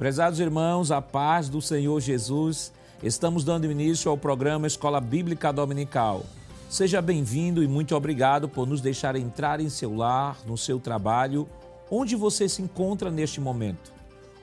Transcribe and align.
Prezados 0.00 0.40
irmãos, 0.40 0.90
a 0.90 1.02
paz 1.02 1.50
do 1.50 1.60
Senhor 1.60 2.00
Jesus, 2.00 2.72
estamos 3.02 3.44
dando 3.44 3.70
início 3.70 4.10
ao 4.10 4.16
programa 4.16 4.66
Escola 4.66 4.98
Bíblica 4.98 5.52
Dominical. 5.52 6.24
Seja 6.70 7.02
bem-vindo 7.02 7.62
e 7.62 7.68
muito 7.68 7.94
obrigado 7.94 8.48
por 8.48 8.66
nos 8.66 8.80
deixar 8.80 9.14
entrar 9.14 9.60
em 9.60 9.68
seu 9.68 9.94
lar, 9.94 10.38
no 10.46 10.56
seu 10.56 10.80
trabalho, 10.80 11.46
onde 11.90 12.16
você 12.16 12.48
se 12.48 12.62
encontra 12.62 13.10
neste 13.10 13.42
momento. 13.42 13.92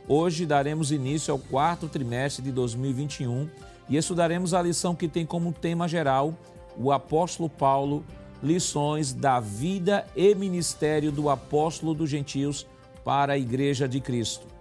Hoje 0.07 0.45
daremos 0.45 0.91
início 0.91 1.31
ao 1.31 1.39
quarto 1.39 1.89
trimestre 1.89 2.43
de 2.43 2.51
2021 2.51 3.49
e 3.89 3.97
estudaremos 3.97 4.53
a 4.53 4.61
lição 4.61 4.93
que 4.93 5.07
tem 5.07 5.25
como 5.25 5.51
tema 5.51 5.87
geral 5.87 6.35
o 6.77 6.91
apóstolo 6.91 7.49
Paulo, 7.49 8.05
lições 8.43 9.11
da 9.11 9.39
vida 9.39 10.05
e 10.15 10.35
ministério 10.35 11.11
do 11.11 11.31
apóstolo 11.31 11.95
dos 11.95 12.11
gentios 12.11 12.67
para 13.03 13.33
a 13.33 13.37
Igreja 13.39 13.87
de 13.87 13.99
Cristo 13.99 14.56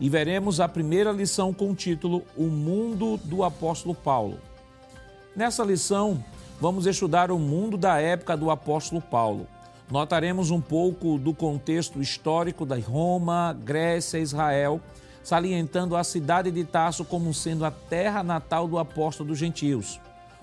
e 0.00 0.08
veremos 0.08 0.60
a 0.60 0.66
primeira 0.66 1.12
lição 1.12 1.52
com 1.52 1.70
o 1.70 1.74
título 1.74 2.22
O 2.34 2.44
Mundo 2.44 3.18
do 3.18 3.44
Apóstolo 3.44 3.94
Paulo. 3.94 4.38
Nessa 5.36 5.62
lição, 5.62 6.24
vamos 6.58 6.86
estudar 6.86 7.30
o 7.30 7.38
mundo 7.38 7.76
da 7.76 8.00
época 8.00 8.36
do 8.36 8.50
apóstolo 8.50 9.00
Paulo. 9.00 9.46
Notaremos 9.90 10.50
um 10.50 10.60
pouco 10.60 11.18
do 11.18 11.34
contexto 11.34 12.00
histórico 12.00 12.64
da 12.64 12.78
Roma, 12.78 13.56
Grécia 13.62 14.18
Israel, 14.18 14.80
salientando 15.22 15.94
a 15.94 16.02
cidade 16.02 16.50
de 16.50 16.64
Tarso 16.64 17.04
como 17.04 17.34
sendo 17.34 17.64
a 17.64 17.70
terra 17.70 18.22
natal 18.22 18.66
do 18.66 18.78
apóstolo 18.78 19.28
dos 19.28 19.38
gentios. 19.38 20.00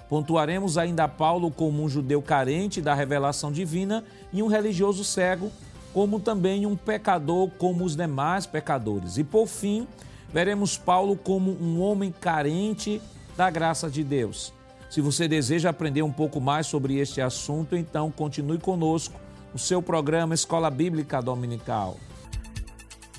Pontuaremos 0.07 0.77
ainda 0.77 1.07
Paulo 1.07 1.49
como 1.49 1.83
um 1.83 1.89
judeu 1.89 2.21
carente 2.21 2.81
da 2.81 2.93
revelação 2.93 3.51
divina 3.51 4.03
e 4.31 4.43
um 4.43 4.47
religioso 4.47 5.03
cego 5.03 5.51
como 5.97 6.19
também 6.19 6.63
um 6.67 6.75
pecador 6.75 7.49
como 7.57 7.83
os 7.83 7.95
demais 7.95 8.45
pecadores. 8.45 9.17
E 9.17 9.23
por 9.23 9.47
fim, 9.47 9.87
veremos 10.31 10.77
Paulo 10.77 11.17
como 11.17 11.51
um 11.59 11.81
homem 11.81 12.11
carente 12.11 13.01
da 13.35 13.49
graça 13.49 13.89
de 13.89 14.03
Deus. 14.03 14.53
Se 14.91 15.01
você 15.01 15.27
deseja 15.27 15.71
aprender 15.71 16.03
um 16.03 16.11
pouco 16.11 16.39
mais 16.39 16.67
sobre 16.67 16.99
este 16.99 17.19
assunto, 17.19 17.75
então 17.75 18.11
continue 18.11 18.59
conosco 18.59 19.19
no 19.51 19.57
seu 19.57 19.81
programa 19.81 20.35
Escola 20.35 20.69
Bíblica 20.69 21.19
Dominical. 21.19 21.97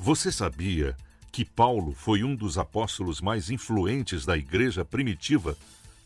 Você 0.01 0.31
sabia 0.31 0.97
que 1.33 1.45
Paulo 1.45 1.93
foi 1.93 2.23
um 2.23 2.37
dos 2.37 2.59
apóstolos 2.59 3.21
mais 3.21 3.51
influentes 3.51 4.25
da 4.25 4.37
igreja 4.37 4.85
primitiva, 4.85 5.57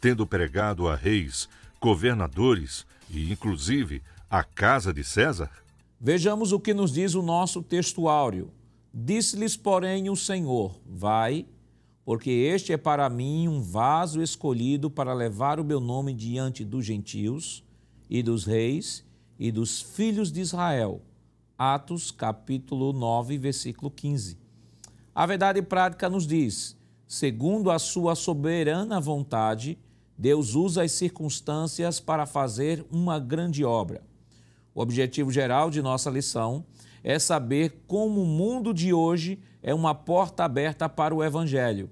tendo 0.01 0.27
pregado 0.27 0.89
a 0.89 0.97
reis, 0.97 1.51
governadores 1.79 2.86
e, 3.11 3.31
inclusive, 3.31 4.03
a 4.31 4.42
casa 4.42 4.91
de 4.91 5.05
César? 5.05 5.51
Vejamos 6.05 6.50
o 6.50 6.58
que 6.58 6.75
nos 6.75 6.91
diz 6.91 7.14
o 7.14 7.22
nosso 7.22 7.62
textuário. 7.62 8.50
Disse-lhes, 8.92 9.56
porém, 9.56 10.11
o 10.11 10.17
Senhor: 10.17 10.75
Vai, 10.84 11.47
porque 12.05 12.28
este 12.28 12.72
é 12.72 12.77
para 12.77 13.08
mim 13.08 13.47
um 13.47 13.62
vaso 13.62 14.20
escolhido 14.20 14.91
para 14.91 15.14
levar 15.14 15.61
o 15.61 15.64
meu 15.64 15.78
nome 15.78 16.12
diante 16.12 16.64
dos 16.64 16.84
gentios 16.84 17.62
e 18.11 18.20
dos 18.20 18.45
reis 18.45 19.05
e 19.39 19.53
dos 19.53 19.80
filhos 19.80 20.33
de 20.33 20.41
Israel. 20.41 21.00
Atos, 21.56 22.11
capítulo 22.11 22.92
9, 22.92 23.39
versículo 23.39 23.89
15. 23.89 24.36
A 25.14 25.25
verdade 25.25 25.62
prática 25.62 26.11
nos 26.11 26.27
diz: 26.27 26.77
segundo 27.06 27.70
a 27.70 27.78
sua 27.78 28.17
soberana 28.17 29.00
vontade, 29.00 29.78
Deus 30.19 30.56
usa 30.56 30.83
as 30.83 30.91
circunstâncias 30.91 32.00
para 32.00 32.27
fazer 32.27 32.84
uma 32.91 33.20
grande 33.20 33.64
obra. 33.64 34.03
O 34.75 34.81
objetivo 34.81 35.31
geral 35.31 35.70
de 35.70 35.83
nossa 35.83 36.11
lição 36.11 36.64
é 37.05 37.19
saber 37.19 37.83
como 37.86 38.23
o 38.23 38.27
mundo 38.27 38.73
de 38.73 38.92
hoje 38.92 39.39
é 39.63 39.74
uma 39.74 39.95
porta 39.95 40.45
aberta 40.45 40.89
para 40.89 41.14
o 41.14 41.23
Evangelho. 41.23 41.91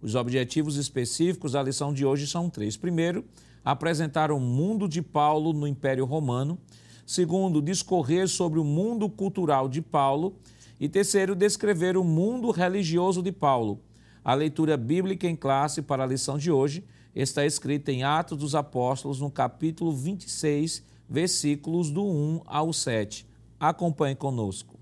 Os 0.00 0.14
objetivos 0.14 0.76
específicos 0.76 1.52
da 1.52 1.62
lição 1.62 1.92
de 1.92 2.04
hoje 2.04 2.26
são 2.26 2.48
três. 2.48 2.76
Primeiro, 2.76 3.24
apresentar 3.64 4.32
o 4.32 4.40
mundo 4.40 4.88
de 4.88 5.02
Paulo 5.02 5.52
no 5.52 5.66
Império 5.66 6.04
Romano. 6.04 6.58
Segundo, 7.06 7.60
discorrer 7.60 8.26
sobre 8.28 8.58
o 8.58 8.64
mundo 8.64 9.08
cultural 9.08 9.68
de 9.68 9.82
Paulo. 9.82 10.34
E 10.80 10.88
terceiro, 10.88 11.36
descrever 11.36 11.96
o 11.96 12.02
mundo 12.02 12.50
religioso 12.50 13.22
de 13.22 13.30
Paulo. 13.30 13.80
A 14.24 14.34
leitura 14.34 14.76
bíblica 14.76 15.28
em 15.28 15.36
classe 15.36 15.82
para 15.82 16.02
a 16.02 16.06
lição 16.06 16.38
de 16.38 16.50
hoje 16.50 16.84
está 17.14 17.44
escrita 17.44 17.92
em 17.92 18.02
Atos 18.04 18.38
dos 18.38 18.54
Apóstolos, 18.54 19.20
no 19.20 19.30
capítulo 19.30 19.92
26, 19.92 20.82
versículos 21.12 21.90
do 21.90 22.04
1 22.04 22.42
ao 22.46 22.72
7. 22.72 23.26
Acompanhe 23.60 24.16
conosco. 24.16 24.80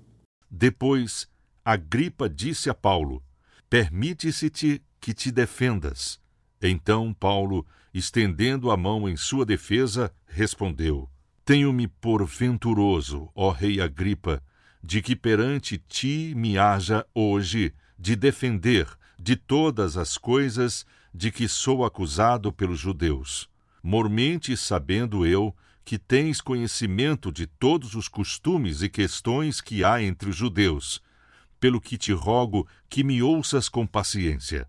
Depois, 0.49 1.29
Agripa 1.65 2.29
disse 2.29 2.71
a 2.71 2.75
Paulo: 2.75 3.23
Permite-se-te 3.69 4.81
que 5.01 5.13
te 5.13 5.33
defendas. 5.33 6.21
Então 6.63 7.13
Paulo, 7.13 7.67
estendendo 7.93 8.71
a 8.71 8.77
mão 8.77 9.09
em 9.09 9.17
sua 9.17 9.45
defesa, 9.45 10.13
respondeu: 10.27 11.11
Tenho-me 11.45 11.89
por 11.89 12.25
venturoso, 12.25 13.29
ó 13.35 13.51
rei 13.51 13.81
Agripa, 13.81 14.41
de 14.83 15.03
que 15.03 15.17
perante 15.17 15.79
ti 15.79 16.33
me 16.37 16.57
haja 16.57 17.05
hoje 17.13 17.75
de 17.99 18.15
defender 18.15 18.87
de 19.19 19.35
todas 19.37 19.97
as 19.97 20.17
coisas 20.17 20.87
de 21.13 21.31
que 21.31 21.49
sou 21.49 21.85
acusado 21.85 22.53
pelos 22.53 22.79
judeus. 22.79 23.51
Mormente 23.83 24.57
sabendo 24.57 25.27
eu 25.27 25.55
que 25.85 25.99
tens 25.99 26.41
conhecimento 26.41 27.33
de 27.33 27.47
todos 27.47 27.95
os 27.95 28.09
costumes 28.09 28.83
e 28.83 28.89
questões 28.89 29.61
que 29.61 29.85
há 29.85 30.03
entre 30.03 30.31
os 30.31 30.37
judeus, 30.37 31.03
pelo 31.59 31.81
que 31.81 31.99
te 31.99 32.13
rogo 32.13 32.67
que 32.89 33.05
me 33.05 33.23
ouças 33.23 33.69
com 33.69 33.87
paciência. 33.87 34.69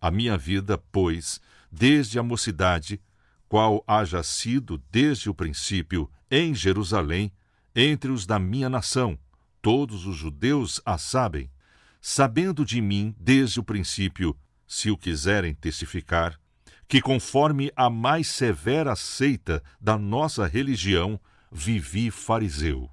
A 0.00 0.10
minha 0.10 0.36
vida, 0.36 0.78
pois, 0.92 1.40
desde 1.70 2.18
a 2.18 2.22
mocidade, 2.22 3.00
qual 3.48 3.82
haja 3.86 4.22
sido 4.22 4.82
desde 4.90 5.30
o 5.30 5.34
princípio 5.34 6.10
em 6.30 6.54
Jerusalém, 6.54 7.32
entre 7.74 8.10
os 8.10 8.26
da 8.26 8.38
minha 8.38 8.68
nação, 8.68 9.18
todos 9.62 10.06
os 10.06 10.16
judeus 10.16 10.80
a 10.84 10.98
sabem, 10.98 11.50
sabendo 12.00 12.64
de 12.64 12.80
mim 12.80 13.14
desde 13.18 13.58
o 13.60 13.64
princípio, 13.64 14.36
se 14.66 14.90
o 14.90 14.98
quiserem 14.98 15.54
testificar, 15.54 16.38
que, 16.88 17.02
conforme 17.02 17.70
a 17.76 17.90
mais 17.90 18.28
severa 18.28 18.96
seita 18.96 19.62
da 19.78 19.98
nossa 19.98 20.46
religião, 20.46 21.20
vivi 21.52 22.10
fariseu. 22.10 22.90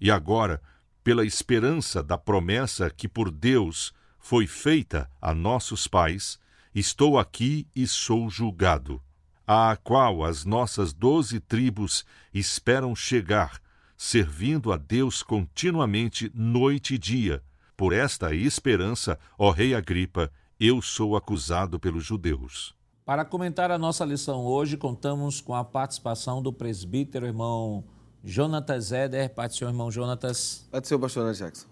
E 0.00 0.10
agora, 0.10 0.60
pela 1.04 1.24
esperança 1.24 2.02
da 2.02 2.18
promessa 2.18 2.90
que 2.90 3.08
por 3.08 3.30
Deus 3.30 3.94
foi 4.18 4.48
feita 4.48 5.08
a 5.22 5.32
nossos 5.32 5.86
pais, 5.86 6.40
estou 6.74 7.16
aqui 7.16 7.68
e 7.74 7.86
sou 7.86 8.28
julgado, 8.28 9.00
a 9.46 9.76
qual 9.76 10.24
as 10.24 10.44
nossas 10.44 10.92
doze 10.92 11.38
tribos 11.38 12.04
esperam 12.34 12.96
chegar, 12.96 13.60
servindo 13.96 14.72
a 14.72 14.76
Deus 14.76 15.22
continuamente 15.22 16.30
noite 16.34 16.96
e 16.96 16.98
dia. 16.98 17.40
Por 17.76 17.92
esta 17.92 18.34
esperança, 18.34 19.16
ó 19.38 19.52
Rei 19.52 19.74
Agripa, 19.74 20.32
eu 20.58 20.82
sou 20.82 21.16
acusado 21.16 21.78
pelos 21.78 22.04
judeus. 22.04 22.75
Para 23.06 23.24
comentar 23.24 23.70
a 23.70 23.78
nossa 23.78 24.04
lição 24.04 24.44
hoje, 24.44 24.76
contamos 24.76 25.40
com 25.40 25.54
a 25.54 25.62
participação 25.62 26.42
do 26.42 26.52
presbítero 26.52 27.24
irmão 27.24 27.84
Jonatas 28.24 28.90
Eder. 28.90 29.32
Do 29.32 29.54
Senhor, 29.54 29.70
irmão 29.70 29.92
Jonatas. 29.92 30.66
Pai 30.72 30.80
do 30.80 30.88
Senhor, 30.88 30.98
pastor 30.98 31.32
Jackson. 31.32 31.68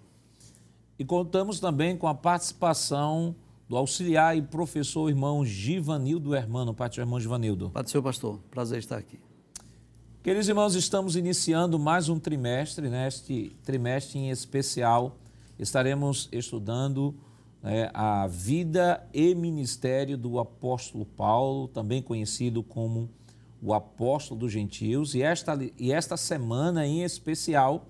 E 0.96 1.04
contamos 1.04 1.58
também 1.58 1.96
com 1.96 2.06
a 2.06 2.14
participação 2.14 3.34
do 3.68 3.76
auxiliar 3.76 4.36
e 4.36 4.42
professor 4.42 5.08
irmão 5.08 5.44
Givanildo 5.44 6.36
Hermano. 6.36 6.72
Do 6.72 6.78
Senhor, 6.78 7.04
irmão 7.04 7.18
Givanildo. 7.18 7.70
Pai 7.70 7.82
do 7.82 7.90
Senhor, 7.90 8.04
pastor. 8.04 8.38
Prazer 8.48 8.78
estar 8.78 8.96
aqui. 8.96 9.18
Queridos 10.22 10.48
irmãos, 10.48 10.76
estamos 10.76 11.16
iniciando 11.16 11.80
mais 11.80 12.08
um 12.08 12.16
trimestre, 12.16 12.88
neste 12.88 13.56
trimestre 13.64 14.20
em 14.20 14.30
especial. 14.30 15.16
Estaremos 15.58 16.28
estudando 16.30 17.12
né, 17.64 17.90
a 17.94 18.26
vida 18.26 19.02
e 19.14 19.34
ministério 19.34 20.18
do 20.18 20.38
apóstolo 20.38 21.06
Paulo, 21.06 21.66
também 21.66 22.02
conhecido 22.02 22.62
como 22.62 23.08
o 23.62 23.72
apóstolo 23.72 24.38
dos 24.38 24.52
gentios. 24.52 25.14
E 25.14 25.22
esta, 25.22 25.58
e 25.78 25.90
esta 25.90 26.14
semana 26.18 26.86
em 26.86 27.02
especial, 27.02 27.86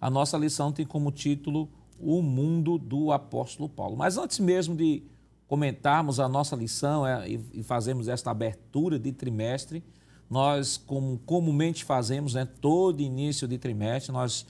a 0.00 0.08
nossa 0.08 0.38
lição 0.38 0.70
tem 0.70 0.86
como 0.86 1.10
título 1.10 1.68
O 1.98 2.22
Mundo 2.22 2.78
do 2.78 3.10
Apóstolo 3.10 3.68
Paulo. 3.68 3.96
Mas 3.96 4.16
antes 4.16 4.38
mesmo 4.38 4.76
de 4.76 5.02
comentarmos 5.48 6.20
a 6.20 6.28
nossa 6.28 6.54
lição 6.54 7.04
é, 7.04 7.28
e, 7.28 7.40
e 7.54 7.62
fazermos 7.64 8.06
esta 8.06 8.30
abertura 8.30 8.96
de 8.96 9.10
trimestre, 9.10 9.82
nós, 10.30 10.76
como 10.76 11.18
comumente 11.26 11.84
fazemos, 11.84 12.34
né, 12.34 12.46
todo 12.60 13.00
início 13.00 13.48
de 13.48 13.58
trimestre, 13.58 14.12
nós 14.12 14.46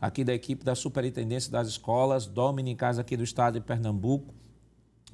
aqui 0.00 0.24
da 0.24 0.32
equipe 0.32 0.64
da 0.64 0.74
Superintendência 0.74 1.50
das 1.52 1.68
Escolas 1.68 2.26
Dominicais 2.26 2.98
aqui 2.98 3.16
do 3.16 3.22
estado 3.22 3.54
de 3.54 3.60
Pernambuco. 3.60 4.34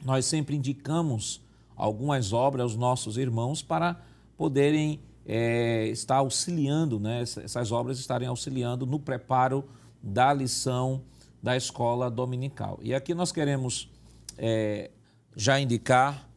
Nós 0.04 0.26
sempre 0.26 0.56
indicamos 0.56 1.42
algumas 1.74 2.32
obras 2.32 2.62
aos 2.62 2.76
nossos 2.76 3.16
irmãos 3.16 3.62
para 3.62 4.00
poderem 4.36 5.00
é, 5.26 5.88
estar 5.88 6.16
auxiliando, 6.16 7.00
né, 7.00 7.22
essas 7.22 7.72
obras 7.72 7.98
estarem 7.98 8.28
auxiliando 8.28 8.86
no 8.86 9.00
preparo 9.00 9.64
da 10.02 10.32
lição 10.32 11.02
da 11.42 11.56
escola 11.56 12.10
dominical. 12.10 12.78
E 12.82 12.94
aqui 12.94 13.14
nós 13.14 13.32
queremos 13.32 13.90
é, 14.38 14.90
já 15.34 15.58
indicar 15.58 16.28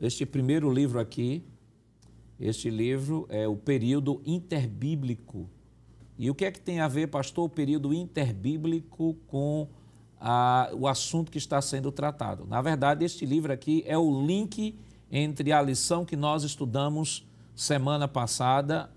este 0.00 0.26
primeiro 0.26 0.72
livro 0.72 0.98
aqui. 0.98 1.44
Este 2.38 2.68
livro 2.68 3.26
é 3.30 3.48
o 3.48 3.56
período 3.56 4.20
interbíblico. 4.26 5.48
E 6.18 6.30
o 6.30 6.34
que 6.34 6.44
é 6.44 6.50
que 6.50 6.60
tem 6.60 6.80
a 6.80 6.88
ver, 6.88 7.08
pastor, 7.08 7.44
o 7.44 7.48
período 7.48 7.92
interbíblico 7.92 9.16
com 9.26 9.68
a, 10.20 10.70
o 10.72 10.88
assunto 10.88 11.30
que 11.30 11.38
está 11.38 11.60
sendo 11.60 11.92
tratado? 11.92 12.46
Na 12.46 12.62
verdade, 12.62 13.04
este 13.04 13.26
livro 13.26 13.52
aqui 13.52 13.84
é 13.86 13.98
o 13.98 14.26
link 14.26 14.78
entre 15.10 15.52
a 15.52 15.60
lição 15.60 16.04
que 16.04 16.16
nós 16.16 16.42
estudamos 16.42 17.26
semana 17.54 18.06
passada 18.06 18.90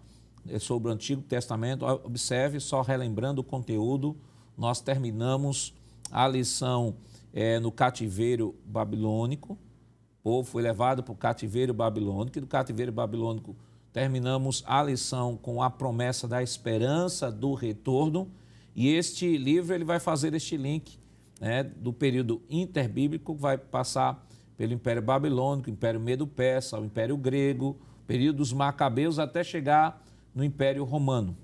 é 0.48 0.60
sobre 0.60 0.90
o 0.90 0.94
Antigo 0.94 1.22
Testamento. 1.22 1.86
Observe, 1.86 2.60
só 2.60 2.82
relembrando 2.82 3.42
o 3.42 3.44
conteúdo, 3.44 4.16
nós 4.58 4.82
terminamos 4.82 5.74
a 6.12 6.28
lição 6.28 6.96
é, 7.34 7.60
no 7.60 7.72
cativeiro 7.72 8.56
babilônico. 8.66 9.54
O 9.54 10.24
povo 10.24 10.50
foi 10.50 10.62
levado 10.62 11.04
para 11.04 11.14
o 11.14 11.16
cativeiro 11.16 11.74
babilônico, 11.74 12.38
e 12.38 12.42
do 12.42 12.48
cativeiro 12.48 12.92
babilônico 12.92 13.56
terminamos 13.92 14.64
a 14.66 14.84
lição 14.84 15.36
com 15.36 15.62
a 15.62 15.70
promessa 15.70 16.28
da 16.28 16.44
esperança 16.44 17.32
do 17.32 17.54
retorno. 17.54 18.32
E 18.76 18.90
este 18.90 19.38
livro 19.38 19.74
ele 19.74 19.84
vai 19.84 20.00
fazer 20.00 20.34
este 20.34 20.56
link 20.56 20.98
né, 21.40 21.64
do 21.64 21.92
período 21.92 22.42
interbíblico, 22.50 23.36
vai 23.36 23.58
passar 23.58 24.26
pelo 24.58 24.74
Império 24.74 25.02
Babilônico, 25.02 25.70
Império 25.70 26.00
Medo-Persa, 26.00 26.80
o 26.80 26.86
Império 26.86 27.16
Grego, 27.18 27.80
período 28.06 28.38
dos 28.38 28.52
Macabeus, 28.52 29.18
até 29.18 29.44
chegar 29.44 30.04
no 30.36 30.44
Império 30.44 30.84
Romano. 30.84 31.36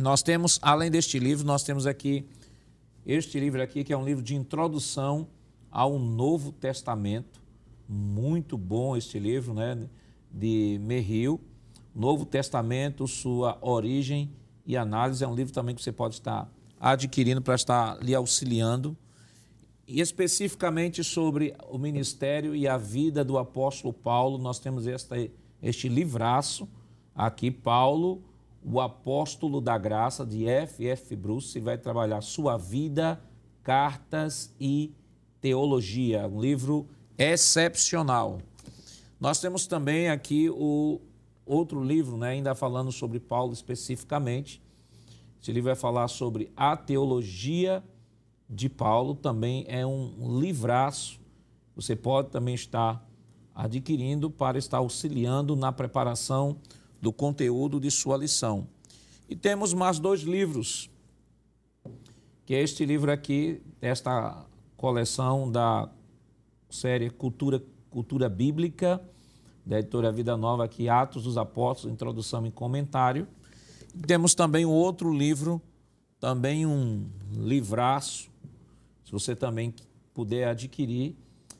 Nós 0.00 0.22
temos, 0.22 0.58
além 0.60 0.90
deste 0.90 1.18
livro, 1.18 1.46
nós 1.46 1.62
temos 1.62 1.86
aqui 1.86 2.28
este 3.06 3.40
livro 3.40 3.62
aqui, 3.62 3.84
que 3.84 3.92
é 3.92 3.96
um 3.96 4.04
livro 4.04 4.22
de 4.22 4.34
introdução 4.34 5.28
ao 5.70 5.98
Novo 5.98 6.52
Testamento. 6.52 7.40
Muito 7.88 8.58
bom 8.58 8.96
este 8.96 9.18
livro, 9.18 9.54
né? 9.54 9.88
De 10.30 10.78
Merrill. 10.82 11.40
Novo 11.96 12.26
Testamento, 12.26 13.08
sua 13.08 13.58
origem 13.60 14.30
e 14.66 14.76
análise. 14.76 15.24
É 15.24 15.28
um 15.28 15.34
livro 15.34 15.52
também 15.52 15.74
que 15.74 15.82
você 15.82 15.90
pode 15.90 16.14
estar 16.14 16.48
adquirindo 16.78 17.40
para 17.40 17.54
estar 17.54 17.98
lhe 18.02 18.14
auxiliando. 18.14 18.96
E 19.88 20.00
especificamente 20.00 21.02
sobre 21.02 21.54
o 21.70 21.78
ministério 21.78 22.54
e 22.54 22.68
a 22.68 22.76
vida 22.76 23.24
do 23.24 23.38
apóstolo 23.38 23.94
Paulo, 23.94 24.36
nós 24.36 24.58
temos 24.58 24.86
esta, 24.86 25.16
este 25.62 25.88
livraço 25.88 26.68
aqui, 27.14 27.50
Paulo 27.50 28.22
o 28.68 28.80
apóstolo 28.80 29.60
da 29.60 29.78
graça 29.78 30.26
de 30.26 30.48
F. 30.48 30.84
F. 30.88 31.14
Bruce 31.14 31.60
vai 31.60 31.78
trabalhar 31.78 32.20
sua 32.20 32.56
vida, 32.56 33.20
cartas 33.62 34.52
e 34.58 34.92
teologia, 35.40 36.26
um 36.26 36.40
livro 36.40 36.88
excepcional. 37.16 38.40
Nós 39.20 39.40
temos 39.40 39.68
também 39.68 40.08
aqui 40.08 40.50
o 40.50 41.00
outro 41.46 41.82
livro, 41.82 42.16
né, 42.16 42.30
ainda 42.30 42.54
falando 42.54 42.90
sobre 42.90 43.20
Paulo 43.20 43.52
especificamente. 43.52 44.60
Esse 45.40 45.52
livro 45.52 45.68
vai 45.68 45.76
falar 45.76 46.08
sobre 46.08 46.50
a 46.56 46.76
teologia 46.76 47.82
de 48.50 48.68
Paulo, 48.68 49.14
também 49.14 49.64
é 49.68 49.86
um 49.86 50.40
livraço. 50.40 51.20
Você 51.76 51.94
pode 51.94 52.30
também 52.30 52.54
estar 52.54 53.08
adquirindo 53.54 54.28
para 54.28 54.58
estar 54.58 54.78
auxiliando 54.78 55.54
na 55.54 55.72
preparação 55.72 56.58
do 57.00 57.12
conteúdo 57.12 57.78
de 57.78 57.90
sua 57.90 58.16
lição. 58.16 58.66
E 59.28 59.36
temos 59.36 59.72
mais 59.72 59.98
dois 59.98 60.22
livros, 60.22 60.90
que 62.44 62.54
é 62.54 62.62
este 62.62 62.84
livro 62.84 63.10
aqui, 63.10 63.60
esta 63.80 64.44
coleção 64.76 65.50
da 65.50 65.88
série 66.70 67.10
Cultura, 67.10 67.62
Cultura 67.90 68.28
Bíblica, 68.28 69.00
da 69.66 69.80
editora 69.80 70.12
Vida 70.12 70.36
Nova, 70.36 70.64
aqui, 70.64 70.88
Atos 70.88 71.24
dos 71.24 71.36
Apóstolos, 71.36 71.92
Introdução 71.92 72.46
e 72.46 72.52
Comentário. 72.52 73.26
Temos 74.06 74.32
também 74.32 74.64
um 74.64 74.70
outro 74.70 75.12
livro, 75.12 75.60
também 76.20 76.64
um 76.64 77.08
livraço, 77.32 78.30
se 79.04 79.10
você 79.10 79.34
também 79.34 79.74
puder 80.14 80.46
adquirir, 80.48 81.16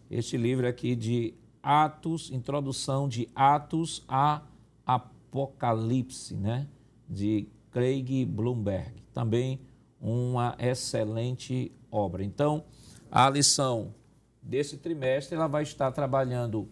este 0.08 0.37
livro 0.37 0.69
aqui 0.69 0.94
de 0.94 1.35
Atos, 1.61 2.31
Introdução 2.31 3.08
de 3.08 3.29
Atos 3.35 4.05
a 4.06 4.43
Apocalipse, 4.87 6.35
né? 6.35 6.69
de 7.09 7.49
Craig 7.73 8.25
Bloomberg. 8.25 9.02
Também 9.12 9.61
uma 10.00 10.55
excelente 10.59 11.73
obra. 11.91 12.23
Então, 12.23 12.64
a 13.11 13.29
lição 13.29 13.94
desse 14.41 14.76
trimestre 14.76 15.35
ela 15.35 15.49
vai 15.49 15.64
estar 15.64 15.91
trabalhando 15.91 16.69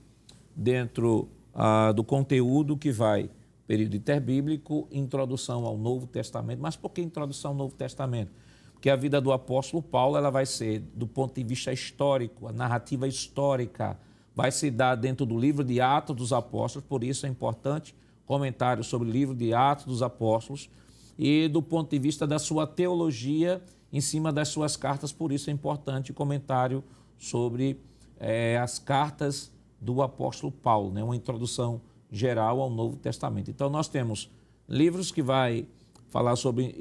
dentro 0.55 1.29
ah, 1.55 1.93
do 1.93 2.05
conteúdo 2.05 2.77
que 2.77 2.91
vai 2.91 3.31
período 3.67 3.97
interbíblico, 3.97 4.87
introdução 4.91 5.65
ao 5.65 5.79
Novo 5.79 6.07
Testamento. 6.07 6.61
Mas 6.61 6.77
por 6.77 6.91
que 6.91 7.01
introdução 7.01 7.53
ao 7.53 7.57
Novo 7.57 7.75
Testamento? 7.75 8.31
Porque 8.73 8.91
a 8.91 8.97
vida 8.97 9.21
do 9.21 9.33
apóstolo 9.33 9.83
Paulo 9.83 10.17
ela 10.17 10.31
vai 10.31 10.45
ser, 10.45 10.81
do 10.95 11.07
ponto 11.07 11.35
de 11.35 11.43
vista 11.43 11.73
histórico, 11.73 12.47
a 12.47 12.53
narrativa 12.53 13.09
histórica, 13.09 13.99
vai 14.35 14.51
se 14.51 14.71
dar 14.71 14.95
dentro 14.97 15.25
do 15.25 15.39
livro 15.39 15.65
de 15.65 15.81
Atos 15.81 16.15
dos 16.15 16.33
Apóstolos, 16.33 16.87
por 16.87 17.03
isso 17.03 17.25
é 17.25 17.29
importante 17.29 17.95
comentário 18.27 18.83
sobre 18.83 19.09
o 19.09 19.11
livro 19.11 19.35
de 19.35 19.55
Atos 19.55 19.87
dos 19.87 20.03
Apóstolos 20.03 20.69
e 21.19 21.49
do 21.49 21.63
ponto 21.63 21.91
de 21.91 21.99
vista 21.99 22.27
da 22.27 22.39
sua 22.39 22.67
teologia 22.67 23.63
em 23.93 24.01
cima 24.01 24.33
das 24.33 24.49
suas 24.49 24.77
cartas, 24.77 25.13
por 25.13 25.31
isso 25.31 25.49
é 25.49 25.53
importante 25.53 26.13
comentário 26.13 26.83
sobre 27.17 27.81
é, 28.19 28.59
as 28.59 28.79
cartas 28.79 29.54
do 29.85 30.01
apóstolo 30.03 30.51
Paulo, 30.51 30.91
né? 30.91 31.05
uma 31.05 31.15
introdução 31.15 31.81
geral 32.11 32.61
ao 32.61 32.71
Novo 32.71 32.97
Testamento. 32.97 33.51
Então 33.51 33.69
nós 33.69 33.87
temos 33.87 34.31
livros 34.67 35.11
que 35.13 35.23
vai 35.23 35.67
falar 36.09 36.37
sobre 36.37 36.75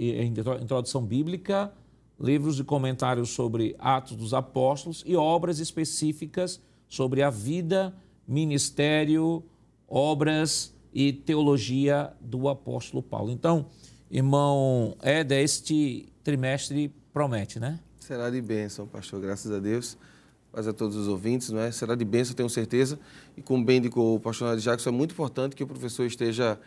introdução 0.62 1.06
bíblica, 1.06 1.74
livros 2.20 2.56
de 2.56 2.64
comentários 2.64 3.32
sobre 3.32 3.76
Atos 3.78 4.16
dos 4.16 4.34
Apóstolos 4.34 5.04
e 5.06 5.16
obras 5.16 5.60
específicas 5.60 6.62
sobre 6.88 7.22
a 7.22 7.30
vida, 7.30 7.94
ministério, 8.26 9.44
obras 9.88 10.74
e 10.94 11.12
teologia 11.12 12.14
do 12.22 12.48
apóstolo 12.48 13.04
Paulo. 13.04 13.32
Então, 13.32 13.66
irmão 14.10 14.96
Éder, 15.02 15.44
este 15.44 16.08
trimestre 16.24 16.94
promete, 17.12 17.60
né? 17.60 17.80
Será 18.00 18.30
de 18.30 18.42
bênção, 18.42 18.88
pastor, 18.88 19.20
graças 19.20 19.52
a 19.52 19.60
Deus. 19.60 19.98
Paz 20.54 20.68
a 20.68 20.72
todos 20.72 20.96
os 20.96 21.08
ouvintes, 21.08 21.50
não 21.50 21.60
é? 21.60 21.72
Será 21.72 21.96
de 21.96 22.06
bênção, 22.06 22.36
tenho 22.36 22.48
certeza. 22.48 23.00
E 23.36 23.42
como 23.42 23.66
bem 23.66 23.80
indicou 23.80 24.16
o 24.16 24.20
pastor 24.20 24.50
Nádio 24.50 24.64
Jackson, 24.64 24.90
é 24.90 24.92
muito 24.92 25.12
importante 25.12 25.56
que 25.56 25.64
o 25.64 25.68
professor 25.68 26.06
esteja 26.06 26.60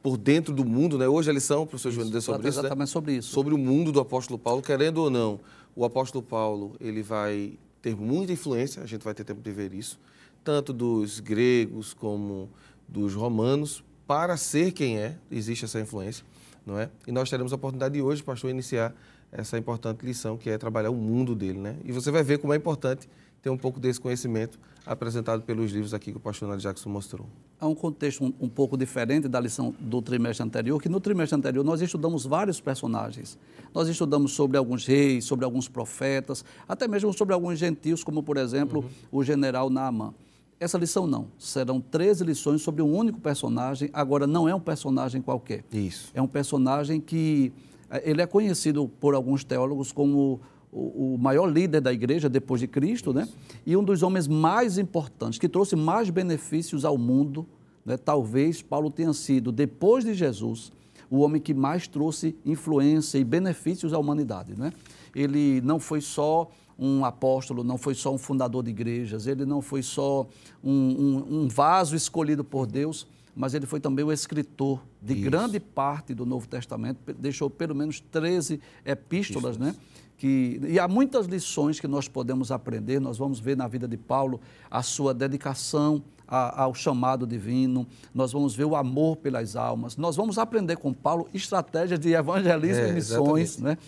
por 0.00 0.16
dentro 0.16 0.54
do 0.54 0.64
mundo, 0.64 0.96
né? 0.96 1.08
Hoje 1.08 1.28
a 1.28 1.32
lição, 1.32 1.62
o 1.62 1.66
professor 1.66 1.90
João 1.90 2.08
deu 2.08 2.20
sobre 2.20 2.48
isso, 2.48 2.58
né? 2.58 2.60
exatamente 2.60 2.88
né? 2.88 2.92
sobre 2.92 3.12
isso. 3.14 3.30
Sobre 3.30 3.52
o 3.52 3.58
mundo 3.58 3.90
do 3.90 3.98
apóstolo 3.98 4.38
Paulo, 4.38 4.62
querendo 4.62 4.98
ou 4.98 5.10
não, 5.10 5.40
o 5.74 5.84
apóstolo 5.84 6.22
Paulo, 6.22 6.76
ele 6.80 7.02
vai 7.02 7.58
ter 7.82 7.96
muita 7.96 8.32
influência, 8.32 8.84
a 8.84 8.86
gente 8.86 9.02
vai 9.02 9.12
ter 9.12 9.24
tempo 9.24 9.42
de 9.42 9.50
ver 9.50 9.74
isso, 9.74 9.98
tanto 10.44 10.72
dos 10.72 11.18
gregos 11.18 11.92
como 11.92 12.48
dos 12.86 13.14
romanos 13.14 13.82
para 14.06 14.36
ser 14.36 14.70
quem 14.70 14.96
é, 14.96 15.18
existe 15.28 15.64
essa 15.64 15.80
influência, 15.80 16.24
não 16.64 16.78
é? 16.78 16.88
E 17.04 17.10
nós 17.10 17.28
teremos 17.28 17.52
a 17.52 17.56
oportunidade 17.56 17.94
de 17.94 18.00
hoje, 18.00 18.22
pastor, 18.22 18.48
iniciar 18.48 18.94
essa 19.30 19.58
importante 19.58 20.04
lição 20.04 20.36
que 20.36 20.50
é 20.50 20.58
trabalhar 20.58 20.90
o 20.90 20.96
mundo 20.96 21.34
dele, 21.34 21.58
né? 21.58 21.76
E 21.84 21.92
você 21.92 22.10
vai 22.10 22.22
ver 22.22 22.38
como 22.38 22.52
é 22.52 22.56
importante 22.56 23.08
ter 23.42 23.50
um 23.50 23.56
pouco 23.56 23.78
desse 23.78 24.00
conhecimento 24.00 24.58
apresentado 24.84 25.42
pelos 25.42 25.70
livros 25.70 25.92
aqui 25.92 26.10
que 26.10 26.16
o 26.16 26.20
pastor 26.20 26.48
Nádio 26.48 26.62
Jackson 26.62 26.88
mostrou. 26.88 27.26
Há 27.60 27.66
um 27.66 27.74
contexto 27.74 28.24
um, 28.24 28.32
um, 28.40 28.48
pouco 28.48 28.76
diferente 28.76 29.28
da 29.28 29.38
lição 29.38 29.74
do 29.78 30.00
trimestre 30.00 30.44
anterior, 30.44 30.80
que 30.80 30.88
no 30.88 30.98
trimestre 30.98 31.36
anterior 31.36 31.62
nós 31.62 31.80
estudamos 31.82 32.24
vários 32.24 32.60
personagens. 32.60 33.38
Nós 33.74 33.88
estudamos 33.88 34.32
sobre 34.32 34.56
alguns 34.56 34.86
reis, 34.86 35.24
sobre 35.24 35.44
alguns 35.44 35.68
profetas, 35.68 36.44
até 36.66 36.88
mesmo 36.88 37.12
sobre 37.12 37.34
alguns 37.34 37.58
gentios, 37.58 38.02
como 38.02 38.22
por 38.22 38.38
exemplo 38.38 38.80
uhum. 38.80 39.20
o 39.20 39.22
general 39.22 39.68
Naaman. 39.68 40.14
Essa 40.60 40.76
lição 40.76 41.06
não. 41.06 41.28
Serão 41.38 41.80
13 41.80 42.24
lições 42.24 42.62
sobre 42.62 42.82
um 42.82 42.92
único 42.92 43.20
personagem. 43.20 43.90
Agora, 43.92 44.26
não 44.26 44.48
é 44.48 44.54
um 44.54 44.60
personagem 44.60 45.22
qualquer. 45.22 45.64
Isso. 45.72 46.10
É 46.14 46.20
um 46.20 46.26
personagem 46.26 47.00
que. 47.00 47.52
Eh, 47.90 48.10
ele 48.10 48.22
é 48.22 48.26
conhecido 48.26 48.88
por 49.00 49.14
alguns 49.14 49.44
teólogos 49.44 49.92
como 49.92 50.40
o, 50.72 51.14
o 51.14 51.18
maior 51.18 51.46
líder 51.46 51.80
da 51.80 51.92
igreja 51.92 52.28
depois 52.28 52.60
de 52.60 52.66
Cristo, 52.66 53.12
né? 53.12 53.28
E 53.66 53.76
um 53.76 53.82
dos 53.82 54.02
homens 54.02 54.28
mais 54.28 54.78
importantes, 54.78 55.38
que 55.38 55.48
trouxe 55.48 55.76
mais 55.76 56.10
benefícios 56.10 56.84
ao 56.84 56.98
mundo. 56.98 57.46
Né? 57.84 57.96
Talvez 57.96 58.60
Paulo 58.62 58.90
tenha 58.90 59.12
sido, 59.12 59.50
depois 59.50 60.04
de 60.04 60.12
Jesus, 60.12 60.70
o 61.10 61.20
homem 61.20 61.40
que 61.40 61.54
mais 61.54 61.88
trouxe 61.88 62.36
influência 62.44 63.18
e 63.18 63.24
benefícios 63.24 63.92
à 63.92 63.98
humanidade, 63.98 64.54
né? 64.58 64.72
Ele 65.14 65.60
não 65.62 65.80
foi 65.80 66.00
só 66.00 66.50
um 66.78 67.04
apóstolo, 67.04 67.64
não 67.64 67.76
foi 67.76 67.94
só 67.94 68.14
um 68.14 68.18
fundador 68.18 68.62
de 68.62 68.70
igrejas, 68.70 69.26
ele 69.26 69.44
não 69.44 69.60
foi 69.60 69.82
só 69.82 70.26
um, 70.62 70.70
um, 70.70 71.40
um 71.40 71.48
vaso 71.48 71.96
escolhido 71.96 72.44
por 72.44 72.66
Deus, 72.66 73.06
mas 73.38 73.54
ele 73.54 73.66
foi 73.66 73.78
também 73.78 74.04
o 74.04 74.10
escritor 74.10 74.84
de 75.00 75.12
Isso. 75.14 75.22
grande 75.22 75.60
parte 75.60 76.12
do 76.12 76.26
Novo 76.26 76.48
Testamento, 76.48 76.98
deixou 77.16 77.48
pelo 77.48 77.72
menos 77.72 78.00
13 78.00 78.60
epístolas, 78.84 79.56
né? 79.56 79.76
Que, 80.16 80.60
e 80.66 80.80
há 80.80 80.88
muitas 80.88 81.26
lições 81.26 81.78
que 81.78 81.86
nós 81.86 82.08
podemos 82.08 82.50
aprender, 82.50 82.98
nós 83.00 83.16
vamos 83.16 83.38
ver 83.38 83.56
na 83.56 83.68
vida 83.68 83.86
de 83.86 83.96
Paulo 83.96 84.40
a 84.68 84.82
sua 84.82 85.14
dedicação 85.14 86.02
a- 86.26 86.64
ao 86.64 86.74
chamado 86.74 87.24
divino, 87.24 87.86
nós 88.12 88.32
vamos 88.32 88.56
ver 88.56 88.64
o 88.64 88.74
amor 88.74 89.16
pelas 89.18 89.54
almas, 89.54 89.96
nós 89.96 90.16
vamos 90.16 90.36
aprender 90.36 90.76
com 90.76 90.92
Paulo 90.92 91.28
estratégias 91.32 92.00
de 92.00 92.12
evangelismo 92.12 92.82
É, 92.82 92.88
e 92.90 92.92
missões, 92.92 93.50
exatamente. 93.54 93.62
né? 93.62 93.78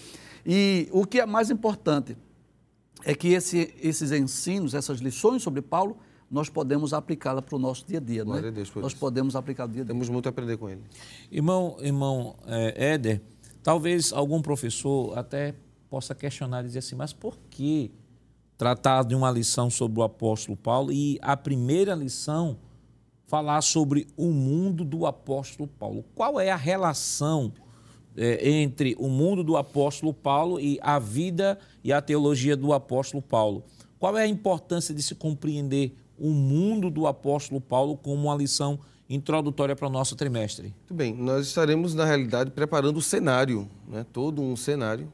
E 0.47 0.89
o 0.93 1.05
que 1.05 1.19
é 1.19 1.27
mais 1.27 1.51
importante 1.51 2.17
é 3.05 3.13
que 3.15 3.29
esse- 3.33 3.75
esses 3.83 4.13
ensinos, 4.13 4.75
essas 4.75 5.01
lições 5.01 5.43
sobre 5.43 5.61
Paulo, 5.61 5.97
nós 6.31 6.49
podemos 6.49 6.95
aplicá-la 6.95 7.43
para 7.43 7.57
o 7.57 7.59
nosso 7.59 7.85
dia 7.87 7.99
a 7.99 8.01
dia, 8.01 8.23
Glória 8.23 8.43
né? 8.43 8.49
a 8.49 8.53
Deus 8.53 8.71
por 8.71 8.83
nós 8.83 8.93
isso. 8.93 9.01
podemos 9.01 9.35
aplicar 9.35 9.67
no 9.67 9.73
dia 9.73 9.83
a 9.83 9.85
dia. 9.85 9.93
Temos 9.93 10.09
muito 10.09 10.27
a 10.27 10.31
aprender 10.31 10.57
com 10.57 10.69
ele. 10.69 10.83
Irmão, 11.31 11.77
irmão 11.81 12.37
é, 12.47 12.93
Éder, 12.93 13.21
talvez 13.63 14.13
algum 14.13 14.41
professor 14.41 15.19
até 15.19 15.55
possa 15.89 16.15
questionar 16.15 16.63
e 16.63 16.69
dizer 16.69 16.79
assim, 16.79 16.95
mas 16.95 17.13
por 17.13 17.37
que 17.51 17.91
tratar 18.57 19.03
de 19.03 19.15
uma 19.15 19.31
lição 19.31 19.69
sobre 19.69 19.99
o 19.99 20.03
apóstolo 20.05 20.57
Paulo 20.57 20.93
e 20.93 21.19
a 21.21 21.37
primeira 21.37 21.95
lição 21.95 22.59
falar 23.27 23.61
sobre 23.63 24.07
o 24.17 24.27
mundo 24.27 24.85
do 24.85 25.07
apóstolo 25.07 25.69
Paulo? 25.69 26.05
Qual 26.15 26.39
é 26.39 26.51
a 26.51 26.57
relação 26.57 27.53
é, 28.17 28.49
entre 28.49 28.95
o 29.01 29.09
mundo 29.09 29.43
do 29.43 29.57
apóstolo 29.57 30.15
Paulo 30.15 30.61
e 30.61 30.79
a 30.81 30.99
vida 31.01 31.59
e 31.83 31.93
a 31.93 32.01
teologia 32.01 32.57
do 32.57 32.73
apóstolo 32.73 33.21
Paulo? 33.21 33.65
Qual 33.99 34.17
é 34.17 34.23
a 34.23 34.29
importância 34.29 34.95
de 34.95 35.03
se 35.03 35.15
compreender 35.15 35.97
o 36.21 36.31
mundo 36.31 36.91
do 36.91 37.07
apóstolo 37.07 37.61
Paulo 37.61 37.97
como 37.97 38.25
uma 38.25 38.37
lição 38.37 38.79
introdutória 39.09 39.75
para 39.75 39.89
o 39.89 39.91
nosso 39.91 40.15
trimestre? 40.15 40.69
Muito 40.69 40.95
bem, 40.95 41.15
nós 41.15 41.47
estaremos, 41.47 41.95
na 41.95 42.05
realidade, 42.05 42.51
preparando 42.51 42.99
o 42.99 43.03
cenário, 43.03 43.69
né? 43.89 44.07
todo 44.13 44.43
um 44.43 44.55
cenário 44.55 45.11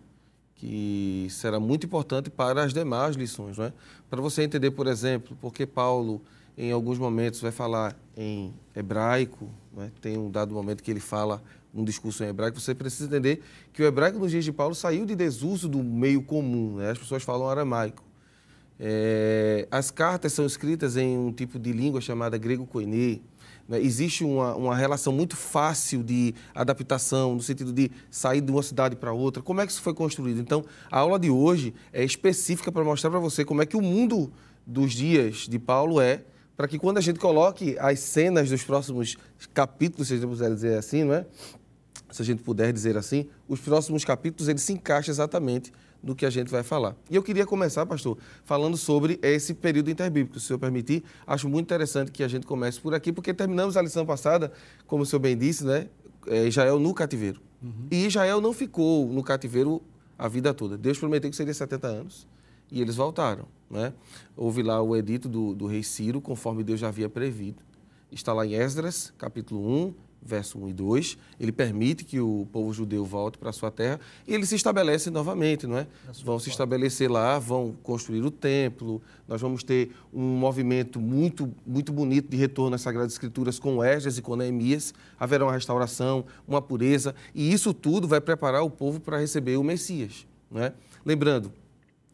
que 0.57 1.27
será 1.31 1.61
muito 1.61 1.87
importante 1.87 2.29
para 2.29 2.65
as 2.65 2.75
demais 2.75 3.15
lições. 3.15 3.57
Né? 3.57 3.73
Para 4.11 4.21
você 4.21 4.43
entender, 4.43 4.73
por 4.73 4.87
exemplo, 4.87 5.37
porque 5.41 5.65
Paulo, 5.65 6.21
em 6.59 6.73
alguns 6.73 6.99
momentos, 6.99 7.41
vai 7.41 7.53
falar 7.53 7.97
em 8.17 8.53
hebraico, 8.75 9.49
né? 9.75 9.93
tem 10.01 10.19
um 10.19 10.31
dado 10.31 10.55
momento 10.55 10.83
que 10.83 10.91
ele 10.91 11.01
fala 11.01 11.43
um 11.73 11.85
discurso 11.85 12.25
em 12.25 12.29
hebraico, 12.29 12.59
você 12.59 12.75
precisa 12.75 13.05
entender 13.05 13.43
que 13.73 13.83
o 13.83 13.87
hebraico 13.87 14.19
nos 14.19 14.31
dias 14.31 14.45
de 14.45 14.53
Paulo 14.53 14.75
saiu 14.75 15.05
de 15.05 15.15
desuso 15.15 15.69
do 15.69 15.85
meio 15.85 16.23
comum, 16.23 16.77
né? 16.77 16.91
as 16.91 16.99
pessoas 16.99 17.23
falam 17.23 17.49
aramaico. 17.49 18.06
É, 18.79 19.67
as 19.71 19.91
cartas 19.91 20.33
são 20.33 20.45
escritas 20.45 20.97
em 20.97 21.17
um 21.17 21.33
tipo 21.33 21.59
de 21.59 21.73
língua 21.73 22.01
chamada 22.01 22.37
grego 22.37 22.67
koiné. 22.67 23.21
né? 23.69 23.81
Existe 23.81 24.23
uma, 24.23 24.55
uma 24.55 24.77
relação 24.77 25.13
muito 25.13 25.37
fácil 25.37 26.03
de 26.03 26.35
adaptação, 26.55 27.35
no 27.35 27.43
sentido 27.43 27.73
de 27.73 27.91
sair 28.11 28.41
de 28.41 28.53
uma 28.53 28.63
cidade 28.63 28.97
para 28.97 29.13
outra. 29.13 29.43
Como 29.43 29.61
é 29.61 29.67
que 29.67 29.73
isso 29.73 29.83
foi 29.83 29.95
construído? 29.95 30.41
Então, 30.41 30.65
a 30.91 30.99
aula 30.99 31.19
de 31.19 31.31
hoje 31.31 31.75
é 31.93 32.05
específica 32.05 32.71
para 32.71 32.85
mostrar 32.85 33.11
para 33.11 33.21
você 33.21 33.45
como 33.45 33.63
é 33.63 33.67
que 33.67 33.77
o 33.77 33.83
mundo 33.83 34.31
dos 34.67 34.93
dias 34.93 35.47
de 35.49 35.59
Paulo 35.59 36.01
é, 36.01 36.25
para 36.57 36.67
que 36.67 36.79
quando 36.79 36.99
a 36.99 37.03
gente 37.03 37.19
coloque 37.19 37.77
as 37.79 38.01
cenas 38.01 38.49
dos 38.49 38.63
próximos 38.63 39.17
capítulos, 39.53 40.09
se 40.09 40.15
a 40.15 40.17
gente 40.17 40.27
puder 40.27 40.55
dizer 40.55 40.79
assim, 40.79 41.05
não 41.05 41.15
é? 41.15 41.27
se 42.11 42.23
a 42.23 42.25
gente 42.25 42.43
puder 42.43 42.73
dizer 42.73 42.97
assim, 42.97 43.29
os 43.49 43.61
próximos 43.61 44.05
capítulos 44.05 44.49
eles 44.49 44.63
se 44.63 44.73
encaixam 44.73 45.13
exatamente 45.13 45.73
no 46.07 46.15
que 46.15 46.25
a 46.25 46.31
gente 46.31 46.51
vai 46.51 46.63
falar. 46.63 46.97
E 47.11 47.17
eu 47.17 47.23
queria 47.23 47.45
começar, 47.45 47.85
pastor, 47.85 48.17
falando 48.45 48.77
sobre 48.77 49.19
esse 49.21 49.53
período 49.53 49.91
interbíblico, 49.91 50.39
se 50.39 50.45
o 50.45 50.49
senhor 50.49 50.59
permitir. 50.59 51.03
Acho 51.27 51.49
muito 51.49 51.67
interessante 51.67 52.11
que 52.11 52.23
a 52.23 52.29
gente 52.29 52.47
comece 52.47 52.81
por 52.81 52.95
aqui, 52.95 53.13
porque 53.13 53.35
terminamos 53.35 53.77
a 53.77 53.83
lição 53.83 54.07
passada, 54.07 54.53
como 54.87 55.03
o 55.03 55.07
senhor 55.07 55.21
bem 55.21 55.37
disse, 55.37 55.65
né? 55.65 55.89
é, 56.27 56.47
Israel 56.47 56.79
no 56.79 56.93
cativeiro. 56.93 57.41
E 57.91 58.07
Israel 58.07 58.41
não 58.41 58.53
ficou 58.53 59.09
no 59.09 59.23
cativeiro 59.23 59.83
a 60.19 60.29
vida 60.29 60.53
toda. 60.53 60.77
Deus 60.77 60.99
prometeu 60.99 61.31
que 61.31 61.37
seria 61.37 61.55
70 61.55 61.87
anos 61.87 62.27
e 62.71 62.81
eles 62.81 62.97
voltaram. 62.97 63.47
Né? 63.71 63.93
Houve 64.37 64.63
lá 64.63 64.81
o 64.83 64.95
edito 64.97 65.29
do, 65.29 65.55
do 65.55 65.67
rei 65.67 65.83
Ciro, 65.83 66.21
conforme 66.21 66.63
Deus 66.63 66.79
já 66.81 66.89
havia 66.89 67.09
prevido. 67.09 67.63
Está 68.11 68.33
lá 68.33 68.47
em 68.47 68.55
Esdras, 68.55 69.13
capítulo 69.19 69.69
1, 69.69 69.95
verso 70.27 70.59
1 70.59 70.69
e 70.69 70.73
2. 70.73 71.19
Ele 71.41 71.53
permite 71.53 72.05
que 72.05 72.21
o 72.21 72.47
povo 72.53 72.73
judeu 72.73 73.05
volte 73.05 73.39
para 73.39 73.51
a 73.51 73.53
sua 73.53 73.71
terra 73.71 74.01
e 74.27 74.35
eles 74.35 74.49
se 74.49 74.57
estabelecem 74.57 75.13
novamente, 75.13 75.67
não 75.67 75.79
é? 75.79 75.87
Vão 76.25 76.39
se 76.39 76.51
estabelecer 76.51 77.11
lá, 77.11 77.39
vão 77.39 77.75
construir 77.83 78.23
o 78.23 78.31
templo. 78.31 79.01
Nós 79.29 79.41
vamos 79.41 79.63
ter 79.63 79.93
um 80.13 80.23
movimento 80.23 81.01
muito, 81.01 81.53
muito 81.67 81.93
bonito 81.93 82.29
de 82.29 82.37
retorno 82.37 82.75
às 82.75 82.83
Sagradas 82.83 83.13
Escrituras 83.13 83.59
com 83.59 83.83
Esdras 83.83 84.19
e 84.19 84.23
com 84.23 84.37
Neemias. 84.37 84.93
Haverá 85.19 85.45
uma 85.45 85.53
restauração, 85.53 86.25
uma 86.47 86.61
pureza 86.61 87.15
e 87.35 87.53
isso 87.53 87.73
tudo 87.73 88.09
vai 88.09 88.21
preparar 88.21 88.63
o 88.63 88.71
povo 88.71 89.01
para 89.01 89.19
receber 89.19 89.57
o 89.57 89.63
Messias, 89.63 90.27
não 90.51 90.63
é? 90.63 90.73
Lembrando, 91.05 91.53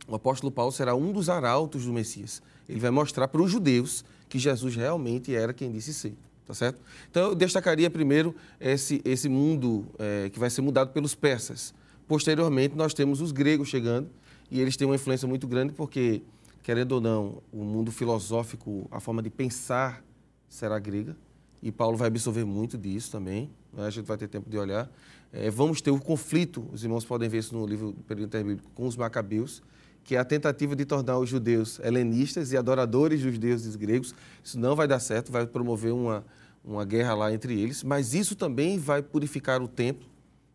o 0.07 0.15
apóstolo 0.15 0.51
Paulo 0.51 0.73
será 0.73 0.95
um 0.95 1.13
dos 1.13 1.29
arautos 1.29 1.87
do 1.87 1.93
Messias. 1.93 2.43
Ele 2.69 2.81
vai 2.81 2.91
mostrar 2.91 3.29
para 3.29 3.41
os 3.41 3.51
judeus 3.51 4.05
que 4.29 4.39
Jesus 4.39 4.75
realmente 4.75 5.35
era 5.35 5.53
quem 5.53 5.71
disse 5.71 5.95
ser. 5.95 6.15
Tá 6.47 6.55
certo? 6.55 6.81
Então, 7.11 7.29
eu 7.29 7.35
destacaria 7.35 7.89
primeiro 7.89 8.35
esse, 8.61 9.01
esse 9.05 9.29
mundo 9.29 9.87
eh, 9.99 10.29
que 10.33 10.39
vai 10.39 10.51
ser 10.51 10.61
mudado 10.61 10.93
pelos 10.93 11.15
persas. 11.15 11.73
Posteriormente, 12.09 12.75
nós 12.75 12.93
temos 12.93 13.21
os 13.21 13.31
gregos 13.31 13.69
chegando 13.69 14.09
e 14.51 14.61
eles 14.61 14.77
têm 14.77 14.87
uma 14.87 14.97
influência 14.97 15.27
muito 15.27 15.47
grande 15.47 15.73
porque, 15.73 16.21
querendo 16.63 16.93
ou 16.93 17.01
não, 17.01 17.43
o 17.53 17.63
mundo 17.65 17.93
filosófico, 17.93 18.89
a 18.91 18.99
forma 18.99 19.23
de 19.23 19.31
pensar 19.31 20.05
será 20.49 20.79
grega 20.79 21.17
e 21.63 21.71
Paulo 21.71 21.97
vai 21.97 22.09
absorver 22.09 22.45
muito 22.45 22.77
disso 22.77 23.13
também. 23.13 23.49
né? 23.73 23.87
A 23.87 23.91
gente 23.91 24.05
vai 24.05 24.17
ter 24.17 24.27
tempo 24.27 24.51
de 24.51 24.59
olhar. 24.59 24.91
Eh, 25.33 25.49
vamos 25.49 25.81
ter 25.81 25.93
o 25.93 25.99
conflito, 25.99 26.69
os 26.73 26.83
irmãos 26.83 27.05
podem 27.05 27.29
ver 27.29 27.39
isso 27.39 27.55
no 27.55 27.65
livro 27.65 27.93
do 27.93 28.03
período 28.03 28.27
interbíblico, 28.27 28.69
com 28.75 28.87
os 28.87 28.97
macabeus, 28.97 29.63
que 30.05 30.17
é 30.17 30.19
a 30.19 30.25
tentativa 30.25 30.75
de 30.75 30.85
tornar 30.85 31.19
os 31.19 31.29
judeus 31.29 31.79
helenistas 31.81 32.53
e 32.53 32.57
adoradores 32.57 33.23
dos 33.23 33.39
deuses 33.39 33.77
gregos. 33.77 34.15
Isso 34.43 34.59
não 34.59 34.75
vai 34.75 34.89
dar 34.89 34.99
certo, 35.01 35.31
vai 35.31 35.47
promover 35.47 35.93
uma, 35.93 36.25
uma 36.65 36.85
guerra 36.85 37.15
lá 37.15 37.33
entre 37.33 37.61
eles, 37.61 37.83
mas 37.83 38.15
isso 38.15 38.35
também 38.35 38.79
vai 38.79 39.03
purificar 39.03 39.63
o 39.63 39.69
templo, 39.69 40.09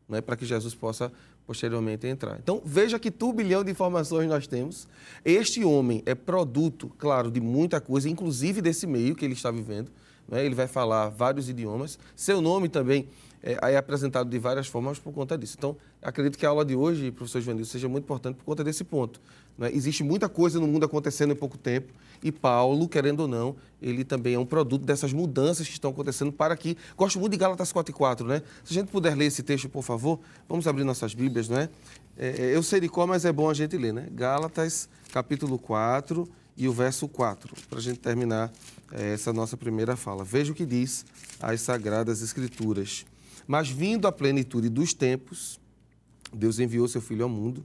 né, 0.07 0.21
para 0.21 0.35
que 0.35 0.45
Jesus 0.45 0.75
possa 0.75 1.11
posteriormente 1.45 2.05
entrar. 2.05 2.37
Então, 2.43 2.61
veja 2.65 2.99
que 2.99 3.09
turbilhão 3.09 3.63
de 3.63 3.71
informações 3.71 4.27
nós 4.27 4.45
temos. 4.47 4.85
Este 5.23 5.63
homem 5.63 6.03
é 6.05 6.13
produto, 6.13 6.91
claro, 6.97 7.31
de 7.31 7.39
muita 7.39 7.79
coisa, 7.79 8.09
inclusive 8.09 8.61
desse 8.61 8.85
meio 8.85 9.15
que 9.15 9.23
ele 9.23 9.33
está 9.33 9.49
vivendo. 9.49 9.89
né? 10.27 10.45
Ele 10.45 10.53
vai 10.53 10.67
falar 10.67 11.07
vários 11.07 11.47
idiomas. 11.47 11.97
Seu 12.17 12.41
nome 12.41 12.67
também 12.67 13.07
é, 13.41 13.71
é 13.71 13.77
apresentado 13.77 14.29
de 14.29 14.37
várias 14.37 14.67
formas 14.67 14.99
por 14.99 15.13
conta 15.13 15.37
disso. 15.37 15.55
Então, 15.57 15.77
acredito 16.07 16.37
que 16.37 16.45
a 16.45 16.49
aula 16.49 16.63
de 16.63 16.73
hoje, 16.73 17.11
professor 17.11 17.41
Joanilson, 17.41 17.69
seja 17.69 17.89
muito 17.89 18.05
importante 18.05 18.37
por 18.37 18.45
conta 18.45 18.63
desse 18.63 18.85
ponto. 18.85 19.19
né? 19.57 19.69
Existe 19.73 20.03
muita 20.03 20.29
coisa 20.29 20.57
no 20.57 20.65
mundo 20.65 20.85
acontecendo 20.85 21.33
em 21.33 21.35
pouco 21.35 21.57
tempo 21.57 21.91
e 22.23 22.31
Paulo, 22.31 22.87
querendo 22.87 23.19
ou 23.21 23.27
não, 23.27 23.55
ele 23.81 24.05
também 24.05 24.35
é 24.35 24.39
um 24.39 24.45
produto 24.45 24.85
dessas 24.85 25.11
mudanças 25.11 25.67
que 25.67 25.73
estão 25.73 25.91
acontecendo 25.91 26.31
para 26.31 26.55
que... 26.55 26.77
Gosto 26.95 27.19
muito 27.19 27.33
de 27.33 27.37
Gálatas 27.37 27.73
4 27.73 27.91
e 27.91 27.93
4, 27.93 28.25
né? 28.25 28.41
Se 28.63 28.71
a 28.71 28.73
gente 28.75 28.89
puder 28.89 29.15
ler 29.15 29.25
esse 29.25 29.43
texto, 29.43 29.67
por 29.67 29.83
favor, 29.83 30.19
vamos 30.47 30.65
abrir 30.65 30.85
nossas 30.85 31.13
Bíblias, 31.13 31.49
não 31.49 31.57
é? 31.57 31.69
É, 32.17 32.55
eu 32.55 32.63
sei 32.63 32.79
de 32.79 32.87
qual, 32.87 33.05
mas 33.05 33.25
é 33.25 33.31
bom 33.33 33.49
a 33.49 33.53
gente 33.53 33.77
ler, 33.77 33.93
né? 33.93 34.07
Gálatas, 34.11 34.87
capítulo 35.11 35.59
4 35.59 36.27
e 36.55 36.69
o 36.69 36.71
verso 36.71 37.07
4, 37.07 37.53
para 37.69 37.79
a 37.79 37.81
gente 37.81 37.99
terminar 37.99 38.51
eh, 38.91 39.13
essa 39.13 39.31
nossa 39.31 39.55
primeira 39.55 39.95
fala. 39.95 40.23
Veja 40.23 40.51
o 40.51 40.55
que 40.55 40.65
diz 40.65 41.05
as 41.39 41.61
Sagradas 41.61 42.23
Escrituras. 42.23 43.05
Mas 43.45 43.69
vindo 43.69 44.07
a 44.07 44.11
plenitude 44.11 44.67
dos 44.67 44.93
tempos, 44.93 45.59
Deus 46.33 46.59
enviou 46.59 46.87
seu 46.87 47.01
Filho 47.01 47.23
ao 47.23 47.29
mundo, 47.29 47.63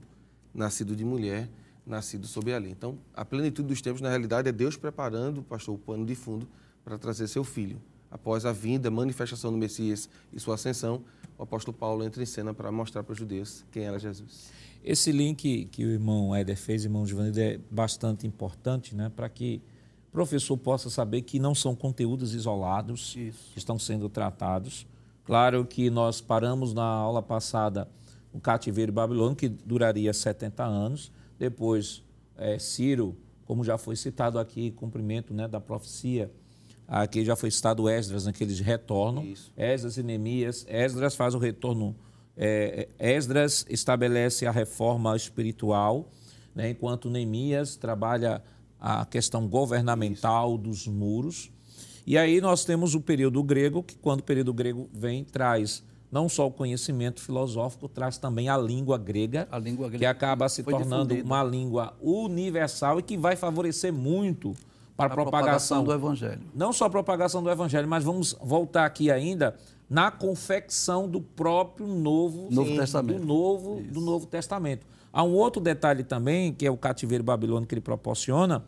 nascido 0.53 0.95
de 0.95 1.03
mulher, 1.03 1.49
nascido 1.85 2.27
sob 2.27 2.53
a 2.53 2.57
lei. 2.57 2.71
Então, 2.71 2.97
a 3.13 3.25
plenitude 3.25 3.67
dos 3.67 3.81
tempos, 3.81 4.01
na 4.01 4.09
realidade, 4.09 4.47
é 4.47 4.51
Deus 4.51 4.77
preparando, 4.77 5.41
pastor, 5.43 5.75
o 5.75 5.77
pano 5.77 6.05
de 6.05 6.15
fundo 6.15 6.47
para 6.83 6.97
trazer 6.97 7.27
seu 7.27 7.43
Filho. 7.43 7.81
Após 8.09 8.45
a 8.45 8.51
vinda, 8.51 8.91
manifestação 8.91 9.51
do 9.51 9.57
Messias 9.57 10.07
e 10.31 10.39
sua 10.39 10.55
ascensão, 10.55 11.01
o 11.37 11.43
apóstolo 11.43 11.75
Paulo 11.75 12.03
entra 12.03 12.21
em 12.21 12.25
cena 12.25 12.53
para 12.53 12.71
mostrar 12.71 13.03
para 13.03 13.13
os 13.13 13.17
judeus 13.17 13.65
quem 13.71 13.85
era 13.85 13.97
Jesus. 13.97 14.51
Esse 14.83 15.11
link 15.11 15.65
que 15.71 15.85
o 15.85 15.89
irmão 15.89 16.35
Éder 16.35 16.57
fez, 16.57 16.83
irmão 16.83 17.05
Giovanni, 17.05 17.39
é 17.39 17.59
bastante 17.71 18.27
importante, 18.27 18.93
né, 18.93 19.11
para 19.15 19.27
que 19.29 19.61
o 20.09 20.11
professor 20.11 20.55
possa 20.57 20.89
saber 20.89 21.23
que 21.23 21.39
não 21.39 21.55
são 21.55 21.75
conteúdos 21.75 22.35
isolados 22.35 23.15
Isso. 23.17 23.51
que 23.51 23.57
estão 23.57 23.79
sendo 23.79 24.07
tratados. 24.07 24.85
Claro 25.25 25.65
que 25.65 25.89
nós 25.89 26.21
paramos 26.21 26.73
na 26.73 26.83
aula 26.83 27.21
passada 27.21 27.87
o 28.33 28.39
cativeiro 28.39 28.91
babilônico, 28.91 29.41
que 29.41 29.47
duraria 29.47 30.11
70 30.11 30.63
anos. 30.63 31.11
Depois, 31.37 32.03
eh, 32.35 32.57
Ciro, 32.57 33.15
como 33.45 33.63
já 33.63 33.77
foi 33.77 33.95
citado 33.95 34.39
aqui, 34.39 34.71
cumprimento 34.71 35.33
né, 35.33 35.47
da 35.47 35.61
profecia, 35.61 36.31
aqui 36.87 37.23
já 37.23 37.35
foi 37.35 37.51
citado 37.51 37.87
Esdras, 37.87 38.25
né, 38.25 38.33
que 38.33 38.43
eles 38.43 38.59
retornam. 38.59 39.23
Isso. 39.23 39.51
Esdras 39.55 39.97
e 39.97 40.03
Neemias. 40.03 40.65
Esdras 40.67 41.15
faz 41.15 41.35
o 41.35 41.37
retorno. 41.37 41.95
é, 42.35 42.89
Esdras 42.97 43.65
estabelece 43.69 44.47
a 44.47 44.51
reforma 44.51 45.15
espiritual, 45.15 46.09
né, 46.55 46.71
enquanto 46.71 47.09
Neemias 47.09 47.75
trabalha 47.75 48.41
a 48.79 49.05
questão 49.05 49.47
governamental 49.47 50.57
dos 50.57 50.87
muros. 50.87 51.51
E 52.05 52.17
aí 52.17 52.41
nós 52.41 52.65
temos 52.65 52.95
o 52.95 52.99
período 52.99 53.41
grego, 53.41 53.81
que 53.81 53.95
quando 53.95 54.19
o 54.19 54.23
período 54.23 54.53
grego 54.53 54.89
vem, 54.91 55.23
traz 55.23 55.83
não 56.13 56.29
só 56.29 56.45
o 56.45 56.51
conhecimento 56.51 57.19
filosófico, 57.19 57.89
traz 57.89 58.19
também 58.19 58.47
a 58.47 58.55
língua 58.55 58.99
grega, 58.99 59.47
a 59.51 59.57
língua 59.57 59.89
grega 59.89 59.97
que 59.97 60.05
acaba 60.05 60.47
se 60.47 60.61
tornando 60.61 61.07
difundida. 61.07 61.25
uma 61.25 61.43
língua 61.43 61.93
universal 61.99 62.99
e 62.99 63.01
que 63.01 63.17
vai 63.17 63.35
favorecer 63.35 63.91
muito 63.91 64.53
para 64.95 65.07
a 65.07 65.09
propagação, 65.09 65.83
propagação 65.83 65.83
do 65.83 65.91
evangelho. 65.91 66.41
Não 66.53 66.71
só 66.71 66.85
a 66.85 66.89
propagação 66.91 67.41
do 67.41 67.49
evangelho, 67.49 67.87
mas 67.87 68.03
vamos 68.03 68.37
voltar 68.39 68.85
aqui 68.85 69.09
ainda 69.09 69.55
na 69.89 70.11
confecção 70.11 71.09
do 71.09 71.19
próprio 71.19 71.87
Novo, 71.87 72.47
novo 72.51 72.69
sim, 72.69 72.77
Testamento. 72.77 73.19
Do 73.19 73.25
novo, 73.25 73.81
do 73.81 73.99
novo 73.99 74.27
Testamento. 74.27 74.85
Há 75.11 75.23
um 75.23 75.33
outro 75.33 75.59
detalhe 75.59 76.03
também, 76.03 76.53
que 76.53 76.63
é 76.63 76.69
o 76.69 76.77
cativeiro 76.77 77.23
babilônico 77.23 77.69
que 77.69 77.73
ele 77.73 77.81
proporciona, 77.81 78.63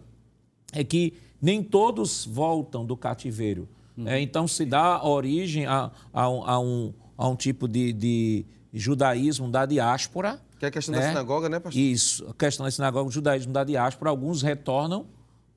é 0.73 0.83
que 0.83 1.13
nem 1.39 1.61
todos 1.61 2.25
voltam 2.25 2.83
do 2.83 2.97
cativeiro. 2.97 3.69
Hum. 3.95 4.07
É, 4.07 4.19
então 4.19 4.47
se 4.47 4.65
dá 4.65 5.05
origem 5.05 5.67
a, 5.67 5.91
a, 6.11 6.23
a 6.23 6.59
um 6.59 6.91
a 7.17 7.27
um 7.27 7.35
tipo 7.35 7.67
de, 7.67 7.93
de 7.93 8.45
judaísmo 8.73 9.49
da 9.49 9.65
diáspora. 9.65 10.41
Que 10.59 10.65
é 10.65 10.67
a 10.67 10.71
questão 10.71 10.93
né? 10.93 11.01
da 11.01 11.07
sinagoga, 11.09 11.49
né, 11.49 11.59
pastor? 11.59 11.81
Isso, 11.81 12.27
a 12.29 12.33
questão 12.33 12.65
da 12.65 12.71
sinagoga, 12.71 13.07
o 13.07 13.11
judaísmo 13.11 13.51
da 13.53 13.63
diáspora. 13.63 14.09
Alguns 14.09 14.41
retornam 14.41 15.07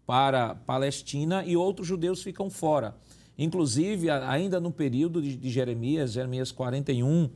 para 0.06 0.46
a 0.46 0.54
Palestina 0.54 1.44
e 1.44 1.56
outros 1.56 1.86
judeus 1.86 2.22
ficam 2.22 2.48
fora. 2.48 2.96
Inclusive, 3.36 4.10
ainda 4.10 4.58
no 4.58 4.72
período 4.72 5.22
de, 5.22 5.36
de 5.36 5.50
Jeremias, 5.50 6.12
Jeremias 6.12 6.50
41, 6.50 7.30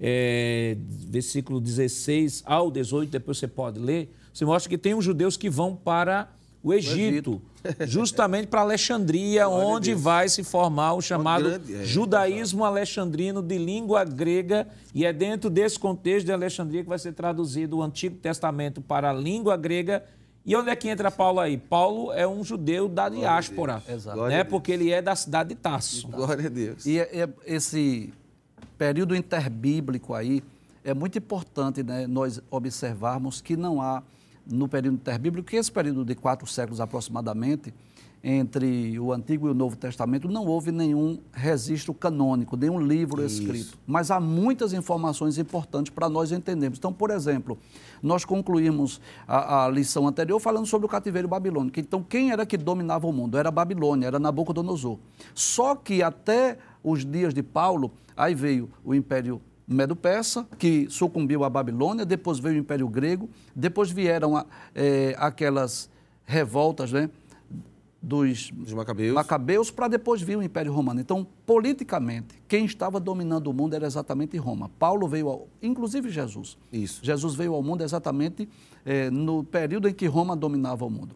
é, 0.00 0.76
versículo 0.78 1.60
16 1.60 2.42
ao 2.44 2.70
18, 2.70 3.10
depois 3.10 3.38
você 3.38 3.46
pode 3.46 3.78
ler, 3.78 4.12
você 4.32 4.44
mostra 4.44 4.68
que 4.68 4.76
tem 4.76 4.94
os 4.94 5.04
judeus 5.04 5.36
que 5.36 5.48
vão 5.48 5.76
para 5.76 6.28
o 6.64 6.72
Egito, 6.72 7.42
o 7.62 7.66
Egito. 7.68 7.86
justamente 7.86 8.46
para 8.46 8.62
Alexandria, 8.62 9.46
onde 9.48 9.92
vai 9.92 10.28
se 10.30 10.42
formar 10.42 10.94
o 10.94 11.02
chamado 11.02 11.44
grande, 11.44 11.74
é, 11.74 11.84
judaísmo 11.84 12.64
alexandrino 12.64 13.42
de 13.42 13.58
língua 13.58 14.02
grega, 14.02 14.66
e 14.94 15.04
é 15.04 15.12
dentro 15.12 15.50
desse 15.50 15.78
contexto 15.78 16.24
de 16.24 16.32
Alexandria 16.32 16.82
que 16.82 16.88
vai 16.88 16.98
ser 16.98 17.12
traduzido 17.12 17.76
o 17.76 17.82
Antigo 17.82 18.16
Testamento 18.16 18.80
para 18.80 19.10
a 19.10 19.12
língua 19.12 19.58
grega. 19.58 20.02
E 20.46 20.56
onde 20.56 20.70
é 20.70 20.76
que 20.76 20.88
entra 20.88 21.10
Paulo 21.10 21.40
aí? 21.40 21.56
Paulo 21.56 22.12
é 22.12 22.26
um 22.26 22.42
judeu 22.42 22.88
da 22.88 23.08
diáspora, 23.08 23.82
né? 24.28 24.44
porque 24.44 24.72
ele 24.72 24.90
é 24.90 25.00
da 25.00 25.16
cidade 25.16 25.50
de 25.50 25.54
Tarso. 25.54 26.08
Glória 26.08 26.46
a 26.46 26.50
Deus. 26.50 26.84
E 26.84 26.98
é, 26.98 27.22
é, 27.22 27.28
esse 27.46 28.12
período 28.76 29.14
interbíblico 29.14 30.12
aí 30.12 30.42
é 30.82 30.92
muito 30.92 31.16
importante 31.16 31.82
né, 31.82 32.06
nós 32.06 32.42
observarmos 32.50 33.40
que 33.40 33.56
não 33.56 33.80
há 33.80 34.02
no 34.46 34.68
período 34.68 34.96
interbíblico, 34.96 35.48
que 35.48 35.56
esse 35.56 35.70
período 35.70 36.04
de 36.04 36.14
quatro 36.14 36.46
séculos 36.46 36.80
aproximadamente, 36.80 37.72
entre 38.26 38.98
o 38.98 39.12
Antigo 39.12 39.48
e 39.48 39.50
o 39.50 39.54
Novo 39.54 39.76
Testamento, 39.76 40.26
não 40.28 40.46
houve 40.46 40.72
nenhum 40.72 41.18
registro 41.30 41.92
canônico, 41.92 42.56
nenhum 42.56 42.80
livro 42.80 43.22
Isso. 43.22 43.42
escrito. 43.42 43.78
Mas 43.86 44.10
há 44.10 44.18
muitas 44.18 44.72
informações 44.72 45.36
importantes 45.36 45.92
para 45.92 46.08
nós 46.08 46.32
entendermos. 46.32 46.78
Então, 46.78 46.90
por 46.90 47.10
exemplo, 47.10 47.58
nós 48.02 48.24
concluímos 48.24 48.98
a, 49.28 49.66
a, 49.66 49.68
lição 49.68 50.08
anterior 50.08 50.40
falando 50.40 50.64
sobre 50.64 50.86
o 50.86 50.88
cativeiro 50.88 51.28
babilônico. 51.28 51.78
Então, 51.78 52.02
quem 52.02 52.30
era 52.30 52.46
que 52.46 52.56
dominava 52.56 53.06
o 53.06 53.12
mundo? 53.12 53.36
Era 53.36 53.50
a 53.50 53.52
Babilônia, 53.52 54.06
era 54.06 54.18
Nabucodonosor. 54.18 54.98
Só 55.34 55.74
que 55.74 56.02
até 56.02 56.56
os 56.82 57.04
dias 57.04 57.34
de 57.34 57.42
Paulo, 57.42 57.92
aí 58.16 58.34
veio 58.34 58.70
o 58.82 58.94
Império 58.94 59.38
Medo-Persa, 59.66 60.46
que 60.58 60.86
sucumbiu 60.90 61.44
à 61.44 61.50
Babilônia, 61.50 62.04
depois 62.04 62.38
veio 62.38 62.56
o 62.56 62.58
Império 62.58 62.88
Grego, 62.88 63.28
depois 63.54 63.90
vieram 63.90 64.44
é, 64.74 65.14
aquelas 65.18 65.88
revoltas 66.26 66.92
né, 66.92 67.08
dos, 68.04 68.50
dos 68.50 68.72
macabeus, 68.74 69.14
macabeus 69.14 69.70
para 69.70 69.88
depois 69.88 70.20
vir 70.20 70.36
o 70.36 70.42
Império 70.42 70.72
Romano. 70.72 71.00
Então, 71.00 71.26
politicamente, 71.46 72.34
quem 72.46 72.66
estava 72.66 73.00
dominando 73.00 73.46
o 73.48 73.54
mundo 73.54 73.74
era 73.74 73.86
exatamente 73.86 74.36
Roma. 74.36 74.70
Paulo 74.78 75.08
veio, 75.08 75.28
ao, 75.28 75.48
inclusive 75.62 76.10
Jesus. 76.10 76.58
Isso. 76.70 77.00
Jesus 77.02 77.34
veio 77.34 77.54
ao 77.54 77.62
mundo 77.62 77.82
exatamente 77.82 78.48
é, 78.84 79.10
no 79.10 79.42
período 79.42 79.88
em 79.88 79.94
que 79.94 80.06
Roma 80.06 80.36
dominava 80.36 80.84
o 80.84 80.90
mundo. 80.90 81.14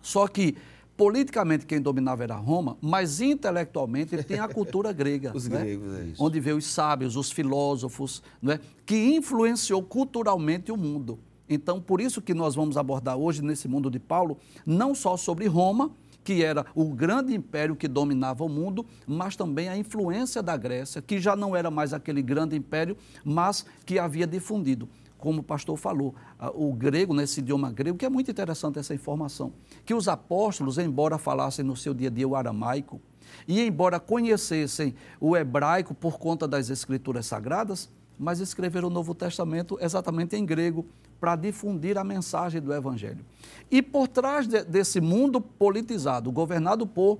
Só 0.00 0.28
que 0.28 0.56
politicamente 0.96 1.66
quem 1.66 1.80
dominava 1.80 2.22
era 2.22 2.36
Roma, 2.36 2.76
mas 2.80 3.20
intelectualmente 3.20 4.14
ele 4.14 4.22
tem 4.22 4.38
a 4.38 4.48
cultura 4.48 4.92
grega. 4.92 5.32
os 5.34 5.48
né? 5.48 5.60
gregos, 5.60 5.98
é 5.98 6.04
isso. 6.04 6.24
Onde 6.24 6.40
veio 6.40 6.56
os 6.56 6.66
sábios, 6.66 7.16
os 7.16 7.30
filósofos, 7.30 8.22
é? 8.46 8.58
que 8.86 8.96
influenciou 8.96 9.82
culturalmente 9.82 10.70
o 10.70 10.76
mundo. 10.76 11.18
Então, 11.48 11.80
por 11.80 12.00
isso 12.00 12.22
que 12.22 12.32
nós 12.32 12.54
vamos 12.54 12.76
abordar 12.76 13.16
hoje, 13.16 13.42
nesse 13.42 13.68
mundo 13.68 13.90
de 13.90 13.98
Paulo, 13.98 14.38
não 14.64 14.94
só 14.94 15.16
sobre 15.16 15.46
Roma, 15.46 15.90
que 16.22 16.42
era 16.42 16.64
o 16.74 16.86
grande 16.86 17.34
império 17.34 17.76
que 17.76 17.86
dominava 17.86 18.42
o 18.44 18.48
mundo, 18.48 18.86
mas 19.06 19.36
também 19.36 19.68
a 19.68 19.76
influência 19.76 20.42
da 20.42 20.56
Grécia, 20.56 21.02
que 21.02 21.20
já 21.20 21.36
não 21.36 21.54
era 21.54 21.70
mais 21.70 21.92
aquele 21.92 22.22
grande 22.22 22.56
império, 22.56 22.96
mas 23.22 23.66
que 23.84 23.98
havia 23.98 24.26
difundido 24.26 24.88
como 25.24 25.40
o 25.40 25.42
pastor 25.42 25.78
falou, 25.78 26.14
o 26.54 26.70
grego, 26.74 27.14
nesse 27.14 27.40
idioma 27.40 27.72
grego, 27.72 27.96
que 27.96 28.04
é 28.04 28.10
muito 28.10 28.30
interessante 28.30 28.78
essa 28.78 28.94
informação, 28.94 29.54
que 29.82 29.94
os 29.94 30.06
apóstolos, 30.06 30.76
embora 30.76 31.16
falassem 31.16 31.64
no 31.64 31.74
seu 31.74 31.94
dia 31.94 32.08
a 32.08 32.10
dia 32.10 32.28
o 32.28 32.36
aramaico, 32.36 33.00
e 33.48 33.62
embora 33.62 33.98
conhecessem 33.98 34.94
o 35.18 35.34
hebraico 35.34 35.94
por 35.94 36.18
conta 36.18 36.46
das 36.46 36.68
escrituras 36.68 37.24
sagradas, 37.24 37.90
mas 38.18 38.38
escreveram 38.38 38.88
o 38.88 38.90
Novo 38.90 39.14
Testamento 39.14 39.78
exatamente 39.80 40.36
em 40.36 40.44
grego, 40.44 40.84
para 41.18 41.36
difundir 41.36 41.96
a 41.96 42.04
mensagem 42.04 42.60
do 42.60 42.70
Evangelho. 42.70 43.24
E 43.70 43.80
por 43.80 44.06
trás 44.06 44.46
de, 44.46 44.62
desse 44.62 45.00
mundo 45.00 45.40
politizado, 45.40 46.30
governado 46.30 46.86
por 46.86 47.18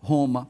Roma, 0.00 0.48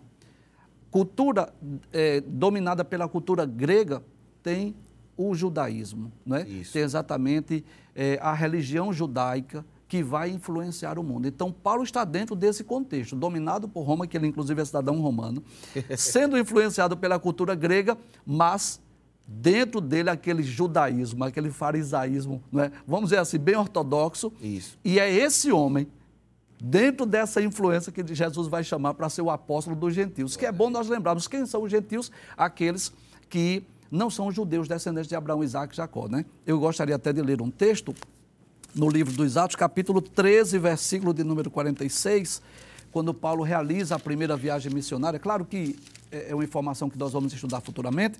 cultura 0.90 1.52
é, 1.92 2.22
dominada 2.22 2.82
pela 2.86 3.06
cultura 3.06 3.44
grega, 3.44 4.02
tem 4.42 4.74
o 5.16 5.34
judaísmo. 5.34 6.12
Né? 6.24 6.46
Tem 6.72 6.82
exatamente 6.82 7.64
é, 7.94 8.18
a 8.20 8.32
religião 8.32 8.92
judaica 8.92 9.64
que 9.88 10.02
vai 10.02 10.30
influenciar 10.30 10.98
o 10.98 11.02
mundo. 11.02 11.28
Então, 11.28 11.52
Paulo 11.52 11.82
está 11.84 12.04
dentro 12.04 12.34
desse 12.34 12.64
contexto, 12.64 13.14
dominado 13.14 13.68
por 13.68 13.82
Roma, 13.82 14.06
que 14.06 14.16
ele 14.16 14.26
inclusive 14.26 14.60
é 14.60 14.64
cidadão 14.64 15.00
romano, 15.00 15.42
sendo 15.96 16.36
influenciado 16.36 16.96
pela 16.96 17.18
cultura 17.18 17.54
grega, 17.54 17.96
mas 18.24 18.80
dentro 19.26 19.80
dele 19.80 20.10
aquele 20.10 20.42
judaísmo, 20.42 21.24
aquele 21.24 21.50
farisaísmo, 21.50 22.42
é? 22.54 22.70
vamos 22.86 23.10
dizer 23.10 23.20
assim, 23.20 23.38
bem 23.38 23.56
ortodoxo. 23.56 24.32
Isso. 24.40 24.78
E 24.84 24.98
é 24.98 25.12
esse 25.12 25.52
homem, 25.52 25.86
dentro 26.60 27.06
dessa 27.06 27.40
influência, 27.40 27.92
que 27.92 28.04
Jesus 28.14 28.48
vai 28.48 28.64
chamar 28.64 28.94
para 28.94 29.08
ser 29.08 29.22
o 29.22 29.30
apóstolo 29.30 29.76
dos 29.76 29.94
gentios. 29.94 30.36
Que 30.36 30.46
é 30.46 30.52
bom 30.52 30.68
nós 30.70 30.88
lembrarmos 30.88 31.28
quem 31.28 31.46
são 31.46 31.62
os 31.62 31.70
gentios, 31.70 32.10
aqueles 32.36 32.92
que 33.28 33.64
não 33.90 34.10
são 34.10 34.30
judeus 34.30 34.68
descendentes 34.68 35.08
de 35.08 35.14
Abraão, 35.14 35.42
Isaac 35.42 35.72
e 35.72 35.76
Jacó. 35.76 36.08
Né? 36.08 36.24
Eu 36.46 36.58
gostaria 36.58 36.96
até 36.96 37.12
de 37.12 37.22
ler 37.22 37.40
um 37.40 37.50
texto 37.50 37.94
no 38.74 38.88
livro 38.88 39.12
dos 39.14 39.36
Atos, 39.36 39.56
capítulo 39.56 40.02
13, 40.02 40.58
versículo 40.58 41.14
de 41.14 41.24
número 41.24 41.50
46, 41.50 42.42
quando 42.92 43.14
Paulo 43.14 43.42
realiza 43.42 43.94
a 43.94 43.98
primeira 43.98 44.36
viagem 44.36 44.72
missionária. 44.72 45.18
Claro 45.18 45.44
que 45.44 45.78
é, 46.12 46.30
é 46.30 46.34
uma 46.34 46.44
informação 46.44 46.90
que 46.90 46.98
nós 46.98 47.12
vamos 47.12 47.32
estudar 47.32 47.60
futuramente, 47.60 48.18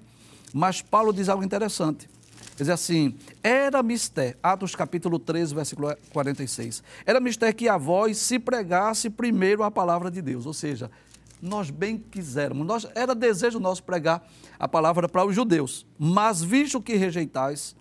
mas 0.52 0.80
Paulo 0.80 1.12
diz 1.12 1.28
algo 1.28 1.44
interessante. 1.44 2.08
Diz 2.56 2.70
assim: 2.70 3.14
Era 3.42 3.82
mistério, 3.82 4.36
Atos 4.42 4.74
capítulo 4.74 5.18
13, 5.18 5.54
versículo 5.54 5.94
46. 6.10 6.82
Era 7.04 7.20
mistério 7.20 7.54
que 7.54 7.68
a 7.68 7.76
voz 7.76 8.16
se 8.16 8.38
pregasse 8.38 9.10
primeiro 9.10 9.62
a 9.62 9.70
palavra 9.70 10.10
de 10.10 10.22
Deus, 10.22 10.46
ou 10.46 10.54
seja, 10.54 10.90
nós 11.40 11.70
bem 11.70 11.98
quisermos. 11.98 12.66
Nós, 12.66 12.86
era 12.94 13.14
desejo 13.14 13.58
nosso 13.58 13.82
pregar 13.82 14.26
a 14.58 14.66
palavra 14.66 15.08
para 15.08 15.24
os 15.24 15.34
judeus. 15.34 15.86
Mas 15.98 16.42
visto 16.42 16.80
que 16.80 16.94
rejeitais 16.94 17.76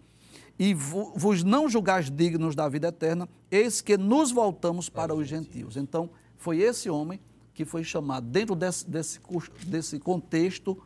e 0.58 0.74
vos 0.74 1.44
não 1.44 1.70
julgais 1.70 2.10
dignos 2.10 2.56
da 2.56 2.68
vida 2.70 2.88
eterna, 2.88 3.28
eis 3.52 3.82
que 3.82 3.98
nos 3.98 4.32
voltamos 4.32 4.90
para 4.90 5.14
os 5.14 5.28
gentios. 5.28 5.76
Então, 5.76 6.10
foi 6.38 6.60
esse 6.60 6.90
homem 6.90 7.20
que 7.54 7.66
foi 7.66 7.84
chamado, 7.84 8.28
dentro 8.28 8.56
desse, 8.56 8.90
desse, 8.90 9.20
desse 9.66 10.00
contexto 10.00 10.82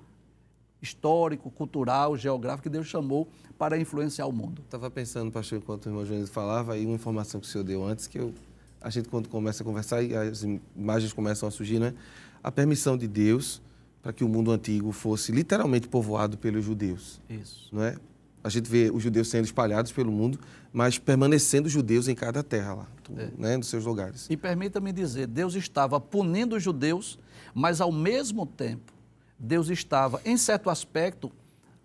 histórico, 0.81 1.51
cultural, 1.51 2.15
geográfico, 2.15 2.63
que 2.63 2.69
Deus 2.69 2.87
chamou 2.87 3.27
para 3.57 3.77
influenciar 3.77 4.25
o 4.27 4.31
mundo. 4.31 4.61
Estava 4.61 4.89
pensando, 4.89 5.31
pastor, 5.31 5.57
enquanto 5.57 5.87
o 5.87 5.89
irmão 5.89 6.05
Jones 6.05 6.29
falava, 6.29 6.77
e 6.77 6.85
uma 6.85 6.95
informação 6.95 7.39
que 7.41 7.47
o 7.47 7.49
senhor 7.49 7.63
deu 7.63 7.83
antes, 7.83 8.07
que 8.07 8.19
eu, 8.19 8.33
a 8.79 8.89
gente, 8.89 9.09
quando 9.09 9.27
começa 9.27 9.61
a 9.61 9.65
conversar, 9.65 10.01
e 10.01 10.15
as 10.15 10.43
imagens 10.75 11.11
começam 11.11 11.47
a 11.49 11.51
surgir, 11.51 11.79
né? 11.79 11.93
A 12.43 12.51
permissão 12.51 12.97
de 12.97 13.07
Deus 13.07 13.61
para 14.01 14.13
que 14.13 14.23
o 14.23 14.29
mundo 14.29 14.51
antigo 14.51 14.91
fosse 14.91 15.31
literalmente 15.31 15.87
povoado 15.87 16.37
pelos 16.37 16.63
judeus. 16.63 17.21
Isso. 17.29 17.69
Não 17.71 17.83
é? 17.83 17.95
A 18.43 18.49
gente 18.49 18.69
vê 18.69 18.89
os 18.93 19.03
judeus 19.03 19.27
sendo 19.27 19.45
espalhados 19.45 19.91
pelo 19.91 20.11
mundo, 20.11 20.39
mas 20.71 20.97
permanecendo 20.97 21.67
judeus 21.67 22.07
em 22.07 22.15
cada 22.15 22.41
terra 22.41 22.73
lá, 22.73 22.87
é. 23.17 23.29
né, 23.37 23.57
nos 23.57 23.67
seus 23.67 23.85
lugares. 23.85 24.27
E 24.29 24.37
permita-me 24.37 24.93
dizer, 24.93 25.27
Deus 25.27 25.55
estava 25.55 25.99
punindo 25.99 26.55
os 26.55 26.63
judeus, 26.63 27.19
mas 27.53 27.81
ao 27.81 27.91
mesmo 27.91 28.45
tempo, 28.45 28.93
Deus 29.37 29.69
estava, 29.69 30.21
em 30.23 30.37
certo 30.37 30.69
aspecto, 30.69 31.31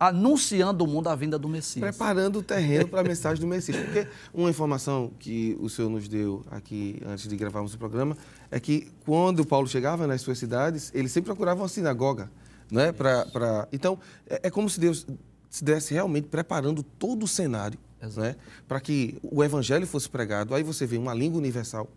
anunciando 0.09 0.85
o 0.85 0.87
mundo 0.87 1.09
a 1.09 1.15
vinda 1.15 1.39
do 1.39 1.49
Messias. 1.49 1.83
Preparando 1.83 2.39
o 2.39 2.43
terreno 2.43 2.89
para 2.89 3.01
a 3.01 3.05
mensagem 3.09 3.41
do 3.41 3.47
Messias. 3.47 3.77
Porque 3.79 4.07
uma 4.33 4.51
informação 4.51 5.11
que 5.19 5.57
o 5.61 5.69
senhor 5.69 5.91
nos 5.91 6.09
deu 6.09 6.45
aqui 6.51 7.01
antes 7.07 7.29
de 7.29 7.37
gravarmos 7.37 7.75
o 7.75 7.79
programa 7.79 8.17
é 8.51 8.59
que 8.59 8.89
quando 9.05 9.45
Paulo 9.45 9.67
chegava 9.67 10.07
nas 10.07 10.21
suas 10.21 10.39
cidades, 10.39 10.91
ele 10.95 11.09
sempre 11.09 11.27
procurava 11.27 11.63
uma 11.63 11.69
sinagoga. 11.69 12.31
Né? 12.71 12.93
Pra, 12.93 13.27
pra... 13.27 13.69
Então, 13.73 13.99
é, 14.29 14.41
é 14.45 14.51
como 14.51 14.69
se 14.69 14.81
Deus 14.81 15.07
se 15.51 15.63
desse 15.63 15.95
realmente 15.95 16.27
preparando 16.27 16.83
todo 16.83 17.23
o 17.23 17.29
cenário 17.29 17.79
né? 18.17 18.35
para 18.67 18.81
que 18.81 19.19
o 19.23 19.43
evangelho 19.43 19.87
fosse 19.87 20.09
pregado. 20.09 20.55
Aí 20.55 20.63
você 20.63 20.87
vê 20.87 20.99
uma 20.99 21.15
língua 21.15 21.39
universal. 21.39 21.89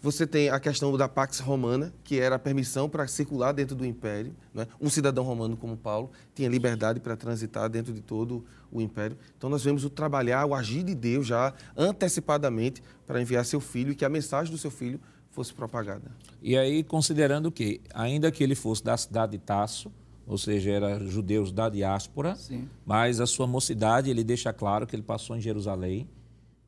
Você 0.00 0.26
tem 0.26 0.48
a 0.48 0.60
questão 0.60 0.96
da 0.96 1.08
Pax 1.08 1.40
Romana, 1.40 1.92
que 2.04 2.20
era 2.20 2.36
a 2.36 2.38
permissão 2.38 2.88
para 2.88 3.06
circular 3.08 3.52
dentro 3.52 3.74
do 3.74 3.84
império. 3.84 4.32
Né? 4.54 4.66
Um 4.80 4.88
cidadão 4.88 5.24
romano 5.24 5.56
como 5.56 5.76
Paulo 5.76 6.10
tinha 6.34 6.48
liberdade 6.48 7.00
para 7.00 7.16
transitar 7.16 7.68
dentro 7.68 7.92
de 7.92 8.00
todo 8.00 8.44
o 8.70 8.80
império. 8.80 9.16
Então 9.36 9.50
nós 9.50 9.64
vemos 9.64 9.84
o 9.84 9.90
trabalhar, 9.90 10.46
o 10.46 10.54
agir 10.54 10.84
de 10.84 10.94
Deus 10.94 11.26
já 11.26 11.52
antecipadamente 11.76 12.82
para 13.06 13.20
enviar 13.20 13.44
seu 13.44 13.60
filho 13.60 13.90
e 13.90 13.94
que 13.94 14.04
a 14.04 14.08
mensagem 14.08 14.52
do 14.52 14.58
seu 14.58 14.70
filho 14.70 15.00
fosse 15.30 15.52
propagada. 15.52 16.10
E 16.40 16.56
aí, 16.56 16.84
considerando 16.84 17.50
que, 17.50 17.80
ainda 17.92 18.30
que 18.30 18.42
ele 18.42 18.54
fosse 18.54 18.84
da 18.84 18.96
cidade 18.96 19.32
de 19.32 19.38
Tasso, 19.38 19.90
ou 20.26 20.36
seja, 20.36 20.70
era 20.70 21.00
judeus 21.06 21.50
da 21.50 21.68
diáspora, 21.68 22.34
Sim. 22.34 22.68
mas 22.84 23.18
a 23.18 23.26
sua 23.26 23.46
mocidade, 23.46 24.10
ele 24.10 24.22
deixa 24.22 24.52
claro 24.52 24.86
que 24.86 24.94
ele 24.94 25.02
passou 25.02 25.36
em 25.36 25.40
Jerusalém, 25.40 26.06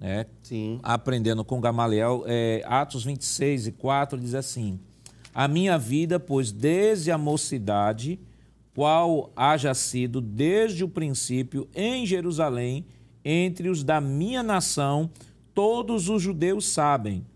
né? 0.00 0.26
Sim. 0.42 0.80
aprendendo 0.82 1.44
com 1.44 1.60
Gamaliel. 1.60 2.24
É, 2.26 2.62
Atos 2.64 3.04
26 3.04 3.66
e 3.66 3.72
4 3.72 4.18
diz 4.18 4.34
assim: 4.34 4.80
A 5.34 5.46
minha 5.46 5.78
vida, 5.78 6.18
pois 6.18 6.50
desde 6.50 7.10
a 7.10 7.18
mocidade, 7.18 8.18
qual 8.74 9.30
haja 9.36 9.74
sido 9.74 10.20
desde 10.20 10.82
o 10.82 10.88
princípio 10.88 11.68
em 11.74 12.06
Jerusalém, 12.06 12.86
entre 13.22 13.68
os 13.68 13.84
da 13.84 14.00
minha 14.00 14.42
nação, 14.42 15.10
todos 15.52 16.08
os 16.08 16.22
judeus 16.22 16.66
sabem. 16.66 17.26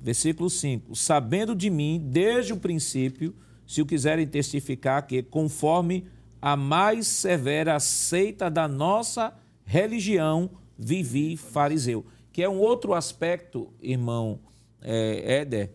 Versículo 0.00 0.48
5: 0.48 0.94
Sabendo 0.94 1.54
de 1.56 1.68
mim 1.68 2.00
desde 2.02 2.52
o 2.52 2.56
princípio, 2.56 3.34
se 3.66 3.82
o 3.82 3.86
quiserem 3.86 4.26
testificar, 4.26 5.06
que 5.06 5.22
conforme 5.22 6.06
a 6.40 6.56
mais 6.56 7.06
severa 7.06 7.78
seita 7.78 8.50
da 8.50 8.66
nossa 8.66 9.34
religião, 9.64 10.50
vivi 10.80 11.36
fariseu. 11.36 12.04
Que 12.32 12.42
é 12.42 12.48
um 12.48 12.58
outro 12.58 12.94
aspecto, 12.94 13.68
irmão 13.82 14.40
é, 14.80 15.40
Éder, 15.40 15.70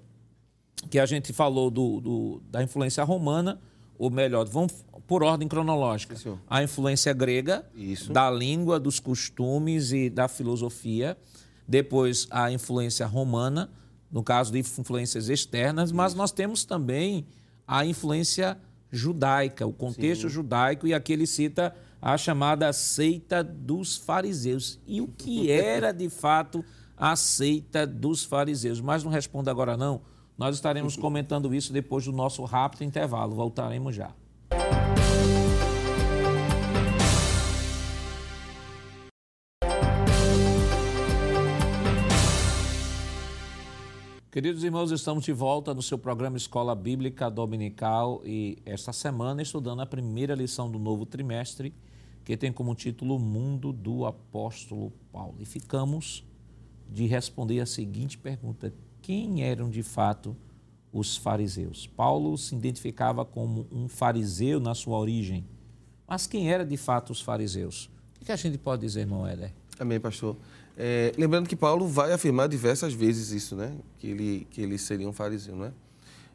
que 0.90 0.98
a 0.98 1.06
gente 1.06 1.32
falou 1.32 1.70
do, 1.70 2.02
do, 2.02 2.42
da 2.50 2.64
influência 2.64 3.04
romana, 3.04 3.62
ou 3.98 4.10
melhor, 4.10 4.46
vamos 4.46 4.74
por 5.08 5.24
ordem 5.24 5.48
cronológica. 5.48 6.16
Isso. 6.16 6.40
A 6.50 6.64
influência 6.64 7.14
grega, 7.14 7.66
Isso. 7.76 8.12
da 8.12 8.30
língua, 8.30 8.80
dos 8.80 9.00
costumes 9.00 9.92
e 9.92 10.10
da 10.10 10.28
filosofia. 10.28 11.18
Depois, 11.68 12.28
a 12.30 12.52
influência 12.52 13.06
romana, 13.06 13.70
no 14.12 14.24
caso 14.24 14.52
de 14.52 14.60
influências 14.60 15.30
externas, 15.30 15.92
mas 15.92 16.14
nós 16.14 16.32
temos 16.32 16.66
também 16.66 17.26
a 17.68 17.86
influência 17.86 18.58
judaica, 18.92 19.66
o 19.66 19.74
contexto 19.74 20.24
Sim. 20.24 20.30
judaico, 20.30 20.88
e 20.88 20.94
aqui 20.94 21.14
ele 21.14 21.28
cita 21.28 21.76
a 22.06 22.20
chamada 22.20 22.72
seita 22.72 23.44
dos 23.44 23.98
fariseus. 23.98 24.80
E 24.86 25.02
o 25.02 25.08
que 25.08 25.50
era 25.50 25.92
de 25.92 26.08
fato 26.08 26.64
a 26.96 27.16
seita 27.16 27.88
dos 27.88 28.24
fariseus? 28.24 28.80
Mas 28.80 29.04
não 29.04 29.12
responda 29.12 29.50
agora 29.50 29.76
não. 29.76 30.02
Nós 30.38 30.56
estaremos 30.56 30.96
comentando 30.96 31.52
isso 31.52 31.74
depois 31.74 32.06
do 32.06 32.12
nosso 32.12 32.44
rápido 32.44 32.84
intervalo. 32.84 33.34
Voltaremos 33.34 33.96
já. 33.96 34.14
Queridos 44.30 44.64
irmãos, 44.64 44.92
estamos 44.92 45.24
de 45.24 45.34
volta 45.34 45.74
no 45.74 45.82
seu 45.82 45.98
programa 45.98 46.38
Escola 46.38 46.76
Bíblica 46.76 47.32
Dominical 47.32 48.22
e 48.24 48.60
esta 48.64 48.94
semana 48.94 49.42
estudando 49.42 49.82
a 49.82 49.88
primeira 49.88 50.36
lição 50.36 50.70
do 50.70 50.78
novo 50.78 51.04
trimestre, 51.04 51.74
que 52.26 52.36
tem 52.36 52.52
como 52.52 52.74
título 52.74 53.20
Mundo 53.20 53.72
do 53.72 54.06
Apóstolo 54.06 54.92
Paulo. 55.14 55.36
E 55.40 55.46
ficamos 55.46 56.26
de 56.90 57.06
responder 57.06 57.60
a 57.60 57.66
seguinte 57.66 58.18
pergunta: 58.18 58.74
quem 59.02 59.44
eram 59.44 59.70
de 59.70 59.84
fato 59.84 60.36
os 60.92 61.16
fariseus? 61.16 61.88
Paulo 61.88 62.36
se 62.38 62.56
identificava 62.56 63.24
como 63.24 63.68
um 63.72 63.88
fariseu 63.88 64.60
na 64.60 64.74
sua 64.74 64.98
origem, 64.98 65.46
mas 66.08 66.26
quem 66.26 66.52
eram 66.52 66.66
de 66.66 66.76
fato 66.76 67.12
os 67.12 67.22
fariseus? 67.22 67.90
O 68.20 68.26
que 68.26 68.32
a 68.32 68.36
gente 68.36 68.58
pode 68.58 68.82
dizer, 68.82 69.02
irmão 69.02 69.26
Éder? 69.26 69.54
Amém, 69.80 70.00
pastor. 70.00 70.36
É, 70.76 71.14
lembrando 71.18 71.48
que 71.48 71.56
Paulo 71.56 71.88
vai 71.88 72.12
afirmar 72.12 72.50
diversas 72.50 72.94
vezes 72.94 73.32
isso, 73.32 73.56
né? 73.56 73.78
Que 74.00 74.08
ele, 74.08 74.48
que 74.50 74.62
ele 74.62 74.78
seria 74.78 75.08
um 75.08 75.14
fariseu, 75.14 75.56
né? 75.56 75.72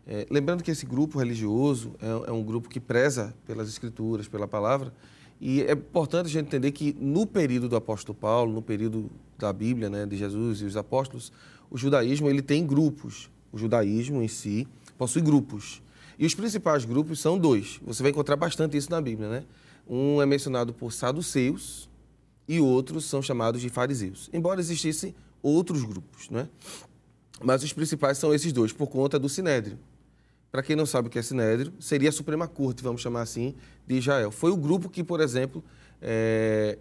É, 0.07 0.27
lembrando 0.31 0.63
que 0.63 0.71
esse 0.71 0.87
grupo 0.87 1.19
religioso 1.19 1.95
é, 2.01 2.31
é, 2.31 2.33
um 2.33 2.43
grupo 2.43 2.69
que 2.69 2.81
preza 2.81 3.35
pelas 3.47 3.69
escrituras, 3.69 4.29
pela 4.29 4.49
palavra, 4.49 4.93
e 5.41 5.63
é 5.63 5.73
importante 5.73 6.27
a 6.27 6.29
gente 6.29 6.47
entender 6.47 6.71
que 6.73 6.95
no 7.01 7.27
período 7.27 7.69
do 7.69 7.77
apóstolo 7.77 8.17
Paulo, 8.17 8.53
no 8.53 8.61
período 8.61 9.11
da 9.39 9.53
Bíblia, 9.53 9.89
né, 9.89 10.05
de 10.05 10.17
Jesus 10.17 10.61
e 10.61 10.65
os 10.65 10.77
apóstolos, 10.77 11.33
o 11.71 11.79
judaísmo 11.79 12.29
ele 12.29 12.43
tem 12.43 12.67
grupos. 12.67 13.31
O 13.51 13.57
judaísmo 13.57 14.23
em 14.23 14.29
si 14.29 14.69
possui 14.99 15.23
grupos. 15.23 15.83
E 16.19 16.27
os 16.27 16.35
principais 16.35 16.85
grupos 16.85 17.21
são 17.21 17.39
dois. 17.39 17.81
Você 17.87 18.03
vai 18.03 18.13
encontrar 18.13 18.37
bastante 18.37 18.77
isso 18.77 18.91
na 18.91 19.01
Bíblia, 19.01 19.31
né? 19.31 19.45
Um 19.89 20.21
é 20.21 20.27
mencionado 20.27 20.75
por 20.75 20.93
saduceus, 20.93 21.89
e 22.47 22.61
outros 22.61 23.05
são 23.05 23.23
chamados 23.23 23.61
de 23.61 23.69
fariseus. 23.69 24.29
Embora 24.33 24.61
existissem 24.61 25.15
outros 25.43 25.85
grupos, 25.85 26.29
né? 26.29 26.49
Mas 27.43 27.63
os 27.63 27.73
principais 27.73 28.19
são 28.19 28.35
esses 28.35 28.53
dois, 28.53 28.73
por 28.73 28.89
conta 28.89 29.19
do 29.19 29.29
Sinédrio. 29.29 29.79
Para 30.51 30.63
quem 30.63 30.75
não 30.75 30.85
sabe 30.85 31.09
o 31.09 31.11
que 31.11 31.19
é 31.19 31.23
Sinédrio, 31.23 31.73
seria 31.79 32.09
a 32.09 32.13
Suprema 32.13 32.49
Corte, 32.49 32.83
vamos 32.83 33.01
chamar 33.01 33.23
assim, 33.23 33.55
de 33.87 33.97
Israel. 33.97 34.31
Foi 34.31 34.51
o 34.51 34.57
grupo 34.57 34.89
que, 34.89 35.05
por 35.05 35.21
exemplo, 35.21 35.63
é, 36.03 36.77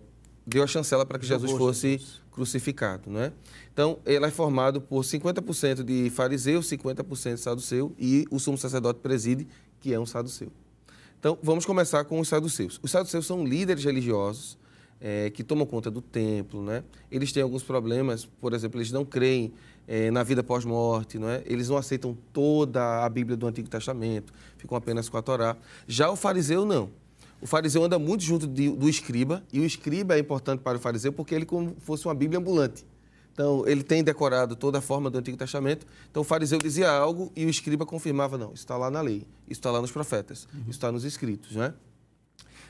deu 0.45 0.63
a 0.63 0.67
chancela 0.67 1.05
para 1.05 1.19
que 1.19 1.25
Jesus 1.25 1.51
fosse 1.51 2.01
crucificado. 2.31 3.09
Né? 3.09 3.31
Então, 3.71 3.99
ele 4.05 4.25
é 4.25 4.31
formado 4.31 4.81
por 4.81 5.03
50% 5.03 5.83
de 5.83 6.09
fariseu, 6.09 6.61
50% 6.61 7.35
de 7.35 7.39
saduceu 7.39 7.93
e 7.99 8.25
o 8.31 8.39
sumo 8.39 8.57
sacerdote 8.57 8.99
preside, 9.01 9.47
que 9.79 9.93
é 9.93 9.99
um 9.99 10.05
saduceu. 10.05 10.51
Então, 11.19 11.37
vamos 11.43 11.65
começar 11.65 12.05
com 12.05 12.19
os 12.19 12.27
saduceus. 12.27 12.79
Os 12.81 12.91
saduceus 12.91 13.25
são 13.25 13.45
líderes 13.45 13.83
religiosos 13.83 14.57
é, 15.01 15.29
que 15.29 15.43
tomam 15.43 15.65
conta 15.65 15.91
do 15.91 16.01
templo, 16.01 16.63
né? 16.63 16.83
Eles 17.11 17.31
têm 17.31 17.43
alguns 17.43 17.63
problemas, 17.63 18.25
por 18.25 18.53
exemplo, 18.53 18.79
eles 18.79 18.91
não 18.91 19.05
creem 19.05 19.53
é, 19.89 20.11
na 20.11 20.21
vida 20.21 20.43
pós-morte, 20.43 21.17
não 21.17 21.27
é? 21.27 21.41
Eles 21.47 21.67
não 21.67 21.75
aceitam 21.75 22.15
toda 22.31 23.03
a 23.03 23.09
Bíblia 23.09 23.35
do 23.35 23.47
Antigo 23.47 23.67
Testamento, 23.67 24.31
ficam 24.55 24.77
apenas 24.77 25.09
com 25.09 25.17
a 25.17 25.21
Torá. 25.21 25.57
Já 25.87 26.11
o 26.11 26.15
fariseu 26.15 26.63
não. 26.63 26.91
O 27.41 27.47
fariseu 27.47 27.83
anda 27.83 27.97
muito 27.97 28.23
junto 28.23 28.45
de, 28.45 28.69
do 28.69 28.87
escriba, 28.87 29.43
e 29.51 29.59
o 29.59 29.65
escriba 29.65 30.15
é 30.15 30.19
importante 30.19 30.59
para 30.61 30.77
o 30.77 30.79
fariseu 30.79 31.11
porque 31.11 31.33
ele 31.33 31.45
como 31.45 31.75
fosse 31.79 32.05
uma 32.05 32.13
Bíblia 32.13 32.39
ambulante. 32.39 32.85
Então, 33.33 33.63
ele 33.65 33.81
tem 33.81 34.03
decorado 34.03 34.55
toda 34.55 34.77
a 34.77 34.81
forma 34.81 35.09
do 35.09 35.17
Antigo 35.17 35.37
Testamento. 35.37 35.87
Então, 36.11 36.21
o 36.21 36.25
fariseu 36.25 36.59
dizia 36.59 36.91
algo 36.91 37.31
e 37.35 37.45
o 37.45 37.49
escriba 37.49 37.83
confirmava, 37.83 38.37
não, 38.37 38.47
isso 38.47 38.63
está 38.63 38.77
lá 38.77 38.91
na 38.91 39.01
lei, 39.01 39.25
isso 39.47 39.59
está 39.59 39.71
lá 39.71 39.81
nos 39.81 39.91
profetas, 39.91 40.47
uhum. 40.53 40.59
isso 40.61 40.71
está 40.71 40.91
nos 40.91 41.03
escritos, 41.03 41.55
não 41.55 41.63
é? 41.63 41.73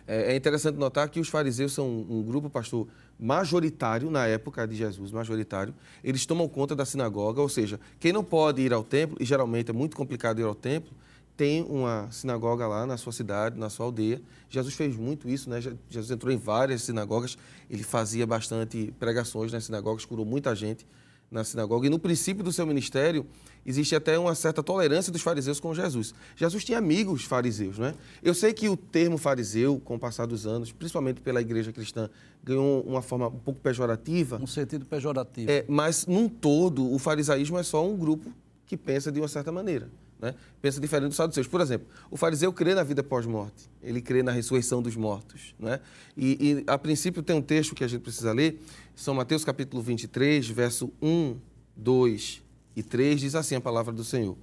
É, 0.09 0.33
é 0.33 0.35
interessante 0.35 0.75
notar 0.75 1.07
que 1.07 1.19
os 1.19 1.29
fariseus 1.29 1.71
são 1.71 1.87
um 1.87 2.23
grupo, 2.23 2.49
pastor, 2.49 2.87
majoritário 3.19 4.09
na 4.09 4.25
época 4.25 4.67
de 4.67 4.75
Jesus, 4.75 5.11
majoritário. 5.11 5.71
Eles 6.03 6.25
tomam 6.25 6.49
conta 6.49 6.75
da 6.75 6.83
sinagoga, 6.83 7.39
ou 7.39 7.47
seja, 7.47 7.79
quem 7.99 8.11
não 8.11 8.23
pode 8.23 8.59
ir 8.59 8.73
ao 8.73 8.83
templo, 8.83 9.15
e 9.19 9.25
geralmente 9.25 9.69
é 9.69 9.73
muito 9.73 9.95
complicado 9.95 10.39
ir 10.39 10.45
ao 10.45 10.55
templo, 10.55 10.91
tem 11.37 11.63
uma 11.63 12.07
sinagoga 12.11 12.67
lá 12.67 12.87
na 12.87 12.97
sua 12.97 13.13
cidade, 13.13 13.57
na 13.57 13.69
sua 13.69 13.85
aldeia. 13.85 14.19
Jesus 14.49 14.73
fez 14.73 14.95
muito 14.95 15.29
isso, 15.29 15.47
né? 15.47 15.61
Jesus 15.61 16.09
entrou 16.09 16.33
em 16.33 16.37
várias 16.37 16.81
sinagogas, 16.81 17.37
ele 17.69 17.83
fazia 17.83 18.25
bastante 18.25 18.91
pregações 18.99 19.53
nas 19.53 19.65
sinagogas, 19.65 20.05
curou 20.05 20.25
muita 20.25 20.55
gente 20.55 20.87
na 21.31 21.43
sinagoga. 21.43 21.87
E 21.87 21.89
no 21.89 21.99
princípio 21.99 22.43
do 22.43 22.51
seu 22.51 22.65
ministério, 22.65 23.25
existe 23.65 23.95
até 23.95 24.17
uma 24.17 24.33
certa 24.35 24.63
tolerância 24.63 25.11
dos 25.11 25.21
fariseus 25.21 25.59
com 25.59 25.73
Jesus. 25.73 26.13
Jesus 26.35 26.63
tinha 26.63 26.77
amigos 26.77 27.23
fariseus, 27.23 27.77
não 27.77 27.87
é? 27.87 27.95
Eu 28.23 28.33
sei 28.33 28.53
que 28.53 28.67
o 28.67 28.75
termo 28.75 29.17
fariseu, 29.17 29.79
com 29.79 29.95
o 29.95 29.99
passar 29.99 30.25
dos 30.25 30.47
anos, 30.47 30.71
principalmente 30.71 31.21
pela 31.21 31.41
igreja 31.41 31.71
cristã, 31.71 32.09
ganhou 32.43 32.81
uma 32.81 33.01
forma 33.01 33.27
um 33.27 33.39
pouco 33.39 33.59
pejorativa. 33.59 34.39
Um 34.41 34.47
sentido 34.47 34.85
pejorativo. 34.85 35.51
É, 35.51 35.65
mas, 35.67 36.05
num 36.05 36.27
todo, 36.27 36.91
o 36.91 36.97
farisaísmo 36.97 37.57
é 37.57 37.63
só 37.63 37.85
um 37.85 37.95
grupo 37.95 38.31
que 38.65 38.77
pensa 38.77 39.11
de 39.11 39.19
uma 39.19 39.27
certa 39.27 39.51
maneira. 39.51 39.89
Né? 40.21 40.35
Pensa 40.61 40.81
diferente 40.81 41.09
dos 41.09 41.15
saduceus. 41.15 41.47
Por 41.47 41.61
exemplo, 41.61 41.87
o 42.11 42.17
fariseu 42.17 42.51
crê 42.51 42.75
na 42.75 42.83
vida 42.83 43.01
pós-morte, 43.01 43.69
ele 43.81 44.01
crê 44.01 44.21
na 44.21 44.31
ressurreição 44.31 44.81
dos 44.81 44.95
mortos. 44.95 45.55
Né? 45.57 45.79
E, 46.15 46.37
e, 46.41 46.63
a 46.67 46.77
princípio, 46.77 47.23
tem 47.23 47.35
um 47.35 47.41
texto 47.41 47.73
que 47.73 47.83
a 47.83 47.87
gente 47.87 48.01
precisa 48.01 48.33
ler, 48.33 48.61
São 48.95 49.13
Mateus 49.13 49.45
capítulo 49.45 49.81
23, 49.81 50.47
verso 50.49 50.91
1, 51.01 51.37
2 51.75 52.43
e 52.75 52.83
3, 52.83 53.21
diz 53.21 53.35
assim 53.35 53.55
a 53.55 53.61
palavra 53.61 53.93
do 53.93 54.03
Senhor. 54.03 54.37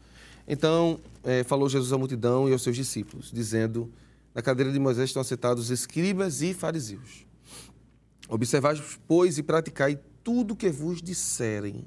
Então, 0.48 0.98
é, 1.24 1.42
falou 1.42 1.68
Jesus 1.68 1.92
à 1.92 1.98
multidão 1.98 2.48
e 2.48 2.52
aos 2.52 2.62
seus 2.62 2.76
discípulos, 2.76 3.30
dizendo, 3.32 3.92
Na 4.34 4.40
cadeira 4.40 4.72
de 4.72 4.78
Moisés 4.78 5.10
estão 5.10 5.24
sentados 5.24 5.70
escribas 5.70 6.40
e 6.40 6.54
fariseus. 6.54 7.26
Observai, 8.28 8.80
pois, 9.06 9.38
e 9.38 9.42
praticai 9.42 9.98
tudo 10.24 10.54
o 10.54 10.56
que 10.56 10.70
vos 10.70 11.02
disserem, 11.02 11.84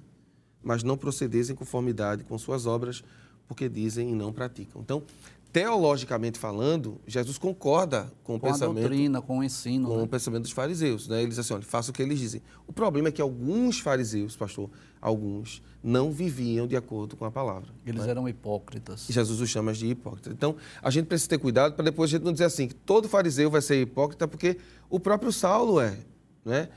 mas 0.62 0.84
não 0.84 0.98
procedeis 0.98 1.50
em 1.50 1.56
conformidade 1.56 2.24
com 2.24 2.38
suas 2.38 2.66
obras, 2.66 3.04
porque 3.50 3.68
dizem 3.68 4.12
e 4.12 4.16
não 4.16 4.32
praticam. 4.32 4.80
Então, 4.80 5.04
teologicamente 5.52 6.38
falando, 6.38 7.02
Jesus 7.08 7.40
concorda 7.40 8.14
com 8.24 8.36
o 8.36 8.40
com 8.40 8.48
pensamento. 8.48 8.78
a 8.78 8.82
doutrina, 8.82 9.22
com 9.22 9.40
o 9.40 9.44
ensino. 9.44 9.88
Com 9.88 9.98
né? 9.98 10.04
o 10.04 10.08
pensamento 10.08 10.44
dos 10.44 10.52
fariseus. 10.52 11.08
Né? 11.08 11.24
Eles 11.24 11.30
dizem 11.30 11.42
assim: 11.42 11.54
olha, 11.56 11.64
faça 11.64 11.90
o 11.90 11.94
que 11.94 12.04
eles 12.04 12.20
dizem. 12.20 12.44
O 12.68 12.72
problema 12.72 13.10
é 13.10 13.12
que 13.12 13.22
alguns 13.22 13.80
fariseus, 13.80 14.36
pastor, 14.36 14.70
alguns, 15.02 15.64
não 15.84 16.12
viviam 16.12 16.68
de 16.68 16.76
acordo 16.76 17.18
com 17.18 17.26
a 17.26 17.32
palavra. 17.32 17.70
Eles 17.84 18.04
né? 18.04 18.12
eram 18.12 18.30
hipócritas. 18.30 19.10
E 19.10 19.14
Jesus 19.14 19.42
os 19.42 19.50
chama 19.50 19.74
de 19.74 19.88
hipócritas. 19.88 20.32
Então, 20.32 20.56
a 20.82 20.92
gente 20.92 21.08
precisa 21.08 21.30
ter 21.30 21.40
cuidado 21.40 21.74
para 21.74 21.86
depois 21.86 22.12
a 22.12 22.18
gente 22.18 22.24
não 22.24 22.32
dizer 22.32 22.46
assim 22.46 22.68
que 22.68 22.76
todo 22.76 23.10
fariseu 23.10 23.50
vai 23.50 23.64
ser 23.64 23.82
hipócrita, 23.82 24.28
porque 24.28 24.58
o 24.90 25.00
próprio 25.00 25.32
Saulo 25.32 25.82
é. 25.82 25.98
Né? 26.46 26.70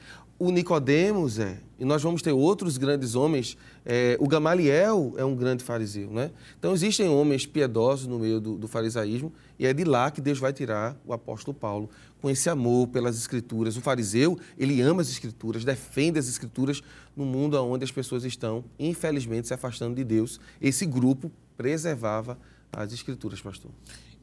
O 0.45 0.51
Nicodemos 0.51 1.39
é. 1.39 1.61
E 1.79 1.85
nós 1.85 2.03
vamos 2.03 2.21
ter 2.21 2.33
outros 2.33 2.77
grandes 2.77 3.15
homens. 3.15 3.57
É, 3.87 4.17
o 4.19 4.27
Gamaliel 4.27 5.15
é 5.17 5.25
um 5.25 5.37
grande 5.37 5.63
fariseu. 5.63 6.11
Né? 6.11 6.33
Então, 6.59 6.75
existem 6.75 7.09
homens 7.09 7.47
piedosos 7.47 8.09
no 8.09 8.19
meio 8.19 8.41
do, 8.41 8.59
do 8.59 8.67
farisaísmo, 8.67 9.33
e 9.57 9.69
é 9.69 9.73
de 9.73 9.85
lá 9.85 10.11
que 10.11 10.21
Deus 10.21 10.41
vai 10.41 10.53
tirar 10.53 10.97
o 11.07 11.13
apóstolo 11.13 11.57
Paulo, 11.57 11.89
com 12.21 12.29
esse 12.29 12.51
amor 12.51 12.89
pelas 12.89 13.17
escrituras. 13.17 13.77
O 13.77 13.81
fariseu, 13.81 14.37
ele 14.59 14.81
ama 14.81 15.01
as 15.01 15.11
escrituras, 15.11 15.65
defende 15.65 16.19
as 16.19 16.27
escrituras 16.27 16.83
no 17.17 17.25
mundo 17.25 17.57
onde 17.63 17.85
as 17.85 17.93
pessoas 17.93 18.25
estão, 18.25 18.65
infelizmente, 18.81 19.47
se 19.47 19.55
afastando 19.55 19.95
de 19.95 20.03
Deus. 20.03 20.41
Esse 20.61 20.85
grupo 20.85 21.31
preservava 21.57 22.37
as 22.73 22.93
escrituras, 22.93 23.41
pastor. 23.41 23.71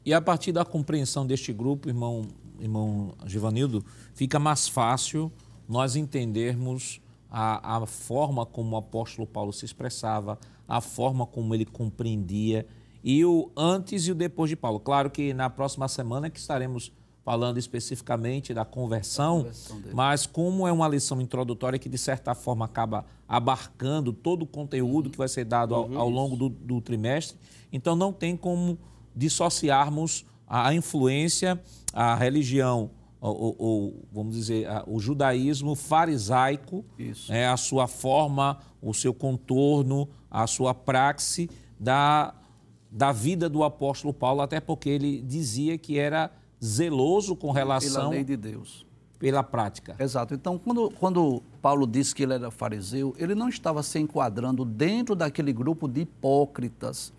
E 0.04 0.12
a 0.12 0.20
partir 0.20 0.52
da 0.52 0.66
compreensão 0.66 1.26
deste 1.26 1.50
grupo, 1.50 1.88
irmão, 1.88 2.28
irmão 2.60 3.14
Givanildo, 3.24 3.82
fica 4.12 4.38
mais 4.38 4.68
fácil 4.68 5.32
nós 5.70 5.94
entendermos 5.94 7.00
a, 7.30 7.76
a 7.76 7.86
forma 7.86 8.44
como 8.44 8.74
o 8.74 8.78
apóstolo 8.78 9.24
Paulo 9.24 9.52
se 9.52 9.64
expressava, 9.64 10.36
a 10.66 10.80
forma 10.80 11.24
como 11.24 11.54
ele 11.54 11.64
compreendia 11.64 12.66
e 13.04 13.24
o 13.24 13.52
antes 13.56 14.08
e 14.08 14.10
o 14.10 14.14
depois 14.16 14.50
de 14.50 14.56
Paulo. 14.56 14.80
Claro 14.80 15.08
que 15.08 15.32
na 15.32 15.48
próxima 15.48 15.86
semana 15.86 16.28
que 16.28 16.40
estaremos 16.40 16.92
falando 17.24 17.56
especificamente 17.56 18.52
da 18.52 18.64
conversão, 18.64 19.42
conversão 19.42 19.80
mas 19.92 20.26
como 20.26 20.66
é 20.66 20.72
uma 20.72 20.88
lição 20.88 21.20
introdutória 21.20 21.78
que 21.78 21.88
de 21.88 21.98
certa 21.98 22.34
forma 22.34 22.64
acaba 22.64 23.06
abarcando 23.28 24.12
todo 24.12 24.42
o 24.42 24.46
conteúdo 24.46 25.08
que 25.08 25.18
vai 25.18 25.28
ser 25.28 25.44
dado 25.44 25.72
ao, 25.72 25.96
ao 25.96 26.10
longo 26.10 26.34
do, 26.34 26.48
do 26.48 26.80
trimestre, 26.80 27.38
então 27.72 27.94
não 27.94 28.12
tem 28.12 28.36
como 28.36 28.76
dissociarmos 29.14 30.26
a 30.48 30.74
influência, 30.74 31.62
a 31.92 32.16
religião 32.16 32.90
ou, 33.20 33.54
ou, 33.58 34.04
vamos 34.12 34.34
dizer, 34.34 34.66
o 34.86 34.98
judaísmo 34.98 35.74
farisaico, 35.74 36.84
Isso. 36.98 37.30
né, 37.30 37.48
a 37.48 37.56
sua 37.56 37.86
forma, 37.86 38.58
o 38.80 38.94
seu 38.94 39.12
contorno, 39.12 40.08
a 40.30 40.46
sua 40.46 40.72
praxe 40.72 41.50
da, 41.78 42.34
da 42.90 43.12
vida 43.12 43.48
do 43.48 43.62
apóstolo 43.62 44.14
Paulo, 44.14 44.40
até 44.40 44.58
porque 44.58 44.88
ele 44.88 45.20
dizia 45.20 45.76
que 45.76 45.98
era 45.98 46.30
zeloso 46.64 47.36
com 47.36 47.48
Pela 47.48 47.58
relação 47.58 48.10
lei 48.10 48.24
de 48.24 48.36
Deus. 48.36 48.86
pela 49.18 49.42
prática. 49.42 49.96
Exato. 49.98 50.32
Então, 50.32 50.58
quando, 50.58 50.90
quando 50.98 51.42
Paulo 51.60 51.86
disse 51.86 52.14
que 52.14 52.22
ele 52.22 52.34
era 52.34 52.50
fariseu, 52.50 53.14
ele 53.18 53.34
não 53.34 53.48
estava 53.50 53.82
se 53.82 53.98
enquadrando 53.98 54.64
dentro 54.64 55.14
daquele 55.14 55.52
grupo 55.52 55.86
de 55.86 56.02
hipócritas 56.02 57.12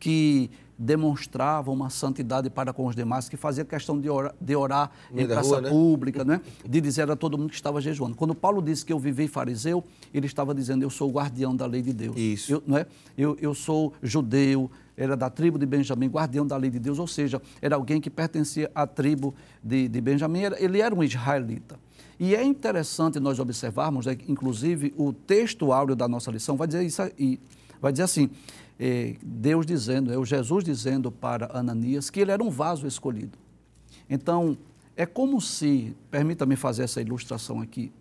que 0.00 0.50
demonstravam 0.78 1.74
uma 1.74 1.90
santidade 1.90 2.50
para 2.50 2.72
com 2.72 2.86
os 2.86 2.96
demais, 2.96 3.28
que 3.28 3.36
fazia 3.36 3.64
questão 3.64 4.00
de 4.00 4.08
orar, 4.08 4.34
de 4.40 4.56
orar 4.56 4.90
em 5.12 5.26
praça 5.26 5.48
rua, 5.48 5.60
né? 5.60 5.68
pública, 5.70 6.24
né? 6.24 6.40
de 6.68 6.80
dizer 6.80 7.10
a 7.10 7.16
todo 7.16 7.38
mundo 7.38 7.50
que 7.50 7.54
estava 7.54 7.80
jejuando. 7.80 8.16
Quando 8.16 8.34
Paulo 8.34 8.60
disse 8.60 8.84
que 8.84 8.92
eu 8.92 8.98
vivi 8.98 9.28
fariseu, 9.28 9.84
ele 10.12 10.26
estava 10.26 10.54
dizendo 10.54 10.82
eu 10.82 10.90
sou 10.90 11.10
o 11.10 11.12
guardião 11.12 11.54
da 11.54 11.66
lei 11.66 11.82
de 11.82 11.92
Deus. 11.92 12.16
Isso. 12.16 12.52
Eu, 12.52 12.62
não 12.66 12.76
é? 12.76 12.86
eu, 13.16 13.36
eu 13.40 13.54
sou 13.54 13.92
judeu, 14.02 14.70
era 14.96 15.16
da 15.16 15.28
tribo 15.28 15.58
de 15.58 15.66
Benjamim, 15.66 16.08
guardião 16.08 16.46
da 16.46 16.56
lei 16.56 16.70
de 16.70 16.78
Deus, 16.78 16.98
ou 16.98 17.06
seja, 17.06 17.40
era 17.60 17.76
alguém 17.76 18.00
que 18.00 18.10
pertencia 18.10 18.70
à 18.74 18.86
tribo 18.86 19.34
de, 19.62 19.88
de 19.88 20.00
Benjamim, 20.00 20.42
ele 20.58 20.80
era 20.80 20.94
um 20.94 21.02
israelita. 21.02 21.78
E 22.18 22.34
é 22.34 22.44
interessante 22.44 23.18
nós 23.18 23.38
observarmos, 23.40 24.06
né, 24.06 24.14
que, 24.14 24.30
inclusive, 24.30 24.94
o 24.96 25.12
texto 25.12 25.72
áureo 25.72 25.96
da 25.96 26.06
nossa 26.06 26.30
lição 26.30 26.56
vai 26.56 26.66
dizer 26.66 26.84
isso 26.84 27.02
aí, 27.02 27.40
vai 27.80 27.90
dizer 27.90 28.04
assim, 28.04 28.30
Deus 29.22 29.64
dizendo, 29.64 30.12
é 30.12 30.18
o 30.18 30.24
Jesus 30.24 30.64
dizendo 30.64 31.10
para 31.10 31.56
Ananias 31.56 32.10
que 32.10 32.20
ele 32.20 32.30
era 32.30 32.42
um 32.42 32.50
vaso 32.50 32.86
escolhido. 32.86 33.38
Então, 34.08 34.58
é 34.96 35.06
como 35.06 35.40
se, 35.40 35.96
permita-me 36.10 36.56
fazer 36.56 36.84
essa 36.84 37.00
ilustração 37.00 37.60
aqui, 37.60 37.92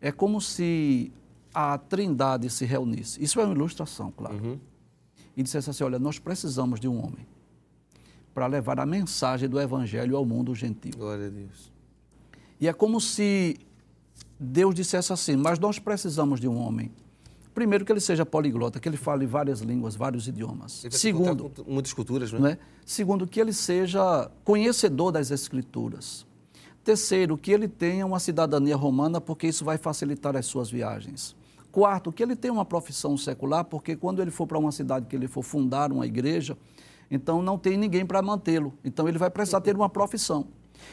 é 0.00 0.10
como 0.10 0.40
se 0.40 1.12
a 1.52 1.76
trindade 1.78 2.48
se 2.50 2.64
reunisse. 2.64 3.22
Isso 3.22 3.40
é 3.40 3.44
uma 3.44 3.54
ilustração, 3.54 4.12
claro. 4.12 4.60
E 5.36 5.42
dissesse 5.42 5.70
assim: 5.70 5.84
olha, 5.84 5.98
nós 5.98 6.18
precisamos 6.18 6.80
de 6.80 6.88
um 6.88 7.04
homem 7.04 7.26
para 8.34 8.46
levar 8.46 8.78
a 8.80 8.86
mensagem 8.86 9.48
do 9.48 9.60
evangelho 9.60 10.16
ao 10.16 10.24
mundo 10.24 10.54
gentil. 10.54 10.92
Glória 10.96 11.26
a 11.26 11.30
Deus. 11.30 11.72
E 12.60 12.68
é 12.68 12.72
como 12.72 13.00
se 13.00 13.58
Deus 14.38 14.74
dissesse 14.74 15.12
assim: 15.12 15.36
mas 15.36 15.58
nós 15.58 15.78
precisamos 15.78 16.40
de 16.40 16.48
um 16.48 16.56
homem. 16.56 16.90
Primeiro, 17.54 17.84
que 17.84 17.92
ele 17.92 18.00
seja 18.00 18.24
poliglota, 18.24 18.78
que 18.78 18.88
ele 18.88 18.96
fale 18.96 19.26
várias 19.26 19.60
línguas, 19.60 19.96
vários 19.96 20.28
idiomas. 20.28 20.86
Segundo, 20.90 21.50
muitas 21.66 21.92
culturas, 21.92 22.32
né? 22.32 22.38
não 22.38 22.46
é? 22.46 22.58
Segundo, 22.86 23.26
que 23.26 23.40
ele 23.40 23.52
seja 23.52 24.30
conhecedor 24.44 25.12
das 25.12 25.30
Escrituras. 25.30 26.26
Terceiro, 26.84 27.36
que 27.36 27.50
ele 27.50 27.68
tenha 27.68 28.06
uma 28.06 28.18
cidadania 28.18 28.76
romana, 28.76 29.20
porque 29.20 29.46
isso 29.46 29.64
vai 29.64 29.76
facilitar 29.76 30.36
as 30.36 30.46
suas 30.46 30.70
viagens. 30.70 31.36
Quarto, 31.70 32.10
que 32.10 32.22
ele 32.22 32.34
tenha 32.34 32.52
uma 32.52 32.64
profissão 32.64 33.16
secular, 33.16 33.64
porque 33.64 33.94
quando 33.94 34.22
ele 34.22 34.30
for 34.30 34.46
para 34.46 34.58
uma 34.58 34.72
cidade 34.72 35.06
que 35.06 35.14
ele 35.14 35.28
for 35.28 35.42
fundar 35.42 35.92
uma 35.92 36.06
igreja, 36.06 36.56
então 37.10 37.42
não 37.42 37.58
tem 37.58 37.76
ninguém 37.76 38.06
para 38.06 38.22
mantê-lo. 38.22 38.72
Então 38.84 39.08
ele 39.08 39.18
vai 39.18 39.30
precisar 39.30 39.60
ter 39.60 39.76
uma 39.76 39.88
profissão. 39.88 40.46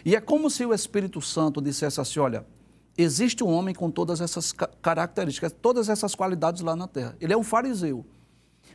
E 0.04 0.16
é 0.16 0.22
como 0.22 0.50
se 0.50 0.66
o 0.66 0.74
Espírito 0.74 1.22
Santo 1.22 1.62
dissesse 1.62 2.02
assim: 2.02 2.20
olha, 2.20 2.46
existe 2.98 3.44
um 3.44 3.48
homem 3.52 3.74
com 3.76 3.90
todas 3.92 4.20
essas 4.22 4.52
ca- 4.52 4.70
características, 4.82 5.54
todas 5.62 5.90
essas 5.90 6.16
qualidades 6.16 6.62
lá 6.62 6.76
na 6.76 6.88
terra. 6.88 7.16
Ele 7.22 7.34
é 7.34 7.38
um 7.38 7.44
fariseu. 7.44 8.06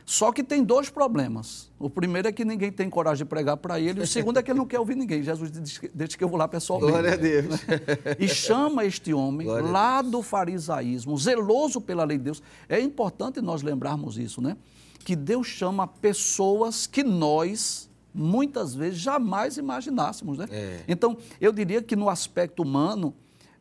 Só 0.05 0.33
que 0.33 0.43
tem 0.43 0.61
dois 0.65 0.89
problemas. 0.89 1.71
O 1.79 1.89
primeiro 1.89 2.27
é 2.27 2.31
que 2.33 2.43
ninguém 2.43 2.69
tem 2.69 2.89
coragem 2.89 3.23
de 3.23 3.29
pregar 3.29 3.55
para 3.55 3.79
ele, 3.79 4.01
o 4.01 4.07
segundo 4.07 4.37
é 4.37 4.43
que 4.43 4.51
ele 4.51 4.59
não 4.59 4.65
quer 4.65 4.77
ouvir 4.77 4.95
ninguém. 4.95 5.23
Jesus 5.23 5.49
diz 5.49 5.77
que- 5.77 5.89
deixa 5.93 6.17
que 6.17 6.23
eu 6.23 6.27
vou 6.27 6.37
lá 6.37 6.45
pessoalmente. 6.45 6.91
Glória 6.91 7.13
a 7.13 7.15
Deus. 7.15 7.61
E 8.19 8.27
chama 8.27 8.83
este 8.83 9.13
homem 9.13 9.47
Glória 9.47 9.69
lá 9.71 10.01
do 10.01 10.21
farisaísmo, 10.21 11.17
zeloso 11.17 11.79
pela 11.79 12.03
lei 12.03 12.17
de 12.17 12.25
Deus. 12.25 12.43
É 12.67 12.81
importante 12.81 13.39
nós 13.39 13.61
lembrarmos 13.61 14.17
isso, 14.17 14.41
né? 14.41 14.57
Que 15.05 15.15
Deus 15.15 15.47
chama 15.47 15.87
pessoas 15.87 16.85
que 16.85 17.01
nós, 17.01 17.89
muitas 18.13 18.75
vezes, 18.75 18.99
jamais 18.99 19.55
imaginássemos, 19.57 20.37
né? 20.37 20.47
É. 20.51 20.79
Então, 20.85 21.17
eu 21.39 21.53
diria 21.53 21.81
que 21.81 21.95
no 21.95 22.09
aspecto 22.09 22.61
humano, 22.61 23.13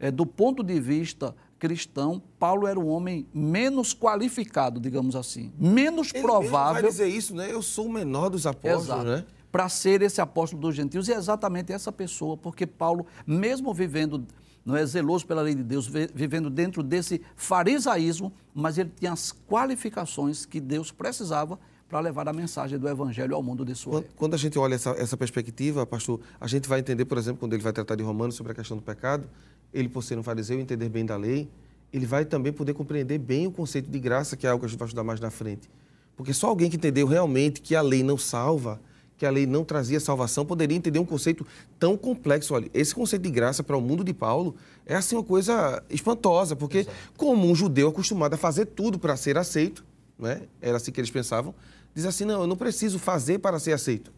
eh, 0.02 0.10
do 0.10 0.26
ponto 0.26 0.62
de 0.62 0.78
vista 0.78 1.34
cristão, 1.58 2.20
Paulo 2.38 2.66
era 2.66 2.78
um 2.78 2.88
homem 2.88 3.24
menos 3.32 3.94
qualificado, 3.94 4.80
digamos 4.80 5.14
assim, 5.16 5.52
menos 5.58 6.08
Ele 6.12 6.22
mesmo 6.24 6.28
vai 6.28 6.42
provável 6.42 6.90
dizer 6.90 7.06
isso, 7.06 7.34
né? 7.34 7.50
Eu 7.50 7.62
sou 7.62 7.86
o 7.86 7.92
menor 7.92 8.28
dos 8.28 8.46
apóstolos, 8.46 8.84
Exato. 8.86 9.04
né? 9.04 9.24
Para 9.50 9.68
ser 9.68 10.02
esse 10.02 10.20
apóstolo 10.20 10.60
dos 10.60 10.74
gentios, 10.74 11.06
e 11.08 11.12
é 11.12 11.16
exatamente 11.16 11.72
essa 11.72 11.92
pessoa, 11.92 12.36
porque 12.36 12.66
Paulo, 12.66 13.06
mesmo 13.26 13.72
vivendo, 13.72 14.26
não 14.64 14.74
é 14.74 14.84
zeloso 14.84 15.24
pela 15.26 15.40
lei 15.42 15.54
de 15.54 15.62
Deus, 15.62 15.86
vi- 15.86 16.08
vivendo 16.14 16.50
dentro 16.50 16.82
desse 16.82 17.20
farisaísmo, 17.36 18.32
mas 18.54 18.78
ele 18.78 18.90
tinha 18.98 19.12
as 19.12 19.30
qualificações 19.30 20.44
que 20.44 20.60
Deus 20.60 20.90
precisava 20.90 21.58
para 21.88 22.00
levar 22.00 22.26
a 22.28 22.32
mensagem 22.32 22.78
do 22.78 22.88
evangelho 22.88 23.34
ao 23.36 23.42
mundo 23.42 23.64
de 23.66 23.74
sua 23.74 23.92
Quando, 23.92 24.02
época. 24.04 24.14
quando 24.16 24.34
a 24.34 24.38
gente 24.38 24.58
olha 24.58 24.74
essa, 24.74 24.90
essa 24.92 25.16
perspectiva, 25.16 25.84
pastor, 25.86 26.20
a 26.40 26.46
gente 26.46 26.66
vai 26.68 26.80
entender, 26.80 27.04
por 27.04 27.18
exemplo, 27.18 27.38
quando 27.38 27.52
ele 27.52 27.62
vai 27.62 27.72
tratar 27.72 27.94
de 27.94 28.02
Romanos 28.02 28.34
sobre 28.34 28.52
a 28.52 28.54
questão 28.54 28.76
do 28.76 28.82
pecado, 28.82 29.28
ele, 29.72 29.88
por 29.88 30.02
ser 30.02 30.18
um 30.18 30.22
fariseu 30.22 30.58
e 30.58 30.62
entender 30.62 30.88
bem 30.88 31.04
da 31.04 31.16
lei, 31.16 31.48
ele 31.92 32.06
vai 32.06 32.24
também 32.24 32.52
poder 32.52 32.74
compreender 32.74 33.18
bem 33.18 33.46
o 33.46 33.52
conceito 33.52 33.90
de 33.90 33.98
graça, 33.98 34.36
que 34.36 34.46
é 34.46 34.50
algo 34.50 34.60
que 34.60 34.66
a 34.66 34.68
gente 34.68 34.78
vai 34.78 34.86
estudar 34.86 35.04
mais 35.04 35.20
na 35.20 35.30
frente. 35.30 35.70
Porque 36.16 36.32
só 36.32 36.48
alguém 36.48 36.70
que 36.70 36.76
entendeu 36.76 37.06
realmente 37.06 37.60
que 37.60 37.74
a 37.74 37.82
lei 37.82 38.02
não 38.02 38.16
salva, 38.16 38.80
que 39.16 39.26
a 39.26 39.30
lei 39.30 39.46
não 39.46 39.64
trazia 39.64 40.00
salvação, 40.00 40.44
poderia 40.44 40.76
entender 40.76 40.98
um 40.98 41.04
conceito 41.04 41.46
tão 41.78 41.96
complexo. 41.96 42.54
Olha, 42.54 42.68
esse 42.74 42.94
conceito 42.94 43.22
de 43.22 43.30
graça 43.30 43.62
para 43.62 43.76
o 43.76 43.80
mundo 43.80 44.02
de 44.02 44.12
Paulo 44.12 44.56
é 44.84 44.94
assim 44.94 45.14
uma 45.14 45.22
coisa 45.22 45.82
espantosa, 45.88 46.56
porque 46.56 46.86
como 47.16 47.48
um 47.48 47.54
judeu 47.54 47.88
acostumado 47.88 48.34
a 48.34 48.36
fazer 48.36 48.66
tudo 48.66 48.98
para 48.98 49.16
ser 49.16 49.38
aceito, 49.38 49.84
né? 50.18 50.42
era 50.60 50.76
assim 50.76 50.90
que 50.90 51.00
eles 51.00 51.10
pensavam, 51.10 51.54
diz 51.94 52.04
assim, 52.04 52.24
não, 52.24 52.40
eu 52.40 52.46
não 52.46 52.56
preciso 52.56 52.98
fazer 52.98 53.38
para 53.38 53.58
ser 53.58 53.72
aceito, 53.72 54.12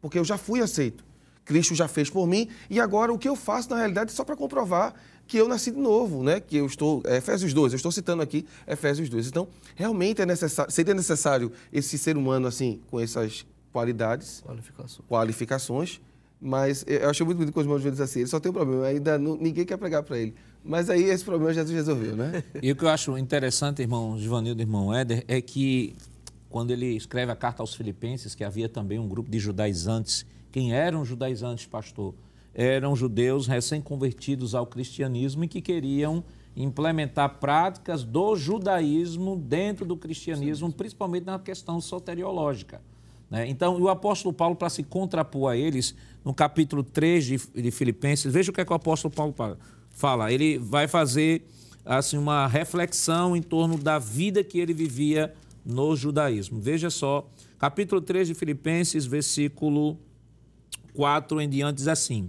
porque 0.00 0.18
eu 0.18 0.24
já 0.24 0.36
fui 0.36 0.60
aceito. 0.60 1.04
Cristo 1.48 1.74
já 1.74 1.88
fez 1.88 2.10
por 2.10 2.26
mim 2.26 2.46
e 2.68 2.78
agora 2.78 3.10
o 3.10 3.18
que 3.18 3.26
eu 3.26 3.34
faço 3.34 3.70
na 3.70 3.76
realidade 3.78 4.12
é 4.12 4.14
só 4.14 4.22
para 4.22 4.36
comprovar 4.36 4.94
que 5.26 5.38
eu 5.38 5.48
nasci 5.48 5.70
de 5.70 5.78
novo, 5.78 6.22
né? 6.22 6.40
Que 6.40 6.58
eu 6.58 6.66
estou 6.66 7.02
é, 7.06 7.16
Efésios 7.16 7.54
2, 7.54 7.72
eu 7.72 7.76
estou 7.78 7.90
citando 7.90 8.22
aqui 8.22 8.46
Efésios 8.66 9.08
2. 9.08 9.28
Então, 9.28 9.48
realmente 9.74 10.20
é 10.20 10.26
necessário, 10.26 10.70
seria 10.70 10.92
necessário 10.92 11.50
esse 11.72 11.96
ser 11.96 12.18
humano 12.18 12.46
assim 12.46 12.80
com 12.90 13.00
essas 13.00 13.46
qualidades, 13.72 14.42
Qualificação. 14.46 15.04
qualificações 15.08 16.00
Mas 16.38 16.84
eu 16.86 17.08
achei 17.08 17.24
muito 17.24 17.38
bonito 17.38 17.54
com 17.54 17.60
os 17.60 17.66
irmãos 17.66 17.82
dizem 17.82 18.04
assim, 18.04 18.20
ele 18.20 18.28
só 18.28 18.38
tem 18.38 18.50
um 18.50 18.54
problema, 18.54 18.84
ainda 18.84 19.18
não, 19.18 19.34
ninguém 19.36 19.64
quer 19.64 19.78
pregar 19.78 20.02
para 20.02 20.18
ele. 20.18 20.34
Mas 20.62 20.90
aí 20.90 21.04
esse 21.04 21.24
problema 21.24 21.52
Jesus 21.54 21.74
resolveu, 21.74 22.14
né? 22.14 22.44
E 22.62 22.70
o 22.70 22.76
que 22.76 22.84
eu 22.84 22.90
acho 22.90 23.16
interessante, 23.16 23.80
irmão 23.80 24.18
Givanildo 24.18 24.60
irmão 24.60 24.94
Éder, 24.94 25.24
é 25.26 25.40
que 25.40 25.96
quando 26.50 26.70
ele 26.70 26.96
escreve 26.96 27.32
a 27.32 27.36
carta 27.36 27.62
aos 27.62 27.74
Filipenses, 27.74 28.34
que 28.34 28.44
havia 28.44 28.68
também 28.68 28.98
um 28.98 29.08
grupo 29.08 29.30
de 29.30 29.38
judaizantes. 29.38 30.26
Quem 30.50 30.72
eram 30.72 31.04
judaizantes, 31.04 31.66
pastor? 31.66 32.14
Eram 32.54 32.96
judeus 32.96 33.46
recém-convertidos 33.46 34.54
ao 34.54 34.66
cristianismo 34.66 35.44
e 35.44 35.48
que 35.48 35.60
queriam 35.60 36.24
implementar 36.56 37.38
práticas 37.38 38.02
do 38.02 38.34
judaísmo 38.34 39.36
dentro 39.36 39.86
do 39.86 39.96
cristianismo, 39.96 40.72
principalmente 40.72 41.24
na 41.24 41.38
questão 41.38 41.80
soteriológica. 41.80 42.80
Né? 43.30 43.48
Então, 43.48 43.80
o 43.80 43.88
apóstolo 43.88 44.32
Paulo, 44.32 44.56
para 44.56 44.68
se 44.68 44.82
contrapor 44.82 45.52
a 45.52 45.56
eles, 45.56 45.94
no 46.24 46.34
capítulo 46.34 46.82
3 46.82 47.24
de, 47.24 47.40
de 47.62 47.70
Filipenses, 47.70 48.32
veja 48.32 48.50
o 48.50 48.54
que, 48.54 48.60
é 48.60 48.64
que 48.64 48.72
o 48.72 48.76
apóstolo 48.76 49.14
Paulo 49.14 49.34
fala. 49.90 50.32
Ele 50.32 50.58
vai 50.58 50.88
fazer 50.88 51.46
assim, 51.84 52.18
uma 52.18 52.46
reflexão 52.46 53.36
em 53.36 53.42
torno 53.42 53.78
da 53.78 53.98
vida 53.98 54.42
que 54.42 54.58
ele 54.58 54.74
vivia 54.74 55.32
no 55.64 55.94
judaísmo. 55.94 56.60
Veja 56.60 56.90
só, 56.90 57.28
capítulo 57.58 58.00
3 58.00 58.28
de 58.28 58.34
Filipenses, 58.34 59.06
versículo 59.06 59.98
4 60.98 61.40
em 61.40 61.48
diante, 61.48 61.76
diz 61.76 61.86
assim: 61.86 62.28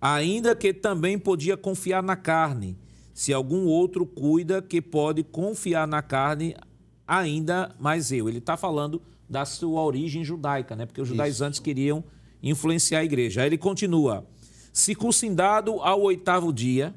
Ainda 0.00 0.56
que 0.56 0.72
também 0.72 1.18
podia 1.18 1.58
confiar 1.58 2.02
na 2.02 2.16
carne, 2.16 2.74
se 3.12 3.34
algum 3.34 3.66
outro 3.66 4.06
cuida 4.06 4.62
que 4.62 4.80
pode 4.80 5.22
confiar 5.22 5.86
na 5.86 6.00
carne, 6.00 6.56
ainda 7.06 7.76
mais 7.78 8.10
eu. 8.10 8.26
Ele 8.26 8.38
está 8.38 8.56
falando 8.56 9.02
da 9.28 9.44
sua 9.44 9.82
origem 9.82 10.24
judaica, 10.24 10.74
né? 10.74 10.86
Porque 10.86 11.02
os 11.02 11.08
judaizantes 11.08 11.60
queriam 11.60 12.02
influenciar 12.42 13.00
a 13.00 13.04
igreja. 13.04 13.42
Aí 13.42 13.48
ele 13.48 13.58
continua: 13.58 14.26
circuncindado 14.72 15.72
ao 15.82 16.00
oitavo 16.00 16.50
dia, 16.50 16.94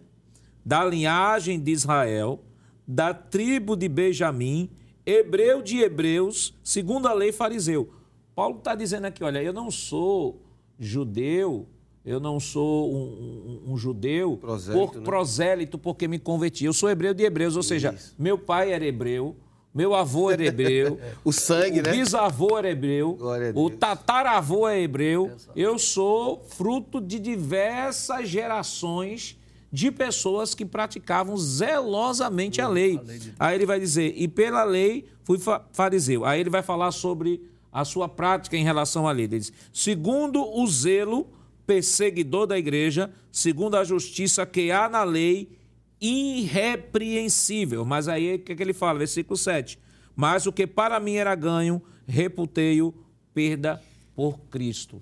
da 0.66 0.86
linhagem 0.86 1.60
de 1.60 1.72
Israel, 1.72 2.42
da 2.88 3.14
tribo 3.14 3.76
de 3.76 3.90
Benjamim, 3.90 4.70
hebreu 5.06 5.62
de 5.62 5.80
hebreus, 5.80 6.58
segundo 6.64 7.10
a 7.10 7.14
lei 7.14 7.34
fariseu. 7.34 7.94
Paulo 8.34 8.60
está 8.60 8.76
dizendo 8.76 9.08
aqui: 9.08 9.26
olha, 9.26 9.44
eu 9.44 9.52
não 9.52 9.70
sou 9.70 10.42
judeu, 10.82 11.68
eu 12.04 12.20
não 12.20 12.40
sou 12.40 12.92
um, 12.92 13.62
um, 13.68 13.74
um 13.74 13.78
judeu 13.78 14.36
prosélito, 14.38 14.88
por 14.88 14.98
né? 14.98 15.06
prosélito 15.06 15.78
porque 15.78 16.08
me 16.08 16.18
converti. 16.18 16.66
Eu 16.66 16.74
sou 16.74 16.90
hebreu 16.90 17.14
de 17.14 17.24
hebreus, 17.24 17.56
ou 17.56 17.60
Isso. 17.60 17.70
seja, 17.70 17.96
meu 18.18 18.38
pai 18.40 18.74
era 18.74 18.84
hebreu, 18.84 19.36
meu 19.74 19.94
avô 19.94 20.32
era 20.32 20.44
hebreu. 20.44 21.00
o 21.24 21.32
sangue, 21.32 21.80
o 21.80 21.84
né? 21.84 21.92
bisavô 21.92 22.58
era 22.58 22.72
hebreu. 22.72 23.18
O 23.54 23.70
tataravô 23.70 24.68
é 24.68 24.82
hebreu. 24.82 25.32
Eu 25.56 25.78
sou 25.78 26.44
fruto 26.44 27.00
de 27.00 27.20
diversas 27.20 28.28
gerações 28.28 29.38
de 29.72 29.90
pessoas 29.90 30.54
que 30.54 30.66
praticavam 30.66 31.38
zelosamente 31.38 32.60
a 32.60 32.68
lei. 32.68 32.98
a 32.98 33.02
lei 33.02 33.20
Aí 33.40 33.56
ele 33.56 33.66
vai 33.66 33.80
dizer, 33.80 34.14
e 34.18 34.28
pela 34.28 34.64
lei 34.64 35.06
fui 35.24 35.40
fariseu. 35.72 36.26
Aí 36.26 36.42
ele 36.42 36.50
vai 36.50 36.64
falar 36.64 36.92
sobre 36.92 37.51
a 37.72 37.86
sua 37.86 38.10
prática 38.10 38.58
em 38.58 38.64
relação 38.64 39.08
à 39.08 39.12
lei. 39.12 39.26
Ele 39.26 39.40
diz, 39.40 39.54
segundo 39.72 40.44
o 40.44 40.68
zelo 40.68 41.28
perseguidor 41.66 42.48
da 42.48 42.58
igreja, 42.58 43.12
segundo 43.32 43.76
a 43.78 43.84
justiça 43.84 44.46
que 44.46 44.72
há 44.72 44.90
na 44.90 45.04
lei, 45.04 45.58
irrepreensível. 46.02 47.86
Mas 47.86 48.08
aí 48.08 48.36
o 48.36 48.40
que, 48.40 48.52
é 48.52 48.56
que 48.56 48.64
ele 48.64 48.74
fala? 48.74 49.00
Versículo 49.00 49.38
7. 49.38 49.80
Mas 50.16 50.46
o 50.46 50.52
que 50.52 50.68
para 50.68 51.00
mim 51.00 51.14
era 51.14 51.34
ganho, 51.36 51.82
reputei-o 52.06 52.94
perda 53.34 53.82
por 54.16 54.40
Cristo. 54.50 55.02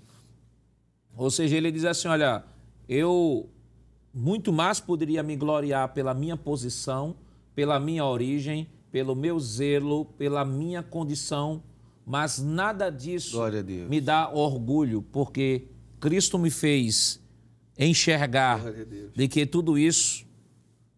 Ou 1.16 1.32
seja, 1.32 1.58
ele 1.58 1.72
diz 1.72 1.86
assim: 1.86 2.08
olha, 2.08 2.44
eu 2.88 3.50
muito 4.14 4.54
mais 4.54 4.80
poderia 4.80 5.24
me 5.24 5.36
gloriar 5.36 5.94
pela 5.94 6.14
minha 6.14 6.38
posição, 6.38 7.16
pela 7.56 7.80
minha 7.80 8.06
origem, 8.06 8.70
pelo 8.92 9.16
meu 9.16 9.40
zelo, 9.40 10.06
pela 10.06 10.46
minha 10.46 10.82
condição, 10.82 11.64
mas 12.10 12.40
nada 12.40 12.90
disso 12.90 13.40
me 13.88 14.02
dá 14.02 14.32
orgulho, 14.32 15.04
porque 15.12 15.68
Cristo 16.00 16.40
me 16.40 16.50
fez 16.50 17.22
enxergar 17.78 18.64
de 19.16 19.28
que 19.28 19.46
tudo 19.46 19.78
isso 19.78 20.26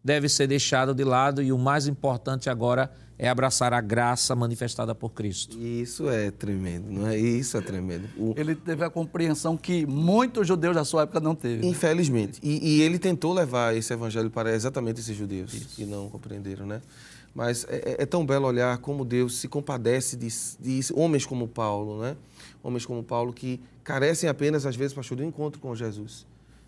deve 0.01 0.29
ser 0.29 0.47
deixado 0.47 0.95
de 0.95 1.03
lado 1.03 1.43
e 1.43 1.51
o 1.51 1.57
mais 1.57 1.85
importante 1.85 2.49
agora 2.49 2.89
é 3.19 3.27
abraçar 3.27 3.73
a 3.73 3.81
graça 3.81 4.33
manifestada 4.37 4.95
por 4.95 5.11
Cristo. 5.11 5.59
Isso 5.59 6.09
é 6.09 6.31
tremendo, 6.31 6.89
não 6.89 7.05
é? 7.05 7.19
Isso 7.19 7.57
é 7.57 7.61
tremendo. 7.61 8.07
O... 8.17 8.33
Ele 8.37 8.55
teve 8.55 8.85
a 8.85 8.89
compreensão 8.89 9.57
que 9.57 9.85
muitos 9.85 10.47
judeus 10.47 10.75
da 10.75 10.85
sua 10.85 11.03
época 11.03 11.19
não 11.19 11.35
teve. 11.35 11.67
Infelizmente. 11.67 12.39
E, 12.41 12.77
e 12.77 12.81
ele 12.81 12.97
tentou 12.97 13.33
levar 13.33 13.75
esse 13.75 13.91
evangelho 13.91 14.31
para 14.31 14.55
exatamente 14.55 15.01
esses 15.01 15.15
judeus 15.15 15.53
Isso. 15.53 15.75
que 15.75 15.85
não 15.85 16.09
compreenderam, 16.09 16.65
né? 16.65 16.81
Mas 17.33 17.65
é, 17.69 17.75
é, 17.75 18.03
é, 18.03 18.05
tão 18.05 18.25
belo 18.25 18.45
olhar 18.45 18.77
como 18.79 19.05
Deus 19.05 19.39
se 19.39 19.47
compadece 19.47 20.17
de, 20.17 20.27
de, 20.59 20.81
homens 20.93 21.25
como 21.25 21.47
Paulo, 21.47 22.01
né? 22.01 22.17
Homens 22.61 22.85
como 22.85 23.01
Paulo 23.03 23.31
que 23.31 23.61
carecem 23.83 24.29
apenas, 24.29 24.65
às 24.65 24.75
vezes, 24.75 24.93
pastor, 24.93 25.17
do 25.17 25.23
encontro 25.23 25.59
com 25.59 25.73
Jesus. 25.75 26.25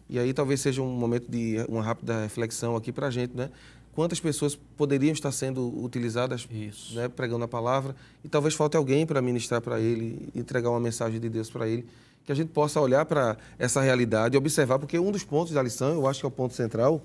E 0.09 0.17
aí 0.17 0.33
talvez 0.33 0.61
seja 0.61 0.81
um 0.81 0.89
momento 0.89 1.29
de 1.29 1.57
uma 1.67 1.83
rápida 1.83 2.21
reflexão 2.21 2.75
aqui 2.75 2.91
para 2.91 3.07
a 3.07 3.11
gente, 3.11 3.35
né? 3.35 3.49
quantas 3.93 4.19
pessoas 4.19 4.55
poderiam 4.55 5.13
estar 5.13 5.31
sendo 5.31 5.67
utilizadas 5.83 6.47
né, 6.93 7.07
pregando 7.07 7.45
a 7.45 7.47
palavra 7.47 7.95
e 8.23 8.27
talvez 8.29 8.53
falte 8.53 8.75
alguém 8.75 9.05
para 9.05 9.21
ministrar 9.21 9.61
para 9.61 9.79
ele, 9.79 10.29
entregar 10.35 10.69
uma 10.69 10.79
mensagem 10.79 11.19
de 11.19 11.29
Deus 11.29 11.49
para 11.49 11.67
ele, 11.67 11.85
que 12.25 12.31
a 12.31 12.35
gente 12.35 12.49
possa 12.49 12.79
olhar 12.79 13.05
para 13.05 13.37
essa 13.59 13.81
realidade 13.81 14.35
e 14.35 14.37
observar, 14.37 14.79
porque 14.79 14.97
um 14.97 15.11
dos 15.11 15.23
pontos 15.23 15.53
da 15.53 15.61
lição, 15.61 15.93
eu 15.93 16.07
acho 16.07 16.19
que 16.19 16.25
é 16.25 16.29
o 16.29 16.31
ponto 16.31 16.53
central, 16.53 17.01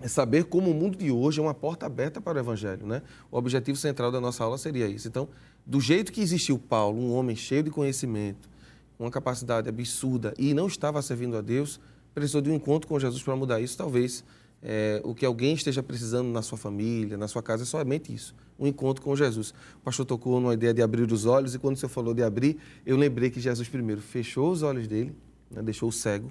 é 0.00 0.08
saber 0.08 0.44
como 0.44 0.70
o 0.70 0.74
mundo 0.74 0.96
de 0.96 1.10
hoje 1.10 1.40
é 1.40 1.42
uma 1.42 1.54
porta 1.54 1.86
aberta 1.86 2.20
para 2.20 2.38
o 2.38 2.40
Evangelho. 2.40 2.86
Né? 2.86 3.02
O 3.30 3.36
objetivo 3.36 3.76
central 3.76 4.10
da 4.10 4.20
nossa 4.20 4.42
aula 4.42 4.56
seria 4.56 4.88
isso. 4.88 5.06
Então, 5.06 5.28
do 5.66 5.80
jeito 5.80 6.10
que 6.10 6.20
existiu 6.20 6.58
Paulo, 6.58 6.98
um 6.98 7.12
homem 7.12 7.36
cheio 7.36 7.62
de 7.62 7.70
conhecimento, 7.70 8.48
uma 8.98 9.10
capacidade 9.10 9.68
absurda 9.68 10.34
e 10.38 10.54
não 10.54 10.66
estava 10.66 11.00
servindo 11.02 11.36
a 11.36 11.40
Deus, 11.40 11.80
precisou 12.14 12.40
de 12.40 12.50
um 12.50 12.54
encontro 12.54 12.88
com 12.88 12.98
Jesus 12.98 13.22
para 13.22 13.36
mudar 13.36 13.60
isso, 13.60 13.76
talvez 13.76 14.24
é, 14.62 15.00
o 15.04 15.14
que 15.14 15.24
alguém 15.24 15.54
esteja 15.54 15.82
precisando 15.82 16.28
na 16.28 16.42
sua 16.42 16.58
família, 16.58 17.16
na 17.16 17.28
sua 17.28 17.42
casa, 17.42 17.62
é 17.62 17.66
somente 17.66 18.12
isso, 18.12 18.34
um 18.58 18.66
encontro 18.66 19.02
com 19.02 19.14
Jesus. 19.16 19.54
O 19.76 19.84
pastor 19.84 20.04
tocou 20.04 20.40
numa 20.40 20.54
ideia 20.54 20.74
de 20.74 20.82
abrir 20.82 21.10
os 21.10 21.24
olhos, 21.24 21.54
e 21.54 21.58
quando 21.58 21.76
você 21.76 21.88
falou 21.88 22.12
de 22.12 22.22
abrir, 22.22 22.58
eu 22.84 22.96
lembrei 22.96 23.30
que 23.30 23.40
Jesus 23.40 23.68
primeiro 23.68 24.00
fechou 24.00 24.50
os 24.50 24.62
olhos 24.62 24.86
dele, 24.86 25.14
né, 25.50 25.62
deixou 25.62 25.88
o 25.88 25.92
cego. 25.92 26.30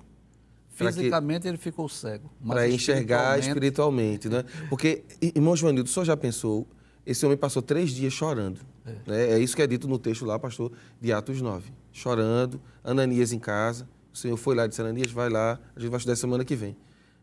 Fisicamente 0.88 1.44
que, 1.44 1.48
ele 1.48 1.58
ficou 1.58 1.88
cego. 1.89 2.30
Para 2.46 2.68
enxergar 2.68 3.39
espiritualmente. 3.39 4.30
né? 4.30 4.44
Porque, 4.70 5.04
irmão 5.22 5.56
Joanildo, 5.56 5.89
o 5.89 5.92
senhor 5.92 6.06
já 6.06 6.18
pensou, 6.18 6.68
esse 7.06 7.26
homem 7.26 7.38
passou 7.38 7.62
três 7.62 7.92
dias 7.92 8.13
chorando. 8.13 8.60
É. 8.86 8.96
Né? 9.12 9.32
é 9.32 9.39
isso 9.39 9.56
que 9.56 9.62
é 9.62 9.68
dito 9.68 9.88
no 9.88 10.00
texto 10.00 10.26
lá, 10.26 10.39
pastor, 10.39 10.72
de 11.00 11.12
Atos 11.12 11.42
9. 11.42 11.72
Chorando, 11.92 12.62
Ananias 12.84 13.32
em 13.32 13.39
casa. 13.39 13.88
O 14.13 14.18
Senhor 14.18 14.38
foi 14.38 14.56
lá 14.56 14.65
e 14.65 14.70
disse, 14.70 14.82
Ananias, 14.82 15.12
vai 15.12 15.30
lá, 15.30 15.60
a 15.76 15.80
gente 15.80 15.89
vai 15.89 15.98
estudar 15.98 16.15
semana 16.15 16.44
que 16.44 16.56
vem. 16.56 16.76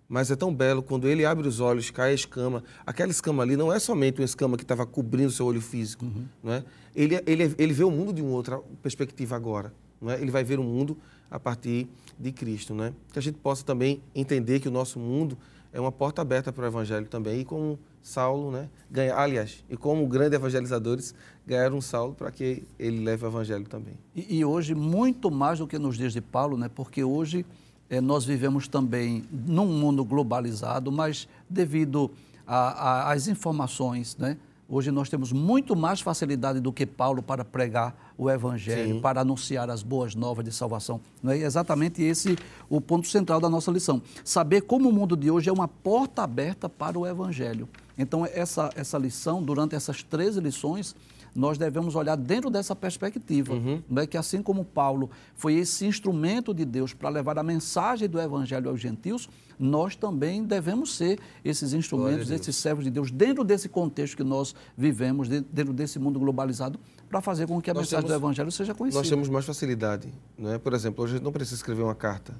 Mas 0.09 0.31
é 0.31 0.37
tão 0.37 0.55
belo 0.55 0.83
quando 0.83 1.09
ele 1.09 1.25
abre 1.25 1.49
os 1.49 1.59
olhos, 1.59 1.90
cai 1.90 2.12
a 2.12 2.14
escama. 2.14 2.62
Aquela 2.87 3.11
escama 3.11 3.42
ali 3.42 3.57
não 3.57 3.73
é 3.73 3.79
somente 3.79 4.21
uma 4.21 4.25
escama 4.25 4.57
que 4.57 4.62
estava 4.62 4.87
cobrindo 4.87 5.29
o 5.29 5.33
seu 5.33 5.47
olho 5.47 5.61
físico. 5.61 6.05
Uhum. 6.05 6.27
Não 6.42 6.53
é? 6.53 6.64
ele, 6.95 7.21
ele, 7.27 7.55
ele 7.59 7.73
vê 7.73 7.85
o 7.85 7.90
mundo 7.90 8.12
de 8.12 8.23
uma 8.23 8.31
outra 8.31 8.59
perspectiva 8.83 9.37
agora. 9.37 9.73
Não 10.01 10.11
é? 10.11 10.21
Ele 10.21 10.31
vai 10.31 10.42
ver 10.45 10.59
o 10.59 10.62
mundo 10.62 10.97
a 11.31 11.39
partir 11.39 11.89
de 12.19 12.33
Cristo. 12.33 12.75
Não 12.75 12.85
é? 12.85 12.93
Que 13.12 13.19
a 13.19 13.23
gente 13.23 13.39
possa 13.39 13.65
também 13.65 14.01
entender 14.15 14.61
que 14.61 14.69
o 14.69 14.71
nosso 14.71 14.99
mundo 14.99 15.37
é 15.73 15.81
uma 15.81 15.93
porta 15.93 16.23
aberta 16.23 16.53
para 16.53 16.65
o 16.65 16.67
Evangelho 16.67 17.07
também. 17.07 17.41
E 17.41 17.45
como 17.45 17.79
Saulo, 18.03 18.53
né, 18.53 18.69
ganha, 18.91 19.17
aliás, 19.17 19.65
e 19.69 19.77
como 19.77 20.07
grandes 20.07 20.35
evangelizadores, 20.35 21.15
ganharam 21.45 21.81
Saulo 21.81 22.15
para 22.15 22.31
que 22.31 22.62
ele 22.79 23.03
leve 23.03 23.25
o 23.25 23.29
Evangelho 23.29 23.65
também. 23.65 23.95
E, 24.15 24.39
e 24.39 24.45
hoje, 24.45 24.75
muito 24.75 25.31
mais 25.31 25.59
do 25.59 25.67
que 25.67 25.77
nos 25.77 25.97
dias 25.97 26.12
de 26.12 26.21
Paulo, 26.21 26.57
né, 26.57 26.71
porque 26.73 27.03
hoje 27.03 27.45
é, 27.91 28.01
nós 28.01 28.25
vivemos 28.25 28.69
também 28.69 29.25
num 29.31 29.67
mundo 29.67 30.05
globalizado, 30.05 30.91
mas 30.93 31.29
devido 31.51 32.11
às 32.47 33.27
informações, 33.27 34.17
né? 34.17 34.37
Hoje 34.69 34.91
nós 34.91 35.09
temos 35.09 35.31
muito 35.31 35.77
mais 35.77 36.01
facilidade 36.01 36.59
do 36.59 36.73
que 36.73 36.85
Paulo 36.85 37.23
para 37.23 37.45
pregar 37.45 38.12
o 38.19 38.29
Evangelho, 38.29 38.97
Sim. 38.97 39.01
para 39.01 39.21
anunciar 39.21 39.71
as 39.71 39.81
boas 39.81 40.17
novas 40.17 40.45
de 40.45 40.51
salvação. 40.51 41.01
Não 41.23 41.31
é 41.31 41.39
exatamente 41.39 42.03
esse 42.03 42.37
o 42.69 42.81
ponto 42.81 43.07
central 43.07 43.41
da 43.41 43.49
nossa 43.49 43.71
lição. 43.71 44.03
Saber 44.25 44.62
como 44.62 44.89
o 44.89 44.93
mundo 44.93 45.17
de 45.17 45.31
hoje 45.31 45.49
é 45.49 45.53
uma 45.53 45.69
porta 45.69 46.25
aberta 46.25 46.69
para 46.69 46.99
o 46.99 47.07
Evangelho. 47.07 47.69
Então, 47.97 48.27
essa, 48.27 48.71
essa 48.75 48.99
lição, 48.99 49.41
durante 49.41 49.77
essas 49.77 50.03
13 50.03 50.41
lições, 50.41 50.97
nós 51.37 51.59
devemos 51.59 51.95
olhar 51.95 52.16
dentro 52.16 52.51
dessa 52.51 52.74
perspectiva. 52.74 53.55
Uhum. 53.55 53.82
Né? 53.89 54.07
Que 54.07 54.16
assim 54.16 54.43
como 54.43 54.64
Paulo 54.64 55.11
foi 55.34 55.55
esse 55.55 55.87
instrumento 55.87 56.53
de 56.53 56.64
Deus 56.64 56.95
para 56.95 57.09
levar 57.09 57.39
a 57.39 57.43
mensagem 57.43 58.09
do 58.09 58.20
Evangelho 58.20 58.70
aos 58.70 58.80
gentios, 58.80 59.28
nós 59.59 59.97
também 59.97 60.45
devemos 60.45 60.97
ser 60.97 61.18
esses 61.45 61.72
instrumentos, 61.72 62.30
esses 62.30 62.57
servos 62.57 62.84
de 62.84 62.91
Deus, 62.91 63.11
dentro 63.11 63.45
desse 63.45 63.68
contexto 63.68 64.16
que 64.16 64.24
nós 64.24 64.55
vivemos, 64.76 65.28
dentro 65.28 65.72
desse 65.72 65.99
mundo 65.99 66.18
globalizado, 66.18 66.78
para 67.09 67.20
fazer 67.20 67.47
com 67.47 67.61
que 67.61 67.70
a 67.70 67.74
nós 67.74 67.82
mensagem 67.82 68.07
temos, 68.07 68.20
do 68.20 68.24
Evangelho 68.24 68.51
seja 68.51 68.74
conhecida. 68.74 69.01
Nós 69.01 69.09
temos 69.09 69.28
mais 69.28 69.45
facilidade. 69.45 70.09
Não 70.37 70.53
é? 70.53 70.59
Por 70.59 70.72
exemplo, 70.74 71.05
hoje 71.05 71.14
a 71.14 71.16
gente 71.16 71.24
não 71.24 71.32
precisa 71.32 71.57
escrever 71.57 71.82
uma 71.82 71.95
carta. 71.95 72.34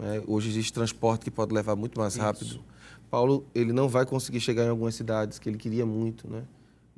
É? 0.00 0.22
Hoje 0.26 0.50
existe 0.50 0.72
transporte 0.72 1.24
que 1.24 1.30
pode 1.30 1.54
levar 1.54 1.74
muito 1.74 1.98
mais 1.98 2.16
rápido. 2.16 2.46
Isso. 2.46 2.64
Paulo 3.10 3.46
ele 3.54 3.72
não 3.72 3.88
vai 3.88 4.04
conseguir 4.04 4.40
chegar 4.40 4.64
em 4.64 4.68
algumas 4.68 4.94
cidades 4.94 5.38
que 5.38 5.48
ele 5.48 5.56
queria 5.56 5.86
muito, 5.86 6.30
né? 6.30 6.42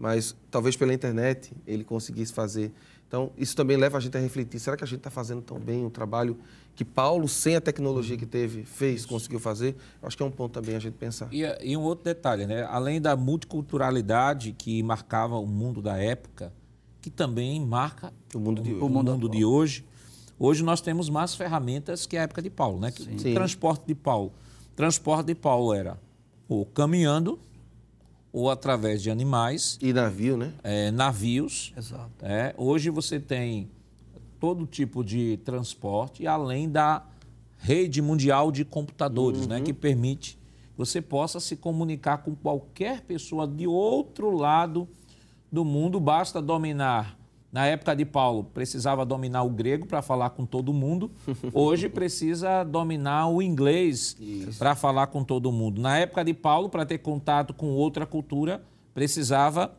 Mas 0.01 0.34
talvez 0.51 0.76
pela 0.76 0.94
internet 0.94 1.53
ele 1.66 1.84
conseguisse 1.84 2.32
fazer. 2.32 2.72
Então, 3.07 3.30
isso 3.36 3.55
também 3.55 3.76
leva 3.76 3.98
a 3.98 4.01
gente 4.01 4.16
a 4.16 4.20
refletir: 4.20 4.59
será 4.59 4.76
que 4.76 4.82
a 4.82 4.86
gente 4.86 5.01
está 5.01 5.11
fazendo 5.11 5.42
tão 5.42 5.59
bem 5.59 5.84
o 5.84 5.90
trabalho 5.90 6.38
que 6.74 6.84
Paulo, 6.84 7.28
sem 7.28 7.55
a 7.55 7.61
tecnologia 7.61 8.16
que 8.16 8.24
teve, 8.24 8.64
fez, 8.64 9.05
conseguiu 9.05 9.38
fazer? 9.38 9.76
Acho 10.03 10.16
que 10.16 10.22
é 10.22 10.26
um 10.26 10.30
ponto 10.30 10.53
também 10.53 10.74
a 10.74 10.78
gente 10.78 10.94
pensar. 10.94 11.28
E, 11.30 11.42
e 11.62 11.76
um 11.76 11.82
outro 11.82 12.05
detalhe, 12.05 12.46
né? 12.46 12.62
além 12.70 12.98
da 12.98 13.14
multiculturalidade 13.14 14.53
que 14.57 14.82
marcava 14.82 15.36
o 15.36 15.46
mundo 15.46 15.82
da 15.82 15.98
época, 15.98 16.51
que 17.03 17.11
também 17.11 17.61
marca 17.61 18.11
o 18.34 18.38
mundo 18.38 18.62
de, 18.62 18.72
o, 18.72 18.86
o 18.86 18.88
mundo, 18.88 19.12
mundo 19.12 19.28
de 19.28 19.44
hoje, 19.44 19.84
hoje 20.38 20.62
nós 20.62 20.80
temos 20.80 21.11
mais 21.11 21.34
ferramentas 21.34 22.07
que 22.07 22.16
a 22.16 22.22
época 22.22 22.40
de 22.40 22.48
Paulo. 22.48 22.80
Né? 22.80 22.90
Sim. 22.92 23.32
O 23.32 23.34
transporte 23.34 23.84
de 23.86 23.94
Paulo. 23.94 24.32
O 24.72 24.76
transporte 24.76 25.26
de 25.26 25.34
Paulo 25.34 25.74
era 25.74 25.98
ou 26.48 26.64
caminhando 26.64 27.38
ou 28.32 28.50
através 28.50 29.02
de 29.02 29.10
animais. 29.10 29.78
E 29.80 29.92
navio, 29.92 30.36
né? 30.36 30.52
É, 30.62 30.90
navios. 30.90 31.72
Exato. 31.76 32.10
É, 32.22 32.54
hoje 32.56 32.90
você 32.90 33.18
tem 33.18 33.68
todo 34.38 34.66
tipo 34.66 35.04
de 35.04 35.36
transporte, 35.44 36.26
além 36.26 36.68
da 36.68 37.04
rede 37.58 38.00
mundial 38.00 38.50
de 38.50 38.64
computadores, 38.64 39.46
né, 39.46 39.56
uhum. 39.56 39.60
né, 39.60 39.66
que 39.66 39.72
permite 39.72 40.38
que 40.72 40.78
você 40.78 41.02
possa 41.02 41.38
se 41.38 41.56
comunicar 41.56 42.18
com 42.18 42.34
qualquer 42.34 43.02
pessoa 43.02 43.46
de 43.46 43.66
outro 43.66 44.34
lado 44.34 44.88
do 45.52 45.62
mundo, 45.62 46.00
basta 46.00 46.40
dominar. 46.40 47.19
Na 47.53 47.66
época 47.66 47.96
de 47.96 48.05
Paulo, 48.05 48.44
precisava 48.44 49.05
dominar 49.05 49.42
o 49.42 49.51
grego 49.51 49.84
para 49.84 50.01
falar 50.01 50.30
com 50.30 50.46
todo 50.46 50.72
mundo. 50.72 51.11
Hoje 51.53 51.88
precisa 51.88 52.62
dominar 52.62 53.28
o 53.28 53.42
inglês 53.42 54.16
para 54.57 54.76
falar 54.76 55.09
com 55.09 55.24
todo 55.24 55.51
mundo. 55.51 55.80
Na 55.80 55.98
época 55.98 56.24
de 56.24 56.32
Paulo, 56.32 56.68
para 56.68 56.86
ter 56.86 56.98
contato 56.98 57.53
com 57.53 57.70
outra 57.70 58.07
cultura, 58.07 58.62
precisava 58.94 59.76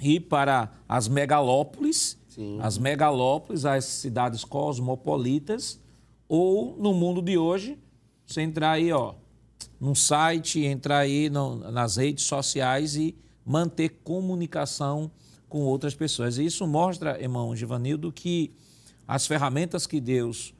ir 0.00 0.20
para 0.20 0.72
as 0.88 1.06
megalópolis, 1.06 2.18
Sim. 2.28 2.58
as 2.60 2.78
megalópolis, 2.78 3.64
as 3.64 3.84
cidades 3.84 4.44
cosmopolitas, 4.44 5.80
ou 6.28 6.76
no 6.78 6.92
mundo 6.92 7.22
de 7.22 7.38
hoje, 7.38 7.78
você 8.26 8.42
entrar 8.42 8.72
aí, 8.72 8.92
ó, 8.92 9.14
num 9.80 9.94
site, 9.94 10.64
entrar 10.64 10.98
aí 10.98 11.30
no, 11.30 11.70
nas 11.70 11.96
redes 11.96 12.24
sociais 12.24 12.96
e 12.96 13.16
manter 13.44 14.00
comunicação 14.04 15.10
com 15.48 15.60
outras 15.60 15.94
pessoas. 15.94 16.38
E 16.38 16.44
isso 16.44 16.66
mostra, 16.66 17.20
irmão 17.20 17.54
Givanildo, 17.54 18.12
que 18.12 18.52
as 19.06 19.26
ferramentas 19.26 19.86
que 19.86 20.00
Deus 20.00 20.54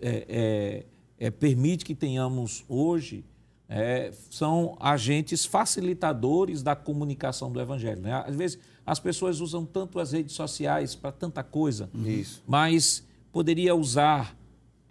é, 0.00 0.84
é, 1.18 1.26
é, 1.26 1.30
permite 1.30 1.84
que 1.84 1.94
tenhamos 1.94 2.64
hoje 2.68 3.24
é, 3.68 4.12
são 4.30 4.76
agentes 4.80 5.44
facilitadores 5.44 6.62
da 6.62 6.76
comunicação 6.76 7.50
do 7.50 7.60
Evangelho. 7.60 8.00
Né? 8.00 8.12
Às 8.26 8.36
vezes 8.36 8.58
as 8.84 9.00
pessoas 9.00 9.40
usam 9.40 9.64
tanto 9.64 9.98
as 9.98 10.12
redes 10.12 10.34
sociais 10.34 10.94
para 10.94 11.10
tanta 11.10 11.42
coisa, 11.42 11.90
Isso. 11.94 12.42
mas 12.46 13.04
poderia 13.32 13.74
usar 13.74 14.35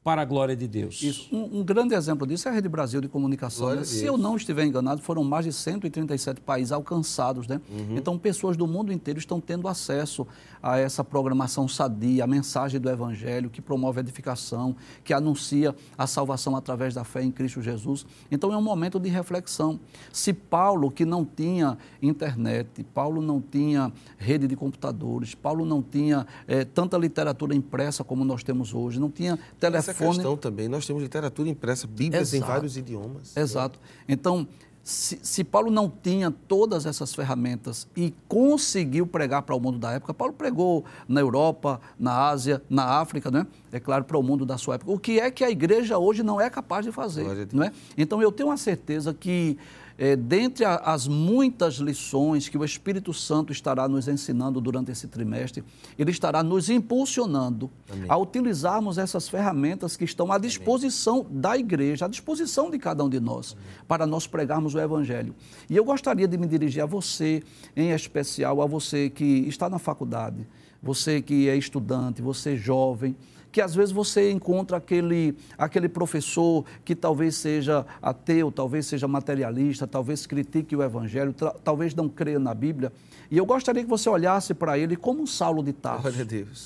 para 0.05 0.21
a 0.21 0.25
glória 0.25 0.55
de 0.55 0.67
Deus. 0.67 1.01
Isso. 1.01 1.35
Um, 1.35 1.61
um, 1.61 1.63
grande 1.63 1.95
exemplo 1.95 2.27
disso 2.27 2.47
é 2.47 2.51
a 2.51 2.53
Rede 2.53 2.69
Brasil 2.69 3.01
de 3.01 3.07
Comunicação. 3.07 3.75
Né? 3.75 3.83
Se 3.83 4.05
eu 4.05 4.19
não 4.19 4.35
estiver 4.35 4.63
enganado, 4.63 5.01
foram 5.01 5.23
mais 5.23 5.45
de 5.45 5.51
137 5.51 6.41
países 6.41 6.71
alcançados. 6.71 7.47
Né? 7.47 7.59
Uhum. 7.67 7.97
Então, 7.97 8.15
pessoas 8.15 8.55
do 8.55 8.67
mundo 8.67 8.93
inteiro 8.93 9.17
estão 9.17 9.41
tendo 9.41 9.67
acesso 9.67 10.27
a 10.61 10.77
essa 10.77 11.03
programação 11.03 11.67
sadia, 11.67 12.23
a 12.23 12.27
mensagem 12.27 12.79
do 12.79 12.87
Evangelho, 12.87 13.49
que 13.49 13.63
promove 13.63 13.99
a 13.99 14.01
edificação, 14.01 14.75
que 15.03 15.11
anuncia 15.11 15.75
a 15.97 16.05
salvação 16.05 16.55
através 16.55 16.93
da 16.93 17.03
fé 17.03 17.23
em 17.23 17.31
Cristo 17.31 17.59
Jesus. 17.59 18.05
Então, 18.29 18.53
é 18.53 18.57
um 18.57 18.61
momento 18.61 18.99
de 18.99 19.09
reflexão. 19.09 19.79
Se 20.13 20.31
Paulo, 20.33 20.91
que 20.91 21.03
não 21.03 21.25
tinha 21.25 21.79
internet, 21.99 22.83
Paulo 22.93 23.23
não 23.23 23.41
tinha 23.41 23.91
rede 24.19 24.47
de 24.47 24.55
computadores, 24.55 25.33
Paulo 25.33 25.65
não 25.65 25.81
tinha 25.81 26.27
é, 26.47 26.63
tanta 26.63 26.95
literatura 26.95 27.55
impressa 27.55 28.03
como 28.03 28.23
nós 28.23 28.43
temos 28.43 28.71
hoje, 28.71 28.99
não 28.99 29.09
tinha 29.09 29.39
telefone 29.59 29.94
telefone. 29.97 30.17
questão 30.17 30.37
também. 30.37 30.67
Nós 30.67 30.85
temos 30.85 31.01
literatura 31.01 31.49
impressa, 31.49 31.87
Bíblias 31.87 32.33
Exato. 32.33 32.51
em 32.51 32.53
vários 32.53 32.77
idiomas. 32.77 33.35
Exato. 33.35 33.79
Então, 34.07 34.47
se, 34.83 35.19
se, 35.23 35.43
Paulo 35.43 35.71
não 35.71 35.89
tinha 35.89 36.29
todas 36.29 36.85
essas 36.85 37.15
ferramentas 37.15 37.87
e 37.97 38.13
conseguiu 38.27 39.07
pregar 39.07 39.41
para 39.41 39.55
o 39.55 39.59
mundo 39.59 39.79
da 39.79 39.93
época, 39.93 40.13
Paulo 40.13 40.31
pregou 40.31 40.85
na 41.07 41.21
Europa, 41.21 41.81
na 41.97 42.27
Ásia, 42.29 42.61
na 42.69 42.99
África, 42.99 43.31
né? 43.31 43.47
é 43.71 43.79
claro, 43.79 44.03
para 44.03 44.15
o 44.15 44.21
mundo 44.21 44.45
da 44.45 44.59
sua 44.59 44.75
época. 44.75 44.91
O 44.91 44.99
que 44.99 45.19
é 45.19 45.31
que 45.31 45.43
a 45.43 45.49
igreja 45.49 45.97
hoje 45.97 46.21
não 46.21 46.39
é 46.39 46.51
capaz 46.51 46.85
de 46.85 46.91
fazer? 46.91 47.47
Não 47.51 47.63
é? 47.63 47.71
Então, 47.97 48.21
eu 48.21 48.31
tenho 48.31 48.49
uma 48.49 48.57
certeza 48.57 49.11
que 49.11 49.57
é, 49.97 50.15
dentre 50.15 50.65
a, 50.65 50.75
as 50.75 51.07
muitas 51.07 51.75
lições 51.75 52.49
que 52.49 52.57
o 52.57 52.65
Espírito 52.65 53.13
Santo 53.13 53.51
estará 53.51 53.87
nos 53.87 54.07
ensinando 54.07 54.59
durante 54.59 54.91
esse 54.91 55.07
trimestre, 55.07 55.63
ele 55.97 56.11
estará 56.11 56.43
nos 56.43 56.69
impulsionando 56.69 57.69
Amém. 57.89 58.05
a 58.09 58.17
utilizarmos 58.17 58.97
essas 58.97 59.29
ferramentas 59.29 59.95
que 59.95 60.03
estão 60.03 60.31
à 60.31 60.37
disposição 60.37 61.25
Amém. 61.27 61.41
da 61.41 61.57
igreja, 61.57 62.05
à 62.05 62.07
disposição 62.07 62.69
de 62.69 62.77
cada 62.77 63.03
um 63.03 63.09
de 63.09 63.19
nós, 63.19 63.53
Amém. 63.53 63.65
para 63.87 64.05
nós 64.05 64.27
pregarmos 64.27 64.75
o 64.75 64.79
Evangelho. 64.79 65.33
E 65.69 65.75
eu 65.75 65.85
gostaria 65.85 66.27
de 66.27 66.37
me 66.37 66.47
dirigir 66.47 66.83
a 66.83 66.85
você, 66.85 67.41
em 67.75 67.91
especial 67.91 68.61
a 68.61 68.65
você 68.65 69.09
que 69.09 69.23
está 69.47 69.69
na 69.69 69.79
faculdade, 69.79 70.47
você 70.81 71.21
que 71.21 71.49
é 71.49 71.55
estudante, 71.55 72.21
você 72.21 72.55
jovem 72.55 73.15
que 73.55 73.61
às 73.61 73.73
vezes 73.73 73.93
você 73.93 74.31
encontra 74.31 74.75
aquele, 74.75 75.33
aquele 75.57 75.87
professor 75.87 76.65
que 76.83 76.93
talvez 76.93 77.35
seja 77.35 77.85
ateu, 78.01 78.51
talvez 78.51 78.85
seja 78.85 79.07
materialista, 79.07 79.87
talvez 79.87 80.27
critique 80.27 80.75
o 80.75 80.83
Evangelho, 80.83 81.33
talvez 81.63 81.95
não 81.95 82.09
creia 82.09 82.37
na 82.37 82.53
Bíblia. 82.53 82.91
E 83.31 83.37
eu 83.37 83.45
gostaria 83.45 83.81
que 83.81 83.89
você 83.89 84.09
olhasse 84.09 84.53
para 84.53 84.77
ele 84.77 84.97
como 84.97 85.21
um 85.21 85.25
Saulo 85.25 85.63
de 85.63 85.71
Tarso, 85.71 86.01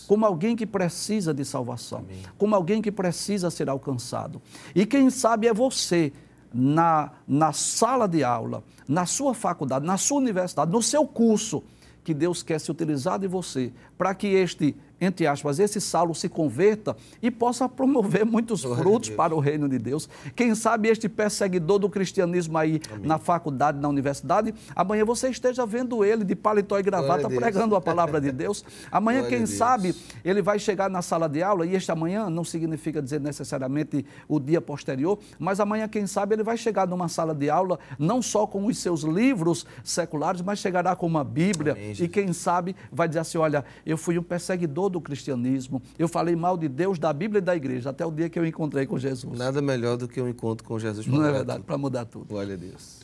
como 0.08 0.26
alguém 0.26 0.56
que 0.56 0.66
precisa 0.66 1.32
de 1.32 1.46
salvação, 1.46 2.00
Amém. 2.00 2.24
como 2.40 2.56
alguém 2.56 2.82
que 2.82 2.92
precisa 2.92 3.52
ser 3.52 3.70
alcançado. 3.70 4.42
E 4.74 4.84
quem 4.84 5.12
sabe 5.12 5.46
é 5.46 5.54
você 5.54 6.12
na, 6.52 7.12
na 7.28 7.54
sala 7.54 8.08
de 8.08 8.24
aula, 8.24 8.64
na 8.88 9.06
sua 9.06 9.36
faculdade, 9.36 9.86
na 9.86 9.98
sua 9.98 10.18
universidade, 10.18 10.72
no 10.72 10.82
seu 10.82 11.06
curso, 11.06 11.62
que 12.04 12.16
Deus 12.16 12.42
quer 12.42 12.60
se 12.60 12.72
utilizar 12.72 13.20
de 13.20 13.28
você 13.28 13.72
para 13.96 14.16
que 14.16 14.26
este 14.26 14.76
entre 15.00 15.28
aspas, 15.28 15.60
esse 15.60 15.80
Saulo 15.80 16.14
se 16.14 16.28
converta 16.28 16.96
e 17.22 17.32
possa 17.32 17.68
promover 17.70 18.26
muitos 18.26 18.64
Glória 18.64 18.84
frutos 18.84 19.10
para 19.10 19.36
o 19.36 19.40
reino 19.40 19.68
de 19.70 19.78
Deus. 19.78 20.10
Quem 20.36 20.56
sabe 20.56 20.90
este 20.90 21.08
perseguidor 21.08 21.80
do 21.80 21.90
cristianismo 21.90 22.58
aí 22.58 22.82
Amém. 22.92 23.08
na 23.08 23.18
faculdade, 23.18 23.80
na 23.80 23.88
universidade, 23.88 24.54
amanhã 24.76 25.06
você 25.06 25.30
esteja 25.30 25.66
vendo 25.66 26.04
ele 26.04 26.24
de 26.24 26.36
paletó 26.36 26.78
e 26.80 26.84
gravata 26.84 27.30
pregando 27.30 27.76
a 27.76 27.82
palavra 27.82 28.20
de 28.20 28.32
Deus. 28.32 28.64
Amanhã, 28.92 29.22
Glória 29.22 29.38
quem 29.38 29.46
sabe, 29.46 29.96
ele 30.24 30.42
vai 30.42 30.60
chegar 30.60 30.90
na 30.90 31.02
sala 31.02 31.28
de 31.28 31.42
aula, 31.42 31.66
e 31.66 31.76
este 31.76 31.92
amanhã 31.92 32.30
não 32.30 32.44
significa 32.44 33.02
dizer 33.02 33.20
necessariamente 33.20 34.06
o 34.28 34.40
dia 34.40 34.62
posterior, 34.62 35.20
mas 35.38 35.60
amanhã, 35.60 35.88
quem 35.88 36.06
sabe, 36.08 36.36
ele 36.36 36.44
vai 36.44 36.58
chegar 36.58 36.88
numa 36.88 37.08
sala 37.08 37.34
de 37.34 37.50
aula, 37.50 37.80
não 37.98 38.22
só 38.22 38.46
com 38.46 38.66
os 38.66 38.78
seus 38.78 39.02
livros 39.02 39.66
seculares, 39.84 40.42
mas 40.42 40.60
chegará 40.60 40.96
com 40.96 41.06
uma 41.06 41.24
Bíblia, 41.24 41.74
Amém, 41.74 41.94
e 42.00 42.08
quem 42.08 42.34
sabe 42.34 42.76
vai 42.92 43.08
dizer 43.08 43.20
assim: 43.20 43.38
olha, 43.38 43.64
eu 43.86 43.98
fui 43.98 44.18
um 44.18 44.24
perseguidor 44.24 44.89
do 44.90 45.00
cristianismo, 45.00 45.82
eu 45.98 46.08
falei 46.08 46.36
mal 46.36 46.58
de 46.58 46.68
Deus, 46.68 47.00
da 47.00 47.14
Bíblia 47.14 47.40
e 47.40 47.42
da 47.42 47.56
igreja, 47.56 47.90
até 47.90 48.06
o 48.06 48.12
dia 48.12 48.30
que 48.30 48.38
eu 48.38 48.46
encontrei 48.46 48.86
com 48.86 48.98
Jesus. 48.98 49.38
Nada 49.38 49.62
melhor 49.62 49.98
do 49.98 50.08
que 50.08 50.22
um 50.22 50.28
encontro 50.28 50.68
com 50.68 50.78
Jesus 50.80 51.08
para 51.08 51.18
Não 51.18 51.26
é 51.26 51.32
verdade, 51.32 51.64
para 51.64 51.78
mudar 51.78 52.06
tudo. 52.06 52.26
Glória 52.26 52.56
a 52.56 52.58
Deus. 52.58 53.00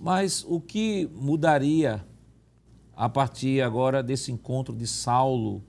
Mas 0.00 0.44
o 0.48 0.60
que 0.60 1.08
mudaria 1.14 2.04
a 2.96 3.08
partir 3.08 3.60
agora 3.60 4.02
desse 4.02 4.32
encontro 4.32 4.74
de 4.74 4.86
Saulo 4.86 5.62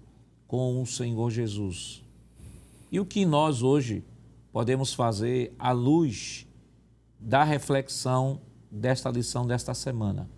com 0.47 0.81
o 0.81 0.85
Senhor 0.85 1.29
Jesus? 1.29 2.03
E 2.91 2.99
o 2.99 3.05
que 3.05 3.25
nós 3.25 3.61
hoje 3.61 4.03
podemos 4.51 4.93
fazer 4.93 5.53
à 5.57 5.71
luz 5.71 6.47
da 7.19 7.43
reflexão 7.43 8.41
desta 8.71 9.09
lição 9.09 9.45
desta 9.45 9.73
semana? 9.73 10.29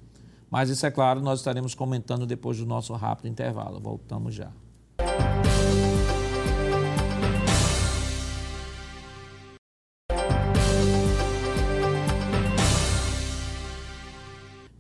Mas 0.50 0.70
isso 0.70 0.86
é 0.86 0.92
claro, 0.92 1.22
nós 1.22 1.40
estaremos 1.40 1.74
comentando 1.74 2.26
depois 2.26 2.58
do 2.58 2.66
nosso 2.66 2.94
rápido 2.94 3.28
intervalo. 3.28 3.80
Voltamos 3.80 4.36
já. 4.36 4.52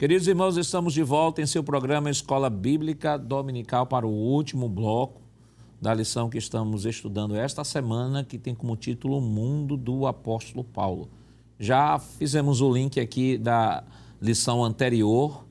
Queridos 0.05 0.27
irmãos, 0.27 0.55
estamos 0.55 0.93
de 0.93 1.01
volta 1.01 1.41
em 1.41 1.47
seu 1.47 1.63
programa 1.63 2.11
Escola 2.11 2.47
Bíblica 2.47 3.17
Dominical 3.17 3.87
para 3.87 4.05
o 4.05 4.11
último 4.11 4.69
bloco 4.69 5.19
da 5.81 5.95
lição 5.95 6.29
que 6.29 6.37
estamos 6.37 6.85
estudando 6.85 7.35
esta 7.35 7.63
semana, 7.63 8.23
que 8.23 8.37
tem 8.37 8.53
como 8.53 8.75
título 8.75 9.19
Mundo 9.19 9.75
do 9.75 10.05
Apóstolo 10.05 10.63
Paulo. 10.63 11.09
Já 11.57 11.97
fizemos 11.97 12.61
o 12.61 12.71
link 12.71 12.99
aqui 12.99 13.35
da 13.35 13.83
lição 14.21 14.63
anterior 14.63 15.43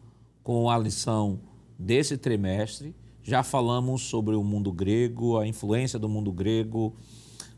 com 0.44 0.70
a 0.70 0.78
lição 0.78 1.40
desse 1.76 2.16
trimestre. 2.16 2.94
Já 3.24 3.42
falamos 3.42 4.02
sobre 4.02 4.36
o 4.36 4.44
mundo 4.44 4.70
grego, 4.70 5.36
a 5.36 5.48
influência 5.48 5.98
do 5.98 6.08
mundo 6.08 6.30
grego, 6.30 6.94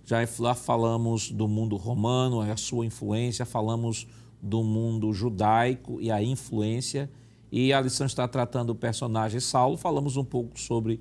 já 0.06 0.26
falamos 0.54 1.30
do 1.30 1.46
mundo 1.46 1.76
romano, 1.76 2.40
a 2.40 2.56
sua 2.56 2.86
influência, 2.86 3.44
falamos 3.44 4.06
do 4.40 4.62
mundo 4.62 5.12
judaico 5.12 6.00
e 6.00 6.10
a 6.10 6.22
influência. 6.22 7.10
E 7.50 7.72
a 7.72 7.80
lição 7.80 8.06
está 8.06 8.26
tratando 8.26 8.70
o 8.70 8.74
personagem 8.74 9.40
Saulo. 9.40 9.76
Falamos 9.76 10.16
um 10.16 10.24
pouco 10.24 10.58
sobre 10.58 11.00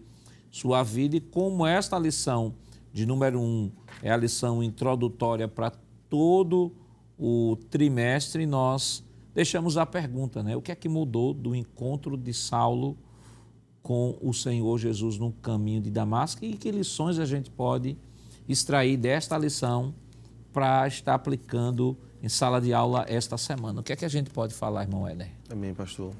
sua 0.51 0.83
vida 0.83 1.17
e 1.17 1.21
como 1.21 1.65
esta 1.65 1.99
lição 1.99 2.53
de 2.93 3.05
número 3.05 3.41
um 3.41 3.69
é 4.01 4.09
a 4.09 4.15
lição 4.15 4.63
introdutória 4.63 5.47
para 5.47 5.71
todo 6.09 6.71
o 7.19 7.57
trimestre, 7.69 8.45
nós 8.45 9.03
deixamos 9.33 9.77
a 9.77 9.85
pergunta, 9.85 10.41
né? 10.41 10.55
O 10.55 10.61
que 10.61 10.71
é 10.71 10.75
que 10.75 10.87
mudou 10.87 11.33
do 11.33 11.53
encontro 11.53 12.15
de 12.15 12.33
Saulo 12.33 12.97
com 13.83 14.17
o 14.21 14.33
Senhor 14.33 14.77
Jesus 14.77 15.17
no 15.17 15.31
caminho 15.31 15.81
de 15.81 15.91
Damasco 15.91 16.43
e 16.45 16.53
que 16.53 16.71
lições 16.71 17.19
a 17.19 17.25
gente 17.25 17.51
pode 17.51 17.97
extrair 18.47 18.97
desta 18.97 19.37
lição 19.37 19.93
para 20.53 20.87
estar 20.87 21.15
aplicando 21.15 21.97
em 22.25 22.29
sala 22.29 22.59
de 22.59 22.73
aula 22.73 23.05
esta 23.07 23.37
semana. 23.37 23.81
O 23.81 23.83
que 23.83 23.93
é 23.93 23.95
que 23.95 24.03
a 24.03 24.09
gente 24.09 24.31
pode 24.31 24.51
falar, 24.51 24.81
irmão 24.81 25.07
Éder? 25.07 25.29
Amém, 25.47 25.75
pastor. 25.75 26.11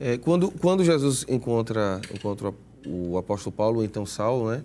É, 0.00 0.16
quando, 0.16 0.50
quando 0.50 0.82
Jesus 0.82 1.26
encontra, 1.28 2.00
encontra 2.14 2.50
o 2.86 3.18
apóstolo 3.18 3.54
Paulo, 3.54 3.84
então 3.84 4.06
Saulo, 4.06 4.50
né? 4.50 4.64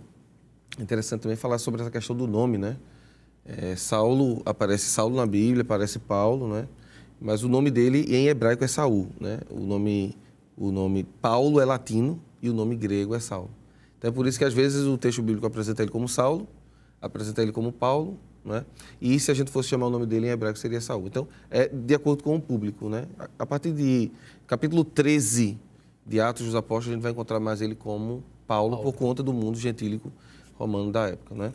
É 0.77 0.81
interessante 0.81 1.19
também 1.19 1.35
falar 1.35 1.57
sobre 1.57 1.81
essa 1.81 1.91
questão 1.91 2.15
do 2.15 2.25
nome, 2.25 2.57
né? 2.57 2.77
É, 3.45 3.75
Saulo, 3.75 4.41
aparece 4.45 4.85
Saulo 4.85 5.17
na 5.17 5.25
Bíblia, 5.25 5.63
aparece 5.63 5.99
Paulo, 5.99 6.47
né? 6.47 6.65
Mas 7.19 7.43
o 7.43 7.49
nome 7.49 7.69
dele 7.69 8.05
em 8.07 8.27
hebraico 8.27 8.63
é 8.63 8.67
Saul, 8.67 9.09
né? 9.19 9.41
O 9.49 9.59
nome, 9.59 10.15
o 10.55 10.71
nome 10.71 11.03
Paulo 11.03 11.59
é 11.59 11.65
latino 11.65 12.21
e 12.41 12.49
o 12.49 12.53
nome 12.53 12.77
grego 12.77 13.13
é 13.13 13.19
Saulo. 13.19 13.49
Então 13.97 14.09
é 14.09 14.13
por 14.13 14.25
isso 14.25 14.39
que 14.39 14.45
às 14.45 14.53
vezes 14.53 14.85
o 14.85 14.97
texto 14.97 15.21
bíblico 15.21 15.45
apresenta 15.45 15.81
ele 15.81 15.91
como 15.91 16.07
Saulo, 16.07 16.47
apresenta 17.01 17.41
ele 17.41 17.51
como 17.51 17.69
Paulo 17.73 18.17
né? 18.49 18.65
E 18.99 19.19
se 19.19 19.31
a 19.31 19.33
gente 19.33 19.51
fosse 19.51 19.69
chamar 19.69 19.87
o 19.87 19.89
nome 19.89 20.05
dele 20.05 20.27
em 20.27 20.29
hebraico, 20.31 20.57
seria 20.57 20.81
Saul. 20.81 21.07
Então, 21.07 21.27
é 21.49 21.67
de 21.67 21.95
acordo 21.95 22.23
com 22.23 22.35
o 22.35 22.41
público. 22.41 22.89
Né? 22.89 23.05
A 23.37 23.45
partir 23.45 23.71
de 23.71 24.11
capítulo 24.47 24.83
13 24.83 25.57
de 26.05 26.19
Atos 26.19 26.45
dos 26.45 26.55
Apóstolos, 26.55 26.89
a 26.89 26.93
gente 26.93 27.03
vai 27.03 27.11
encontrar 27.11 27.39
mais 27.39 27.61
ele 27.61 27.75
como 27.75 28.23
Paulo, 28.47 28.75
Paulo. 28.75 28.91
por 28.91 28.97
conta 28.97 29.21
do 29.21 29.31
mundo 29.31 29.57
gentílico 29.57 30.11
romano 30.55 30.91
da 30.91 31.07
época. 31.07 31.35
Né? 31.35 31.53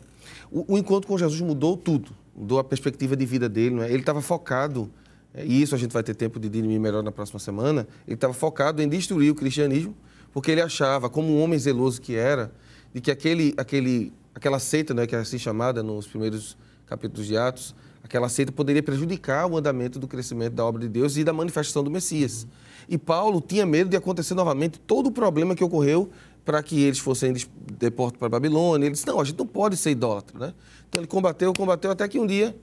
O, 0.49 0.73
o, 0.73 0.77
encontro 0.77 1.07
com 1.07 1.17
Jesus 1.17 1.41
mudou 1.41 1.77
tudo, 1.77 2.11
mudou 2.35 2.57
a 2.57 2.63
perspectiva 2.63 3.15
de 3.15 3.25
vida 3.25 3.47
dele. 3.47 3.75
Né? 3.75 3.89
Ele 3.89 3.99
estava 3.99 4.21
focado, 4.21 4.89
é, 5.33 5.45
e 5.45 5.61
isso 5.61 5.75
a 5.75 5.77
gente 5.77 5.91
vai 5.91 6.01
ter 6.01 6.15
tempo 6.15 6.39
de 6.39 6.49
dirimir 6.49 6.79
melhor 6.79 7.03
na 7.03 7.11
próxima 7.11 7.39
semana, 7.39 7.87
ele 8.07 8.15
estava 8.15 8.33
focado 8.33 8.81
em 8.81 8.87
destruir 8.87 9.31
o 9.31 9.35
cristianismo, 9.35 9.95
porque 10.33 10.51
ele 10.51 10.61
achava, 10.61 11.09
como 11.09 11.29
um 11.29 11.41
homem 11.41 11.59
zeloso 11.59 12.01
que 12.01 12.15
era, 12.15 12.51
de 12.93 13.01
que 13.01 13.11
aquele, 13.11 13.53
aquele, 13.57 14.13
aquela 14.33 14.57
seita, 14.57 14.93
né, 14.93 15.05
que 15.05 15.15
é 15.15 15.19
assim 15.19 15.37
chamada 15.37 15.83
nos 15.83 16.07
primeiros 16.07 16.57
capítulos 16.85 17.27
de 17.27 17.37
Atos, 17.37 17.75
aquela 18.03 18.29
seita 18.29 18.51
poderia 18.51 18.83
prejudicar 18.83 19.47
o 19.47 19.57
andamento 19.57 19.99
do 19.99 20.07
crescimento 20.07 20.53
da 20.53 20.65
obra 20.65 20.81
de 20.81 20.89
Deus 20.89 21.17
e 21.17 21.23
da 21.23 21.33
manifestação 21.33 21.83
do 21.83 21.89
Messias. 21.89 22.47
E 22.87 22.97
Paulo 22.97 23.41
tinha 23.41 23.65
medo 23.65 23.89
de 23.89 23.97
acontecer 23.97 24.33
novamente 24.35 24.79
todo 24.79 25.07
o 25.07 25.11
problema 25.11 25.55
que 25.55 25.63
ocorreu 25.63 26.09
para 26.43 26.61
que 26.61 26.83
eles 26.83 26.99
fossem 26.99 27.33
deportados 27.73 28.19
para 28.19 28.27
a 28.27 28.29
Babilônia. 28.29 28.85
Ele 28.85 28.93
disse: 28.93 29.07
não, 29.07 29.19
a 29.19 29.23
gente 29.23 29.39
não 29.39 29.47
pode 29.47 29.75
ser 29.75 29.91
idólatra. 29.91 30.37
Né? 30.37 30.53
Então 30.87 31.01
ele 31.01 31.07
combateu, 31.07 31.51
combateu, 31.53 31.89
até 31.89 32.07
que 32.07 32.19
um 32.19 32.27
dia 32.27 32.55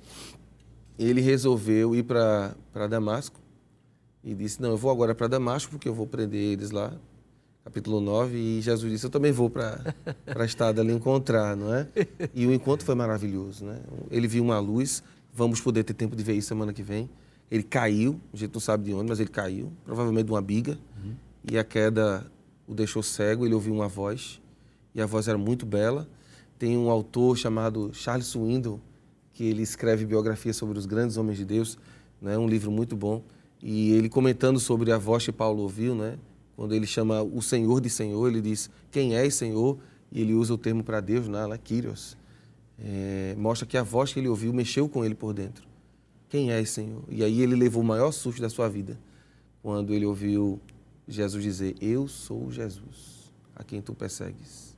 ele 0.99 1.21
resolveu 1.21 1.95
ir 1.95 2.05
para 2.05 2.55
Damasco 2.89 3.41
e 4.23 4.33
disse: 4.35 4.63
não, 4.63 4.71
eu 4.71 4.77
vou 4.77 4.91
agora 4.91 5.15
para 5.15 5.27
Damasco 5.27 5.73
porque 5.73 5.89
eu 5.89 5.95
vou 5.95 6.07
prender 6.07 6.53
eles 6.53 6.71
lá 6.71 6.93
capítulo 7.65 8.01
9, 8.01 8.37
e 8.37 8.61
Jesus 8.61 8.91
disse, 8.91 9.07
eu 9.07 9.11
também 9.11 9.31
vou 9.31 9.49
para 9.49 9.95
a 10.27 10.45
estrada 10.45 10.81
ali 10.81 10.93
encontrar, 10.93 11.57
não 11.57 11.73
é? 11.73 11.87
E 12.35 12.47
o 12.47 12.53
encontro 12.53 12.85
foi 12.85 12.95
maravilhoso, 12.95 13.65
né? 13.65 13.81
Ele 14.11 14.27
viu 14.27 14.43
uma 14.43 14.59
luz, 14.59 15.03
vamos 15.33 15.61
poder 15.61 15.85
ter 15.85 15.95
tempo 15.95 16.17
de 16.17 16.23
ver 16.23 16.35
isso 16.35 16.49
semana 16.49 16.73
que 16.73 16.83
vem. 16.83 17.09
Ele 17.51 17.63
caiu, 17.63 18.21
a 18.33 18.37
gente 18.37 18.53
não 18.53 18.61
sabe 18.61 18.85
de 18.85 18.95
onde, 18.95 19.09
mas 19.09 19.21
ele 19.21 19.31
caiu, 19.31 19.73
provavelmente 19.85 20.27
de 20.27 20.33
uma 20.33 20.43
biga, 20.43 20.79
uhum. 20.97 21.15
e 21.51 21.57
a 21.59 21.63
queda 21.63 22.27
o 22.67 22.75
deixou 22.75 23.03
cego, 23.03 23.45
ele 23.45 23.55
ouviu 23.55 23.75
uma 23.75 23.89
voz, 23.89 24.41
e 24.95 25.01
a 25.01 25.07
voz 25.07 25.29
era 25.29 25.39
muito 25.39 25.65
bela. 25.65 26.09
Tem 26.59 26.77
um 26.77 26.91
autor 26.91 27.37
chamado 27.37 27.91
Charles 27.93 28.27
Swindoll, 28.27 28.81
que 29.33 29.45
ele 29.45 29.63
escreve 29.63 30.05
biografia 30.05 30.53
sobre 30.53 30.79
os 30.79 30.87
grandes 30.87 31.17
homens 31.17 31.39
de 31.39 31.45
Deus, 31.45 31.79
né? 32.21 32.37
um 32.39 32.49
livro 32.49 32.71
muito 32.71 32.97
bom, 32.97 33.23
e 33.63 33.93
ele 33.93 34.09
comentando 34.09 34.59
sobre 34.59 34.91
a 34.91 34.99
voz 34.99 35.25
que 35.25 35.33
Paulo 35.33 35.63
ouviu, 35.63 35.95
né? 35.95 36.19
Quando 36.63 36.75
ele 36.77 36.87
chama 36.87 37.21
o 37.21 37.43
Senhor 37.43 37.81
de 37.81 37.91
Senhor, 37.91 38.29
ele 38.29 38.41
diz 38.41 38.71
quem 38.89 39.17
é 39.17 39.29
Senhor, 39.29 39.77
e 40.13 40.21
ele 40.21 40.33
usa 40.33 40.55
o 40.55 40.57
termo 40.57 40.85
para 40.85 41.01
Deus, 41.01 41.27
né, 41.27 41.45
lá, 41.45 41.59
Kyrios. 41.59 42.17
É, 42.79 43.35
mostra 43.37 43.67
que 43.67 43.77
a 43.77 43.83
voz 43.83 44.13
que 44.13 44.21
ele 44.21 44.29
ouviu 44.29 44.53
mexeu 44.53 44.89
com 44.89 45.05
ele 45.05 45.17
por 45.17 45.35
dentro. 45.35 45.67
Quem 46.29 46.53
é 46.53 46.65
Senhor? 46.65 47.03
E 47.09 47.25
aí 47.25 47.41
ele 47.41 47.57
levou 47.57 47.83
o 47.83 47.85
maior 47.85 48.13
susto 48.13 48.41
da 48.41 48.49
sua 48.49 48.69
vida, 48.69 48.97
quando 49.61 49.93
ele 49.93 50.07
ouviu 50.07 50.61
Jesus 51.09 51.43
dizer: 51.43 51.75
Eu 51.81 52.07
sou 52.07 52.53
Jesus, 52.53 53.33
a 53.57 53.65
quem 53.65 53.83
tu 53.83 53.93
persegues. 53.93 54.77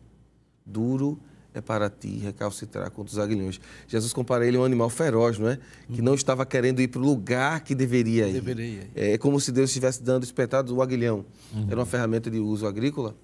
Duro 0.65 1.21
é 1.55 1.61
para 1.61 1.89
ti 1.89 2.19
recalcitrar 2.19 2.91
contra 2.91 3.13
os 3.13 3.19
aguilhões. 3.19 3.61
Jesus 3.87 4.13
compara 4.13 4.45
ele 4.47 4.57
a 4.57 4.61
um 4.61 4.65
animal 4.65 4.91
feroz, 4.91 5.39
não 5.39 5.49
é? 5.49 5.59
Que 5.93 6.03
não 6.03 6.15
estava 6.15 6.45
querendo 6.45 6.83
ir 6.83 6.89
para 6.89 7.01
o 7.01 7.05
lugar 7.05 7.61
que 7.61 7.75
deveria 7.75 8.29
ir. 8.29 8.33
Deveria 8.33 8.67
ir. 8.67 8.91
É 8.95 9.17
como 9.17 9.39
se 9.39 9.53
Deus 9.53 9.71
estivesse 9.71 10.03
dando 10.03 10.25
espetados 10.25 10.73
o 10.73 10.83
aguilhão. 10.83 11.25
Uhum. 11.55 11.67
Era 11.69 11.77
uma 11.77 11.87
ferramenta 11.87 12.29
de 12.29 12.41
uso 12.41 12.67
agrícola, 12.67 13.15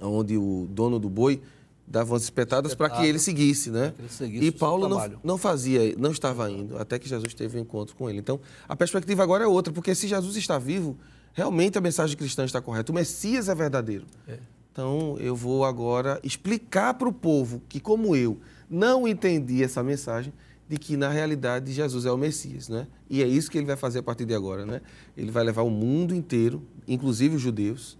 onde 0.00 0.36
o 0.36 0.66
dono 0.68 0.98
do 0.98 1.08
boi 1.08 1.40
dava 1.86 2.12
umas 2.12 2.24
espetadas 2.24 2.74
para 2.74 2.90
que 2.90 3.06
ele 3.06 3.18
seguisse, 3.18 3.70
né? 3.70 3.92
Ele 3.98 4.08
seguisse 4.08 4.44
e 4.44 4.50
Paulo 4.50 4.88
não, 4.88 5.20
não 5.22 5.38
fazia, 5.38 5.94
não 5.96 6.10
estava 6.10 6.50
indo, 6.50 6.78
até 6.78 6.98
que 6.98 7.08
Jesus 7.08 7.32
teve 7.34 7.58
um 7.58 7.60
encontro 7.60 7.94
com 7.94 8.08
ele. 8.08 8.18
Então, 8.18 8.40
a 8.68 8.74
perspectiva 8.74 9.22
agora 9.22 9.44
é 9.44 9.46
outra, 9.46 9.72
porque 9.72 9.94
se 9.94 10.08
Jesus 10.08 10.36
está 10.36 10.58
vivo, 10.58 10.96
realmente 11.32 11.78
a 11.78 11.80
mensagem 11.80 12.16
cristã 12.16 12.44
está 12.44 12.60
correta. 12.60 12.90
O 12.90 12.94
Messias 12.94 13.48
é 13.48 13.54
verdadeiro. 13.54 14.06
É. 14.26 14.38
Então, 14.72 15.16
eu 15.20 15.36
vou 15.36 15.66
agora 15.66 16.18
explicar 16.24 16.94
para 16.94 17.06
o 17.06 17.12
povo 17.12 17.60
que, 17.68 17.78
como 17.78 18.16
eu, 18.16 18.40
não 18.70 19.06
entendi 19.06 19.62
essa 19.62 19.82
mensagem, 19.82 20.32
de 20.66 20.78
que, 20.78 20.96
na 20.96 21.10
realidade, 21.10 21.70
Jesus 21.70 22.06
é 22.06 22.10
o 22.10 22.16
Messias, 22.16 22.70
né? 22.70 22.86
E 23.10 23.22
é 23.22 23.26
isso 23.26 23.50
que 23.50 23.58
ele 23.58 23.66
vai 23.66 23.76
fazer 23.76 23.98
a 23.98 24.02
partir 24.02 24.24
de 24.24 24.34
agora, 24.34 24.64
né? 24.64 24.80
Ele 25.14 25.30
vai 25.30 25.44
levar 25.44 25.60
o 25.60 25.68
mundo 25.68 26.14
inteiro, 26.14 26.62
inclusive 26.88 27.36
os 27.36 27.42
judeus, 27.42 27.98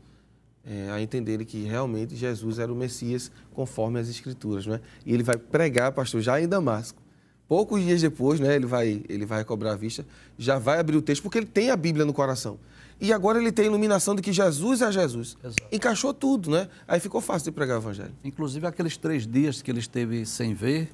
é, 0.64 0.90
a 0.90 0.98
entenderem 1.02 1.44
que 1.44 1.62
realmente 1.64 2.16
Jesus 2.16 2.58
era 2.58 2.72
o 2.72 2.76
Messias 2.76 3.30
conforme 3.52 4.00
as 4.00 4.08
Escrituras, 4.08 4.66
né? 4.66 4.80
E 5.04 5.12
ele 5.12 5.22
vai 5.22 5.36
pregar, 5.36 5.92
pastor, 5.92 6.22
já 6.22 6.40
em 6.40 6.48
Damasco. 6.48 7.02
Poucos 7.46 7.82
dias 7.82 8.00
depois, 8.00 8.40
né, 8.40 8.56
ele 8.56 8.64
vai, 8.64 9.04
ele 9.10 9.26
vai 9.26 9.44
cobrar 9.44 9.72
a 9.72 9.76
vista, 9.76 10.06
já 10.38 10.58
vai 10.58 10.78
abrir 10.78 10.96
o 10.96 11.02
texto, 11.02 11.22
porque 11.22 11.36
ele 11.36 11.46
tem 11.46 11.68
a 11.68 11.76
Bíblia 11.76 12.06
no 12.06 12.14
coração. 12.14 12.58
E 13.00 13.12
agora 13.12 13.38
ele 13.38 13.50
tem 13.50 13.64
a 13.64 13.68
iluminação 13.68 14.14
de 14.14 14.22
que 14.22 14.32
Jesus 14.32 14.80
é 14.82 14.92
Jesus. 14.92 15.36
Exato. 15.42 15.62
Encaixou 15.72 16.14
tudo, 16.14 16.50
né? 16.50 16.68
Aí 16.86 17.00
ficou 17.00 17.20
fácil 17.20 17.50
de 17.50 17.52
pregar 17.52 17.78
o 17.78 17.80
evangelho. 17.80 18.12
Inclusive, 18.24 18.66
aqueles 18.66 18.96
três 18.96 19.26
dias 19.26 19.60
que 19.60 19.70
ele 19.70 19.80
esteve 19.80 20.24
sem 20.24 20.54
ver, 20.54 20.92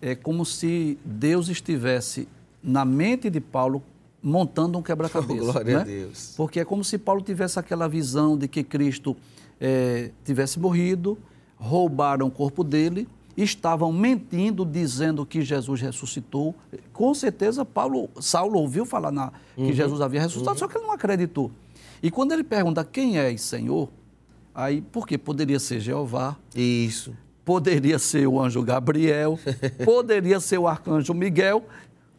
é 0.00 0.14
como 0.14 0.44
se 0.44 0.98
Deus 1.04 1.48
estivesse 1.48 2.28
na 2.62 2.84
mente 2.84 3.28
de 3.30 3.40
Paulo 3.40 3.82
montando 4.22 4.78
um 4.78 4.82
quebra-cabeça. 4.82 5.26
Oh, 5.46 5.52
glória 5.52 5.76
né? 5.76 5.80
a 5.80 5.84
Deus. 5.84 6.34
Porque 6.36 6.60
é 6.60 6.64
como 6.64 6.82
se 6.82 6.98
Paulo 6.98 7.22
tivesse 7.22 7.58
aquela 7.58 7.88
visão 7.88 8.36
de 8.36 8.48
que 8.48 8.64
Cristo 8.64 9.16
é, 9.60 10.10
tivesse 10.24 10.58
morrido, 10.58 11.18
roubaram 11.56 12.26
o 12.26 12.30
corpo 12.30 12.64
dele 12.64 13.08
estavam 13.36 13.92
mentindo, 13.92 14.64
dizendo 14.64 15.26
que 15.26 15.42
Jesus 15.42 15.80
ressuscitou. 15.80 16.54
Com 16.92 17.12
certeza, 17.14 17.64
Paulo, 17.64 18.08
Saulo 18.18 18.58
ouviu 18.58 18.86
falar 18.86 19.12
na, 19.12 19.32
que 19.54 19.62
uhum. 19.62 19.72
Jesus 19.72 20.00
havia 20.00 20.20
ressuscitado, 20.20 20.54
uhum. 20.54 20.58
só 20.58 20.68
que 20.68 20.78
ele 20.78 20.86
não 20.86 20.92
acreditou. 20.92 21.50
E 22.02 22.10
quando 22.10 22.32
ele 22.32 22.42
pergunta 22.42 22.84
quem 22.84 23.18
é 23.18 23.36
Senhor, 23.36 23.90
aí, 24.54 24.80
porque 24.80 25.18
poderia 25.18 25.58
ser 25.58 25.80
Jeová. 25.80 26.36
Isso. 26.54 27.14
Poderia 27.44 27.98
ser 27.98 28.26
o 28.26 28.40
anjo 28.40 28.62
Gabriel, 28.62 29.38
poderia 29.84 30.40
ser 30.40 30.58
o 30.58 30.66
arcanjo 30.66 31.14
Miguel, 31.14 31.64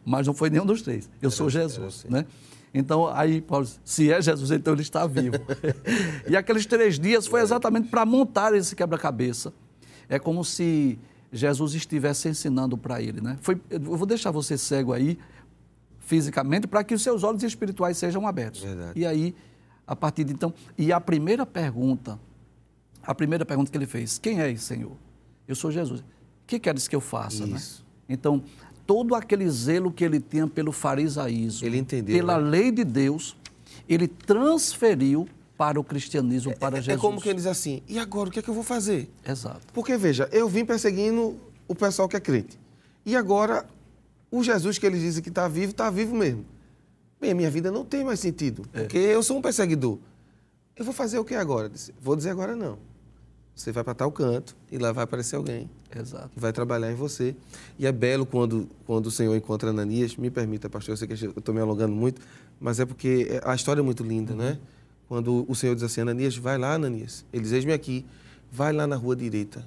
mas 0.04 0.26
não 0.26 0.32
foi 0.32 0.48
nenhum 0.48 0.64
dos 0.64 0.82
três. 0.82 1.10
Eu 1.20 1.30
sou 1.30 1.50
Jesus, 1.50 2.06
né? 2.08 2.24
Então, 2.72 3.06
aí 3.08 3.40
Paulo 3.40 3.64
disse, 3.64 3.80
se 3.84 4.12
é 4.12 4.20
Jesus, 4.22 4.50
então 4.50 4.72
ele 4.72 4.82
está 4.82 5.06
vivo. 5.06 5.36
e 6.28 6.36
aqueles 6.36 6.64
três 6.64 6.98
dias 6.98 7.26
foi 7.26 7.40
exatamente 7.40 7.88
para 7.88 8.06
montar 8.06 8.54
esse 8.54 8.76
quebra-cabeça 8.76 9.52
é 10.08 10.18
como 10.18 10.44
se 10.44 10.98
Jesus 11.32 11.74
estivesse 11.74 12.28
ensinando 12.28 12.76
para 12.78 13.02
ele, 13.02 13.20
né? 13.20 13.38
Foi, 13.40 13.60
eu 13.68 13.80
vou 13.80 14.06
deixar 14.06 14.30
você 14.30 14.56
cego 14.56 14.92
aí, 14.92 15.18
fisicamente, 16.00 16.66
para 16.66 16.82
que 16.82 16.94
os 16.94 17.02
seus 17.02 17.22
olhos 17.22 17.42
espirituais 17.42 17.98
sejam 17.98 18.26
abertos. 18.26 18.62
Verdade. 18.62 18.98
E 18.98 19.04
aí 19.04 19.34
A 19.86 19.96
partir 19.96 20.22
de 20.24 20.34
então, 20.34 20.52
e 20.76 20.92
a 20.92 21.00
primeira 21.00 21.46
pergunta, 21.46 22.20
a 23.02 23.14
primeira 23.14 23.46
pergunta 23.46 23.70
que 23.70 23.78
ele 23.78 23.86
fez, 23.86 24.18
quem 24.18 24.38
é 24.38 24.50
esse 24.50 24.64
Senhor? 24.64 24.92
Eu 25.46 25.54
sou 25.54 25.70
Jesus. 25.72 26.00
O 26.00 26.04
que 26.46 26.58
queres 26.58 26.86
que 26.86 26.94
eu 26.94 27.00
faça? 27.00 27.46
Né? 27.46 27.58
Então, 28.06 28.42
todo 28.86 29.14
aquele 29.14 29.48
zelo 29.48 29.90
que 29.90 30.04
ele 30.04 30.20
tinha 30.20 30.46
pelo 30.46 30.72
farisaísmo, 30.72 31.66
Ele 31.66 31.78
entendeu, 31.78 32.14
pela 32.14 32.38
né? 32.38 32.50
lei 32.50 32.70
de 32.70 32.84
Deus, 32.84 33.34
ele 33.88 34.06
transferiu 34.06 35.26
para 35.58 35.78
o 35.78 35.82
cristianismo, 35.84 36.56
para 36.56 36.76
É, 36.76 36.78
é 36.78 36.82
Jesus. 36.82 37.00
como 37.02 37.20
quem 37.20 37.34
diz 37.34 37.44
assim, 37.46 37.82
e 37.88 37.98
agora 37.98 38.28
o 38.28 38.32
que 38.32 38.38
é 38.38 38.42
que 38.42 38.48
eu 38.48 38.54
vou 38.54 38.62
fazer? 38.62 39.10
Exato. 39.28 39.60
Porque, 39.74 39.96
veja, 39.96 40.28
eu 40.30 40.48
vim 40.48 40.64
perseguindo 40.64 41.36
o 41.66 41.74
pessoal 41.74 42.08
que 42.08 42.16
é 42.16 42.20
crente. 42.20 42.58
E 43.04 43.16
agora, 43.16 43.66
o 44.30 44.42
Jesus 44.42 44.78
que 44.78 44.86
eles 44.86 45.00
dizem 45.00 45.20
que 45.20 45.30
está 45.30 45.48
vivo, 45.48 45.72
está 45.72 45.90
vivo 45.90 46.14
mesmo. 46.14 46.44
Bem, 47.20 47.32
a 47.32 47.34
minha 47.34 47.50
vida 47.50 47.72
não 47.72 47.84
tem 47.84 48.04
mais 48.04 48.20
sentido, 48.20 48.62
porque 48.72 48.96
eu 48.96 49.20
sou 49.20 49.36
um 49.36 49.42
perseguidor. 49.42 49.98
Eu 50.76 50.84
vou 50.84 50.94
fazer 50.94 51.18
o 51.18 51.24
que 51.24 51.34
agora? 51.34 51.68
Vou 52.00 52.14
dizer 52.14 52.30
agora 52.30 52.54
não. 52.54 52.78
Você 53.52 53.72
vai 53.72 53.82
para 53.82 53.94
tal 53.94 54.12
canto 54.12 54.56
e 54.70 54.78
lá 54.78 54.92
vai 54.92 55.02
aparecer 55.02 55.34
alguém 55.34 55.68
Exato. 55.92 56.28
que 56.28 56.38
vai 56.38 56.52
trabalhar 56.52 56.92
em 56.92 56.94
você. 56.94 57.34
E 57.76 57.84
é 57.84 57.90
belo 57.90 58.24
quando, 58.24 58.70
quando 58.86 59.06
o 59.06 59.10
Senhor 59.10 59.34
encontra 59.34 59.70
Ananias. 59.70 60.16
Me 60.16 60.30
permita, 60.30 60.70
pastor, 60.70 60.92
eu 60.92 60.96
sei 60.96 61.08
que 61.08 61.24
eu 61.24 61.30
estou 61.36 61.52
me 61.52 61.60
alongando 61.60 61.92
muito, 61.92 62.22
mas 62.60 62.78
é 62.78 62.86
porque 62.86 63.40
a 63.42 63.52
história 63.56 63.80
é 63.80 63.82
muito 63.82 64.04
linda, 64.04 64.32
né? 64.36 64.56
Quando 65.08 65.46
o 65.48 65.54
Senhor 65.54 65.74
diz 65.74 65.84
assim, 65.84 66.02
Ananias, 66.02 66.36
vai 66.36 66.58
lá, 66.58 66.74
Ananias. 66.74 67.24
Ele 67.32 67.42
diz, 67.42 67.52
eis-me 67.52 67.72
aqui, 67.72 68.04
vai 68.52 68.72
lá 68.72 68.86
na 68.86 68.96
rua 68.96 69.16
direita. 69.16 69.64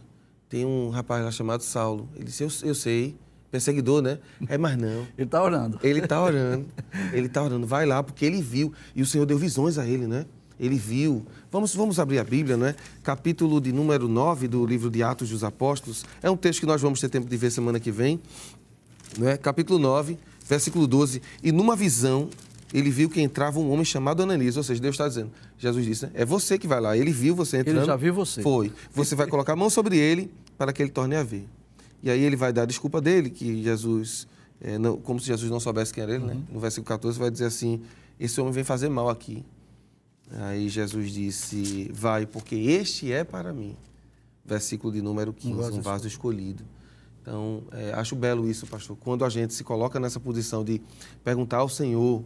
Tem 0.48 0.66
um 0.66 0.90
rapaz 0.90 1.24
lá 1.24 1.32
chamado 1.32 1.64
Saulo. 1.64 2.08
Ele 2.16 2.26
disse, 2.26 2.44
eu, 2.44 2.50
eu 2.64 2.76
sei, 2.76 3.16
perseguidor, 3.50 4.02
né? 4.02 4.20
É, 4.48 4.58
mas 4.58 4.78
não. 4.78 5.08
Ele 5.18 5.26
está 5.26 5.42
orando. 5.44 5.80
Ele 5.82 6.00
está 6.00 6.22
orando, 6.22 6.66
ele 7.12 7.28
está 7.28 7.44
orando, 7.44 7.66
vai 7.66 7.86
lá, 7.86 8.02
porque 8.04 8.26
ele 8.26 8.42
viu, 8.42 8.74
e 8.96 9.02
o 9.02 9.06
Senhor 9.06 9.26
deu 9.26 9.38
visões 9.38 9.78
a 9.78 9.86
ele, 9.86 10.08
né? 10.08 10.26
Ele 10.60 10.78
viu. 10.78 11.26
Vamos, 11.52 11.74
vamos 11.74 12.00
abrir 12.00 12.20
a 12.20 12.24
Bíblia, 12.24 12.56
né? 12.56 12.76
Capítulo 13.04 13.60
de 13.60 13.72
número 13.72 14.08
9 14.08 14.48
do 14.48 14.64
livro 14.64 14.92
de 14.92 15.02
Atos 15.02 15.30
dos 15.30 15.44
Apóstolos. 15.44 16.06
É 16.22 16.30
um 16.30 16.38
texto 16.38 16.60
que 16.60 16.66
nós 16.68 16.80
vamos 16.80 17.02
ter 17.02 17.10
tempo 17.10 17.28
de 17.28 17.36
ver 17.36 17.50
semana 17.52 17.80
que 17.80 17.92
vem. 17.92 18.22
Não 19.18 19.28
é? 19.28 19.38
Capítulo 19.38 19.80
9, 19.80 20.18
versículo 20.48 20.86
12. 20.86 21.22
E 21.44 21.52
numa 21.52 21.76
visão, 21.76 22.30
ele 22.74 22.90
viu 22.90 23.10
que 23.10 23.22
entrava 23.22 23.60
um 23.60 23.72
homem 23.72 23.84
chamado 23.86 24.24
Ananias. 24.24 24.58
Ou 24.58 24.64
seja, 24.64 24.82
Deus 24.82 24.94
está 24.94 25.08
dizendo, 25.08 25.32
Jesus 25.58 25.86
disse, 25.86 26.06
né? 26.06 26.12
é 26.14 26.26
você 26.26 26.58
que 26.58 26.68
vai 26.68 26.80
lá. 26.80 26.98
Ele 26.98 27.12
viu 27.12 27.36
você 27.36 27.58
entrando. 27.58 27.86
já 27.86 27.96
viu 27.96 28.14
você. 28.14 28.42
Foi. 28.42 28.72
Você 28.94 29.16
vai 29.16 29.28
colocar 29.28 29.54
a 29.54 29.56
mão 29.56 29.70
sobre 29.70 29.98
ele 29.98 30.32
para 30.58 30.72
que 30.72 30.82
ele 30.82 30.92
torne 30.92 31.16
a 31.16 31.24
ver. 31.24 31.48
E 32.04 32.10
aí 32.10 32.22
ele 32.22 32.36
vai 32.36 32.52
dar 32.52 32.64
a 32.64 32.66
desculpa 32.66 33.00
dele, 33.02 33.30
que 33.30 33.62
Jesus, 33.64 34.28
é, 34.60 34.78
não- 34.78 34.98
como 34.98 35.20
se 35.20 35.28
Jesus 35.28 35.52
não 35.52 35.60
soubesse 35.60 35.94
quem 35.94 36.04
era 36.04 36.16
ele, 36.16 36.26
né? 36.26 36.38
No 36.52 36.60
versículo 36.60 36.88
14 36.88 37.20
vai 37.20 37.30
dizer 37.30 37.46
assim, 37.46 37.82
esse 38.20 38.40
homem 38.42 38.52
vem 38.54 38.64
fazer 38.64 38.90
mal 38.90 39.10
aqui. 39.10 39.44
Aí 40.32 40.70
Jesus 40.70 41.12
disse, 41.12 41.92
vai, 41.94 42.26
porque 42.26 42.56
este 42.56 43.12
é 43.12 43.24
para 43.24 43.52
mim. 43.54 43.76
Versículo 44.46 44.92
de 44.94 45.02
número 45.02 45.34
15, 45.34 45.54
um 45.54 45.58
vaso 45.58 45.82
vaso, 45.82 46.08
escolhido. 46.08 46.64
Então, 47.22 47.62
é, 47.72 47.94
acho 47.94 48.16
belo 48.16 48.50
isso, 48.50 48.66
pastor. 48.66 48.98
Quando 49.00 49.24
a 49.24 49.30
gente 49.30 49.54
se 49.54 49.64
coloca 49.64 50.00
nessa 50.00 50.20
posição 50.20 50.64
de 50.64 50.82
perguntar 51.24 51.58
ao 51.58 51.70
Senhor 51.70 52.24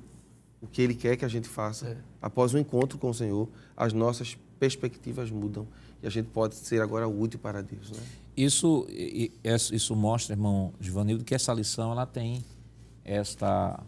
o 0.66 0.68
que 0.72 0.82
Ele 0.82 0.94
quer 0.96 1.16
que 1.16 1.24
a 1.26 1.28
gente 1.28 1.48
faça, 1.48 1.88
É. 1.88 1.98
após 2.22 2.54
o 2.54 2.58
encontro 2.58 2.98
com 2.98 3.10
o 3.10 3.14
Senhor, 3.14 3.48
as 3.78 3.94
nossas 3.94 4.38
perspectivas 4.60 5.30
mudam 5.32 5.68
e 6.02 6.08
a 6.08 6.10
gente 6.10 6.28
pode 6.28 6.56
ser 6.56 6.82
agora 6.82 7.08
útil 7.08 7.40
para 7.40 7.62
Deus, 7.62 7.92
né? 7.92 8.00
Isso, 8.36 8.86
e- 8.90 9.32
e- 9.44 9.50
isso 9.50 9.74
isso 9.74 9.96
mostra, 9.96 10.34
irmão 10.34 10.74
Givanildo, 10.80 11.24
que 11.24 11.34
essa 11.36 11.54
lição 11.54 11.92
ela 11.92 12.06
tem 12.06 12.44
esta, 13.04 13.82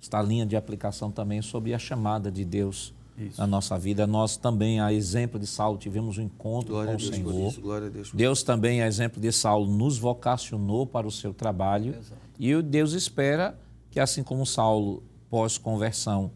esta 0.00 0.22
linha 0.22 0.46
de 0.46 0.56
aplicação 0.56 1.10
também 1.10 1.42
sobre 1.42 1.74
a 1.74 1.78
chamada 1.78 2.30
de 2.30 2.44
Deus 2.44 2.92
na 3.38 3.46
nossa 3.46 3.78
vida. 3.78 4.06
Nós 4.06 4.36
também, 4.36 4.80
a 4.80 4.92
exemplo 4.92 5.38
de 5.38 5.46
Saulo, 5.46 5.78
tivemos 5.78 6.18
um 6.18 6.22
encontro 6.22 6.70
Glória 6.70 6.88
com 6.88 6.92
a 6.92 6.96
o 6.96 7.14
Senhor. 7.14 7.48
isso, 7.50 7.60
glória 7.60 7.86
a 7.86 7.90
Deus 7.90 8.10
por 8.10 8.16
Deus 8.16 8.42
também, 8.42 8.82
a 8.82 8.86
exemplo 8.88 9.20
de 9.20 9.30
Saulo, 9.30 9.70
nos 9.70 9.98
vocacionou 9.98 10.86
para 10.86 11.06
o 11.06 11.10
seu 11.10 11.32
trabalho. 11.34 11.94
E 12.38 12.54
o 12.54 12.62
Deus 12.62 12.92
espera 12.94 13.56
que, 13.90 14.00
assim 14.00 14.22
como 14.24 14.44
Saulo, 14.46 15.02
pós-conversão, 15.32 16.30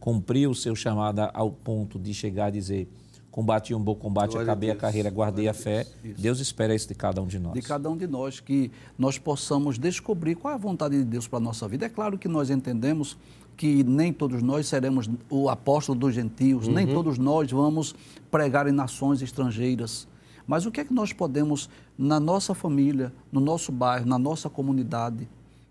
cumpriu 0.00 0.50
o 0.50 0.54
seu 0.56 0.74
chamado 0.74 1.20
ao 1.32 1.52
ponto 1.52 2.00
de 2.00 2.12
chegar 2.12 2.46
a 2.46 2.50
dizer: 2.50 2.92
combati 3.30 3.72
um 3.72 3.80
bom 3.80 3.94
combate, 3.94 4.32
Glória 4.32 4.50
acabei 4.50 4.70
a, 4.70 4.72
Deus. 4.72 4.80
carreira, 4.80 5.08
guardei 5.08 5.46
a 5.46 5.54
fé. 5.54 5.86
Deus 6.18 6.40
espera 6.40 6.74
isso 6.74 6.88
de 6.88 6.96
cada 6.96 7.22
um 7.22 7.28
de 7.28 7.38
nós. 7.38 7.54
de 7.54 7.62
cada 7.62 7.88
um 7.88 7.96
de 7.96 8.08
nós, 8.08 8.40
que 8.40 8.72
nós 8.98 9.18
possamos 9.18 9.78
descobrir 9.78 10.34
qual 10.34 10.50
é 10.50 10.56
a 10.56 10.58
vontade 10.58 10.98
de 10.98 11.04
Deus 11.04 11.28
para 11.28 11.38
a 11.38 11.40
nossa 11.40 11.68
vida. 11.68 11.86
É 11.86 11.88
claro 11.88 12.18
que 12.18 12.26
nós 12.26 12.50
entendemos 12.50 13.16
que 13.56 13.84
nem 13.84 14.12
todos 14.12 14.42
nós 14.42 14.66
seremos 14.66 15.08
o 15.30 15.48
apóstolo 15.48 15.96
dos 15.96 16.12
gentios, 16.12 16.66
nem 16.66 16.88
todos 16.88 17.18
nós 17.18 17.48
vamos 17.52 17.94
pregar 18.32 18.66
em 18.66 18.72
nações 18.72 19.22
estrangeiras. 19.22 20.08
Mas 20.44 20.66
o 20.66 20.72
que 20.72 20.80
é 20.80 20.84
que 20.84 20.92
nós 20.92 21.12
podemos, 21.12 21.70
na 21.96 22.18
nossa 22.18 22.52
família, 22.52 23.12
no 23.30 23.38
nosso 23.38 23.70
bairro, 23.70 24.06
na 24.06 24.18
nossa 24.18 24.50
comunidade, 24.50 25.28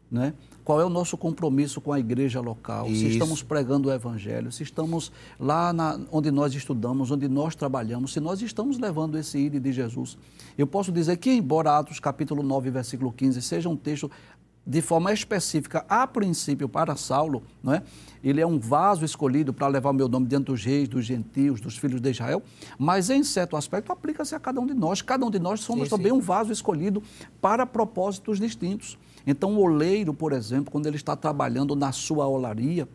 né? 0.10 0.34
Qual 0.64 0.80
é 0.80 0.86
o 0.86 0.90
nosso 0.90 1.18
compromisso 1.18 1.82
com 1.82 1.92
a 1.92 2.00
igreja 2.00 2.40
local? 2.40 2.86
Se 2.88 2.94
Isso. 2.94 3.06
estamos 3.08 3.44
pregando 3.44 3.90
o 3.90 3.92
evangelho, 3.92 4.52
se 4.52 4.64
estamos 4.64 5.12
lá 5.40 5.74
na- 5.74 6.00
onde 6.12 6.32
nós 6.32 6.54
estudamos, 6.54 7.12
onde 7.12 7.28
nós 7.28 7.54
trabalhamos, 7.56 8.14
se 8.14 8.20
nós 8.20 8.42
estamos 8.42 8.78
levando 8.78 9.18
esse 9.18 9.38
ídolo 9.38 9.62
de 9.62 9.74
Jesus. 9.74 10.18
Eu 10.58 10.66
posso 10.66 10.92
dizer 10.92 11.18
que, 11.18 11.32
embora 11.32 11.78
Atos 11.78 12.00
capítulo 12.00 12.42
9, 12.44 12.70
versículo 12.70 13.12
15, 13.12 13.42
seja 13.42 13.68
um 13.68 13.76
texto 13.76 14.10
de 14.66 14.82
forma 14.82 15.12
específica, 15.12 15.86
a 15.90 16.08
princípio, 16.08 16.70
para 16.70 16.96
Saulo, 16.96 17.44
não 17.62 17.74
é? 17.74 17.84
ele 18.24 18.40
é 18.40 18.48
um 18.48 18.58
vaso 18.58 19.04
escolhido 19.04 19.52
para 19.52 19.68
levar 19.68 19.90
o 19.90 19.94
meu 19.94 20.08
nome 20.08 20.26
diante 20.28 20.46
dos 20.46 20.64
reis, 20.64 20.88
dos 20.88 21.04
gentios, 21.06 21.60
dos 21.60 21.78
filhos 21.78 22.00
de 22.00 22.10
Israel, 22.12 22.42
mas 22.80 23.10
em 23.10 23.22
certo 23.26 23.58
aspecto 23.58 23.92
aplica-se 23.92 24.34
a 24.34 24.40
cada 24.40 24.62
um 24.62 24.66
de 24.66 24.74
nós. 24.74 25.02
Cada 25.02 25.26
um 25.26 25.30
de 25.30 25.38
nós 25.40 25.60
somos 25.60 25.90
Sim, 25.90 25.98
também 25.98 26.14
sim. 26.14 26.18
um 26.18 26.22
vaso 26.22 26.54
escolhido 26.54 27.04
para 27.42 27.66
propósitos 27.66 28.40
distintos. 28.40 28.98
Então, 29.26 29.56
o 29.56 29.62
oleiro, 29.62 30.14
por 30.14 30.34
exemplo, 30.34 30.72
quando 30.72 30.88
ele 30.88 30.96
está 30.96 31.16
trabalhando 31.16 31.76
na 31.76 31.92
sua 31.92 32.28
olaria, 32.28 32.88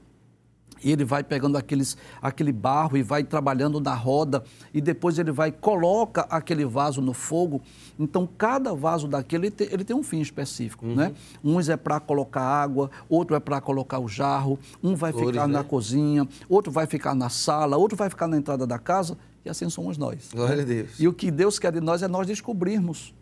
ele 0.83 1.05
vai 1.05 1.25
pegando 1.25 1.57
aqueles, 1.57 1.97
aquele 2.21 2.53
barro 2.53 2.97
e 2.97 3.03
vai 3.03 3.25
trabalhando 3.25 3.81
na 3.81 3.95
roda 3.95 4.43
e 4.73 4.81
depois 4.81 5.19
ele 5.19 5.33
vai 5.33 5.51
coloca 5.51 6.23
aquele 6.31 6.65
vaso 6.65 7.01
no 7.01 7.13
fogo. 7.13 7.61
Então 7.99 8.27
cada 8.27 8.75
vaso 8.75 9.09
daquele 9.09 9.47
ele 9.47 9.51
tem, 9.51 9.69
ele 9.71 9.85
tem 9.85 9.97
um 9.97 10.03
fim 10.03 10.21
específico, 10.21 10.87
né? 10.87 11.13
Uns 11.43 11.69
é 11.69 11.77
para 11.77 12.01
colocar 12.01 12.43
água, 12.43 12.91
outro 13.09 13.37
é 13.37 13.41
para 13.41 13.61
colocar 13.61 13.99
o 13.99 14.09
jarro, 14.09 14.59
um 14.83 14.95
vai 14.95 15.13
Flores, 15.13 15.31
ficar 15.31 15.49
na 15.49 15.63
né? 15.63 15.65
cozinha, 15.69 16.29
outro 16.49 16.71
vai 16.71 16.87
ficar 16.87 17.15
na 17.15 17.29
sala, 17.29 17.77
outro 17.77 17.97
vai 17.97 18.09
ficar 18.09 18.27
na 18.27 18.37
entrada 18.37 18.67
da 18.67 18.79
casa 18.79 19.17
e 19.45 19.51
assim 19.51 19.69
somos 19.69 19.97
nós. 19.97 20.31
Glória 20.33 20.63
a 20.63 20.67
Deus. 20.67 20.91
E 20.99 21.09
o 21.09 21.13
que 21.13 21.31
Deus 21.31 21.59
quer 21.59 21.73
de 21.73 21.81
nós 21.81 22.03
é 22.03 22.09
nós 22.09 22.27
descobrirmos 22.27 23.15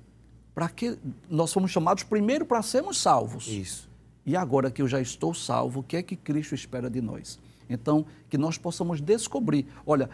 para 0.57 0.71
que 0.71 0.99
nós 1.29 1.53
fomos 1.53 1.71
chamados 1.71 2.03
primeiro 2.03 2.47
para 2.47 2.63
sermos 2.63 2.97
salvos. 2.97 3.47
Isso. 3.47 3.91
E 4.25 4.35
agora 4.35 4.71
que 4.71 4.81
eu 4.81 4.89
já 4.89 4.99
estou 4.99 5.35
salvo, 5.35 5.81
o 5.81 5.83
que 5.83 5.99
é 5.99 6.03
que 6.03 6.17
Cristo 6.17 6.55
espera 6.55 6.89
de 6.89 7.03
nós? 7.03 7.39
Então, 7.69 8.07
que 8.31 8.39
nós 8.39 8.57
possamos 8.57 9.03
descobrir. 9.03 9.67
Olha, 9.85 10.09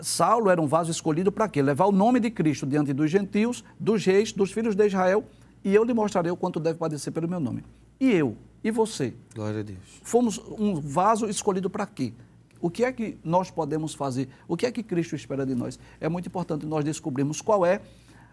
Saulo 0.00 0.48
era 0.48 0.58
um 0.58 0.66
vaso 0.66 0.90
escolhido 0.90 1.30
para 1.30 1.50
quê? 1.50 1.60
Levar 1.60 1.84
o 1.84 1.92
nome 1.92 2.18
de 2.18 2.30
Cristo 2.30 2.66
diante 2.66 2.94
dos 2.94 3.10
gentios, 3.10 3.62
dos 3.78 4.06
reis, 4.06 4.32
dos 4.32 4.50
filhos 4.52 4.74
de 4.74 4.86
Israel, 4.86 5.22
e 5.62 5.74
eu 5.74 5.84
lhe 5.84 5.92
mostrarei 5.92 6.32
o 6.32 6.36
quanto 6.36 6.58
deve 6.58 6.78
padecer 6.78 7.12
pelo 7.12 7.28
meu 7.28 7.38
nome. 7.38 7.62
E 8.00 8.10
eu? 8.10 8.38
E 8.64 8.70
você? 8.70 9.12
Glória 9.34 9.60
a 9.60 9.62
Deus. 9.62 10.00
Fomos 10.02 10.38
um 10.58 10.76
vaso 10.80 11.28
escolhido 11.28 11.68
para 11.68 11.84
quê? 11.84 12.14
O 12.58 12.70
que 12.70 12.82
é 12.82 12.90
que 12.90 13.18
nós 13.22 13.50
podemos 13.50 13.92
fazer? 13.92 14.30
O 14.48 14.56
que 14.56 14.64
é 14.64 14.72
que 14.72 14.82
Cristo 14.82 15.14
espera 15.14 15.44
de 15.44 15.54
nós? 15.54 15.78
É 16.00 16.08
muito 16.08 16.26
importante 16.26 16.64
nós 16.64 16.82
descobrirmos 16.82 17.42
qual 17.42 17.66
é 17.66 17.82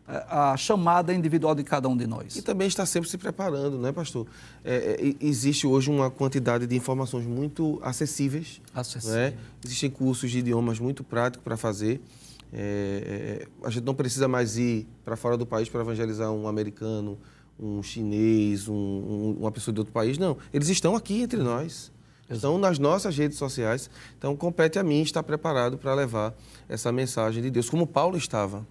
a 0.08 0.58
chamada 0.58 1.14
individual 1.14 1.56
de 1.56 1.64
cada 1.64 1.88
um 1.88 1.96
de 1.96 2.06
nós. 2.06 2.36
E 2.36 2.42
também 2.42 2.68
está 2.68 2.86
sempre 2.86 3.10
se 3.10 3.18
preparando, 3.18 3.78
né, 3.78 3.92
pastor? 3.92 4.28
É, 4.64 4.98
é, 5.20 5.26
existe 5.26 5.66
hoje 5.66 5.90
uma 5.90 6.10
quantidade 6.12 6.68
de 6.68 6.76
informações 6.76 7.26
muito 7.26 7.80
acessíveis. 7.82 8.60
Acessível. 8.74 9.16
Né? 9.16 9.34
Existem 9.64 9.90
cursos 9.90 10.30
de 10.30 10.40
idiomas 10.40 10.80
muito 10.80 11.04
práticos 11.04 11.44
para 11.44 11.56
fazer. 11.56 12.02
É, 12.52 13.42
é, 13.44 13.66
a 13.66 13.70
gente 13.70 13.86
não 13.86 13.96
precisa 13.96 14.28
mais 14.28 14.58
ir 14.58 14.86
para 15.06 15.16
fora 15.16 15.38
do 15.38 15.46
país 15.46 15.70
para 15.70 15.80
evangelizar 15.82 16.30
um 16.32 16.48
americano, 16.48 17.18
um 17.58 17.82
chinês, 17.82 18.68
um- 18.68 18.74
um- 18.74 19.38
uma 19.40 19.52
pessoa 19.52 19.74
de 19.74 19.80
outro 19.80 19.94
país. 19.94 20.18
Não, 20.18 20.36
eles 20.54 20.68
estão 20.68 20.96
aqui 20.96 21.22
entre 21.22 21.40
nós. 21.42 21.92
Estão 22.30 22.58
nas 22.58 22.80
nossas 22.80 23.18
redes 23.18 23.38
sociais. 23.38 23.90
Então, 24.18 24.36
compete 24.38 24.80
a 24.80 24.84
mim 24.84 25.02
estar 25.02 25.22
preparado 25.22 25.78
para 25.78 25.94
levar 25.94 26.34
essa 26.70 26.90
mensagem 26.92 27.44
de 27.44 27.50
Deus, 27.50 27.70
como 27.70 27.86
Paulo 27.86 28.18
estava. 28.18 28.66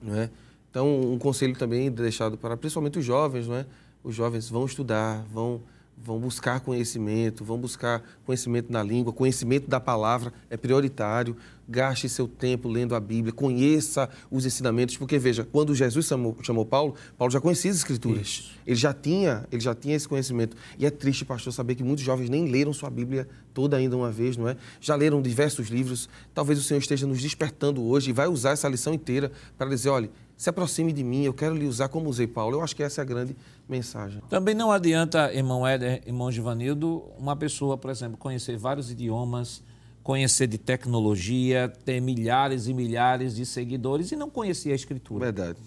Não 0.00 0.14
é? 0.16 0.30
Então, 0.74 1.12
um 1.12 1.16
conselho 1.20 1.54
também 1.54 1.88
deixado 1.88 2.36
para 2.36 2.56
principalmente 2.56 2.98
os 2.98 3.04
jovens, 3.04 3.46
não 3.46 3.54
é? 3.54 3.64
Os 4.02 4.12
jovens 4.12 4.50
vão 4.50 4.66
estudar, 4.66 5.24
vão, 5.32 5.62
vão 5.96 6.18
buscar 6.18 6.58
conhecimento, 6.58 7.44
vão 7.44 7.56
buscar 7.56 8.02
conhecimento 8.26 8.72
na 8.72 8.82
língua, 8.82 9.12
conhecimento 9.12 9.70
da 9.70 9.78
palavra 9.78 10.32
é 10.50 10.56
prioritário. 10.56 11.36
Gaste 11.68 12.08
seu 12.08 12.26
tempo 12.26 12.68
lendo 12.68 12.94
a 12.96 13.00
Bíblia, 13.00 13.32
conheça 13.32 14.10
os 14.28 14.44
ensinamentos, 14.44 14.96
porque 14.96 15.16
veja, 15.16 15.44
quando 15.44 15.74
Jesus 15.76 16.06
chamou, 16.06 16.36
chamou 16.42 16.66
Paulo, 16.66 16.96
Paulo 17.16 17.32
já 17.32 17.40
conhecia 17.40 17.70
as 17.70 17.76
Escrituras. 17.76 18.26
Isso. 18.26 18.50
Ele 18.66 18.76
já 18.76 18.92
tinha, 18.92 19.46
ele 19.52 19.62
já 19.62 19.76
tinha 19.76 19.94
esse 19.94 20.08
conhecimento. 20.08 20.56
E 20.76 20.84
é 20.84 20.90
triste, 20.90 21.24
pastor, 21.24 21.52
saber 21.52 21.76
que 21.76 21.84
muitos 21.84 22.04
jovens 22.04 22.28
nem 22.28 22.48
leram 22.48 22.72
sua 22.72 22.90
Bíblia 22.90 23.28
toda 23.54 23.76
ainda 23.76 23.96
uma 23.96 24.10
vez, 24.10 24.36
não 24.36 24.48
é? 24.48 24.56
Já 24.80 24.96
leram 24.96 25.22
diversos 25.22 25.68
livros. 25.68 26.08
Talvez 26.34 26.58
o 26.58 26.62
Senhor 26.62 26.80
esteja 26.80 27.06
nos 27.06 27.22
despertando 27.22 27.82
hoje 27.82 28.10
e 28.10 28.12
vai 28.12 28.26
usar 28.26 28.50
essa 28.50 28.68
lição 28.68 28.92
inteira 28.92 29.30
para 29.56 29.70
dizer, 29.70 29.88
olha, 29.88 30.10
se 30.36 30.50
aproxime 30.50 30.92
de 30.92 31.04
mim, 31.04 31.22
eu 31.22 31.32
quero 31.32 31.54
lhe 31.54 31.66
usar 31.66 31.88
como 31.88 32.08
usei 32.08 32.26
Paulo. 32.26 32.56
Eu 32.56 32.62
acho 32.62 32.74
que 32.74 32.82
essa 32.82 33.00
é 33.00 33.02
a 33.02 33.04
grande 33.04 33.36
mensagem. 33.68 34.20
Também 34.28 34.54
não 34.54 34.70
adianta, 34.70 35.32
irmão 35.32 35.66
Éder, 35.66 36.02
irmão 36.06 36.30
Givanildo, 36.30 37.04
uma 37.16 37.36
pessoa, 37.36 37.78
por 37.78 37.90
exemplo, 37.90 38.16
conhecer 38.16 38.56
vários 38.56 38.90
idiomas, 38.90 39.62
conhecer 40.02 40.46
de 40.46 40.58
tecnologia, 40.58 41.72
ter 41.84 42.00
milhares 42.00 42.66
e 42.66 42.74
milhares 42.74 43.34
de 43.34 43.46
seguidores 43.46 44.12
e 44.12 44.16
não 44.16 44.28
conhecer 44.28 44.72
a 44.72 44.74
Escritura. 44.74 45.32
Verdade. 45.32 45.58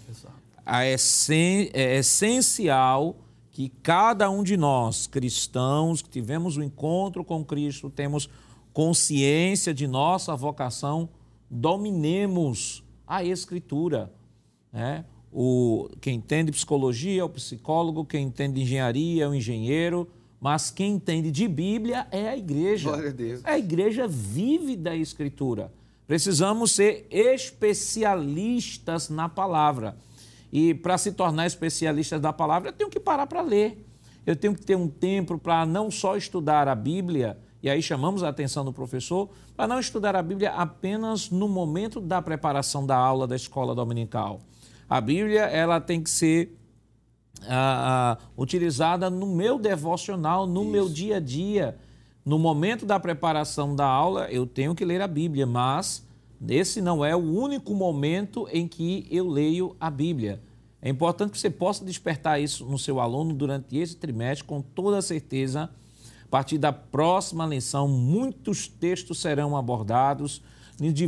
A 0.66 0.86
essen 0.86 1.70
é 1.74 1.98
essencial 1.98 3.16
que 3.50 3.70
cada 3.82 4.30
um 4.30 4.44
de 4.44 4.58
nós, 4.58 5.08
cristãos, 5.08 6.02
que 6.02 6.10
tivemos 6.10 6.58
o 6.58 6.60
um 6.60 6.64
encontro 6.64 7.24
com 7.24 7.44
Cristo, 7.44 7.90
temos 7.90 8.30
consciência 8.72 9.74
de 9.74 9.88
nossa 9.88 10.36
vocação, 10.36 11.10
dominemos 11.50 12.84
a 13.08 13.24
Escritura 13.24 14.12
né? 14.78 15.04
O, 15.34 15.90
quem 16.00 16.18
entende 16.18 16.52
psicologia 16.52 17.22
é 17.22 17.24
o 17.24 17.30
psicólogo, 17.30 18.06
quem 18.06 18.26
entende 18.26 18.62
engenharia 18.62 19.24
é 19.24 19.28
o 19.28 19.34
engenheiro, 19.34 20.08
mas 20.40 20.70
quem 20.70 20.94
entende 20.94 21.32
de 21.32 21.48
Bíblia 21.48 22.06
é 22.12 22.30
a 22.30 22.38
igreja. 22.38 22.90
Glória 22.90 23.10
a 23.10 23.14
Deus. 23.14 23.42
A 23.44 23.58
igreja 23.58 24.08
vive 24.08 24.76
da 24.76 24.96
Escritura. 24.96 25.74
Precisamos 26.06 26.72
ser 26.72 27.08
especialistas 27.10 29.10
na 29.10 29.28
palavra. 29.28 29.98
E 30.54 30.76
para 30.76 30.98
se 30.98 31.12
tornar 31.12 31.48
especialistas 31.48 32.22
da 32.22 32.32
palavra, 32.32 32.70
eu 32.70 32.74
tenho 32.74 32.90
que 32.90 33.00
parar 33.00 33.26
para 33.26 33.42
ler. 33.42 33.84
Eu 34.28 34.36
tenho 34.36 34.54
que 34.54 34.62
ter 34.62 34.76
um 34.76 34.88
tempo 34.88 35.40
para 35.40 35.66
não 35.66 35.90
só 35.90 36.16
estudar 36.16 36.68
a 36.68 36.76
Bíblia, 36.76 37.38
e 37.64 37.70
aí 37.70 37.82
chamamos 37.82 38.22
a 38.22 38.30
atenção 38.30 38.64
do 38.64 38.72
professor, 38.72 39.28
para 39.56 39.68
não 39.68 39.80
estudar 39.80 40.16
a 40.16 40.22
Bíblia 40.22 40.52
apenas 40.52 41.32
no 41.32 41.50
momento 41.50 42.00
da 42.00 42.22
preparação 42.22 42.86
da 42.86 42.96
aula 42.96 43.26
da 43.26 43.36
escola 43.36 43.74
dominical 43.74 44.40
a 44.90 45.02
Bíblia 45.02 45.42
ela 45.42 45.82
tem 45.82 46.02
que 46.02 46.10
ser 46.10 46.58
ah, 47.44 48.18
ah, 48.20 48.26
utilizada 48.38 49.10
no 49.10 49.26
meu 49.26 49.60
devocional, 49.60 50.48
no 50.48 50.62
Isso. 50.62 50.72
meu 50.72 50.90
dia 50.90 51.18
a 51.18 51.20
dia. 51.20 51.78
No 52.26 52.38
momento 52.38 52.86
da 52.86 53.00
preparação 53.00 53.76
da 53.76 53.86
aula, 53.86 54.30
eu 54.30 54.46
tenho 54.46 54.76
que 54.76 54.84
ler 54.84 55.02
a 55.02 55.08
Bíblia, 55.08 55.46
mas 55.46 56.06
esse 56.48 56.82
não 56.82 57.04
é 57.04 57.16
o 57.16 57.20
único 57.20 57.74
momento 57.74 58.48
em 58.52 58.68
que 58.68 59.08
eu 59.10 59.28
leio 59.28 59.76
a 59.80 59.90
Bíblia. 59.90 60.42
É 60.82 60.90
importante 60.90 61.32
que 61.32 61.40
você 61.40 61.50
possa 61.50 61.84
despertar 61.84 62.42
isso 62.42 62.66
no 62.66 62.78
seu 62.78 63.00
aluno 63.00 63.34
durante 63.34 63.78
esse 63.78 63.96
trimestre, 63.96 64.46
com 64.46 64.62
toda 64.62 65.02
certeza. 65.02 65.70
A 66.24 66.30
partir 66.30 66.58
da 66.58 66.72
próxima 66.74 67.46
lição, 67.46 67.88
muitos 67.88 68.68
textos 68.68 69.20
serão 69.20 69.56
abordados 69.56 70.42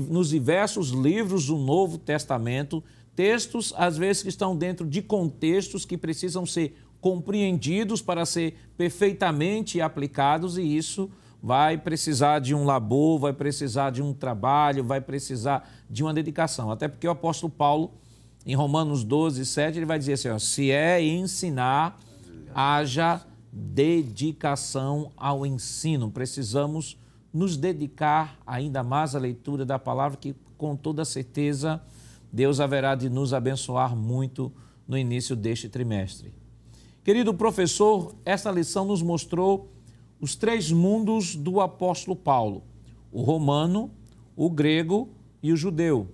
nos 0.10 0.30
diversos 0.30 0.90
livros 0.90 1.46
do 1.46 1.58
Novo 1.58 1.98
Testamento 1.98 2.84
Textos, 3.20 3.74
às 3.76 3.98
vezes, 3.98 4.24
que 4.24 4.30
estão 4.30 4.56
dentro 4.56 4.88
de 4.88 5.02
contextos 5.02 5.84
que 5.84 5.98
precisam 5.98 6.46
ser 6.46 6.78
compreendidos 7.02 8.02
para 8.02 8.26
ser 8.26 8.56
perfeitamente 8.78 9.82
aplicados, 9.82 10.58
e 10.58 10.62
isso 10.62 11.12
vai 11.44 11.78
precisar 11.78 12.40
de 12.40 12.56
um 12.56 12.64
labor, 12.64 13.20
vai 13.20 13.34
precisar 13.34 13.90
de 13.90 14.02
um 14.02 14.14
trabalho, 14.14 14.86
vai 14.86 15.02
precisar 15.02 15.70
de 15.90 16.02
uma 16.02 16.14
dedicação. 16.14 16.72
Até 16.72 16.88
porque 16.88 17.06
o 17.06 17.12
apóstolo 17.12 17.52
Paulo, 17.52 17.92
em 18.46 18.56
Romanos 18.56 19.04
12, 19.04 19.46
7, 19.46 19.80
ele 19.80 19.86
vai 19.86 20.00
dizer 20.00 20.14
assim: 20.14 20.30
ó, 20.30 20.40
se 20.40 20.72
é 20.72 21.04
ensinar, 21.04 22.00
haja 22.56 23.22
dedicação 23.52 25.12
ao 25.18 25.46
ensino. 25.46 26.10
Precisamos 26.10 26.98
nos 27.34 27.58
dedicar 27.58 28.40
ainda 28.48 28.82
mais 28.82 29.14
à 29.14 29.20
leitura 29.20 29.66
da 29.66 29.78
palavra, 29.78 30.18
que 30.18 30.34
com 30.58 30.74
toda 30.74 31.04
certeza 31.04 31.82
Deus 32.32 32.60
haverá 32.60 32.96
de 32.96 33.10
nos 33.10 33.34
abençoar 33.34 33.96
muito 33.96 34.52
no 34.88 34.98
início 34.98 35.36
deste 35.36 35.70
trimestre. 35.70 36.34
Querido 37.04 37.34
professor, 37.34 38.16
esta 38.24 38.52
lição 38.52 38.86
nos 38.86 39.02
mostrou 39.02 39.72
os 40.20 40.36
três 40.36 40.72
mundos 40.72 41.36
do 41.36 41.60
apóstolo 41.60 42.16
Paulo: 42.16 42.64
o 43.12 43.22
romano, 43.22 43.92
o 44.36 44.50
grego 44.50 45.10
e 45.42 45.52
o 45.52 45.58
judeu. 45.58 46.08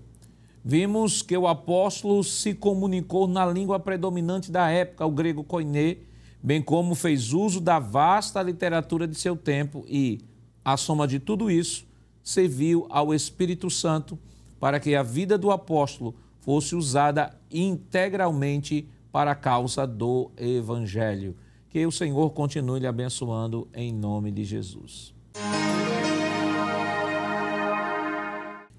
Vimos 0.64 1.22
que 1.22 1.38
o 1.38 1.48
apóstolo 1.48 2.24
se 2.24 2.54
comunicou 2.54 3.28
na 3.28 3.46
língua 3.46 3.80
predominante 3.80 4.52
da 4.52 4.70
época, 4.70 5.06
o 5.06 5.12
grego 5.12 5.44
koiné, 5.44 5.98
bem 6.42 6.62
como 6.62 6.96
fez 6.96 7.34
uso 7.34 7.60
da 7.62 7.78
vasta 7.78 8.42
literatura 8.42 9.08
de 9.08 9.16
seu 9.16 9.36
tempo 9.36 9.86
e, 9.88 10.22
a 10.64 10.76
soma 10.76 11.08
de 11.08 11.20
tudo 11.20 11.52
isso, 11.52 11.86
serviu 12.24 12.88
ao 12.90 13.14
Espírito 13.14 13.70
Santo 13.70 14.18
para 14.60 14.80
que 14.80 14.96
a 14.96 15.04
vida 15.04 15.38
do 15.38 15.52
apóstolo 15.52 16.16
fosse 16.40 16.76
usada 16.76 17.36
integralmente 17.52 18.88
para 19.12 19.32
a 19.32 19.36
causa 19.36 19.88
do 19.88 20.32
Evangelho. 20.38 21.36
Que 21.70 21.86
o 21.86 21.92
Senhor 21.92 22.30
continue 22.32 22.80
lhe 22.80 22.88
abençoando 22.88 23.68
em 23.74 23.94
nome 23.94 24.32
de 24.32 24.44
Jesus. 24.44 25.14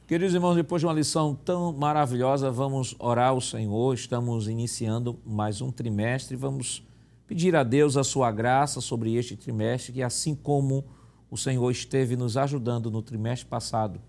Queridos 0.07 0.35
irmãos, 0.35 0.55
depois 0.55 0.81
de 0.81 0.87
uma 0.87 0.93
lição 0.93 1.35
tão 1.35 1.73
maravilhosa, 1.73 2.49
vamos 2.49 2.95
orar 3.01 3.31
ao 3.31 3.41
Senhor. 3.41 3.93
Estamos 3.93 4.47
iniciando 4.47 5.19
mais 5.27 5.61
um 5.61 5.73
trimestre. 5.73 6.37
Vamos 6.37 6.87
pedir 7.27 7.57
a 7.57 7.65
Deus 7.65 7.97
a 7.97 8.05
sua 8.05 8.31
graça 8.31 8.81
sobre 8.81 9.17
este 9.17 9.37
trimestre, 9.37 9.93
que 9.93 10.03
assim 10.05 10.35
como 10.35 10.85
o 11.29 11.37
Senhor 11.37 11.69
esteve 11.73 12.15
nos 12.15 12.37
ajudando 12.37 12.89
no 12.89 13.03
trimestre 13.03 13.49
passado, 13.49 14.01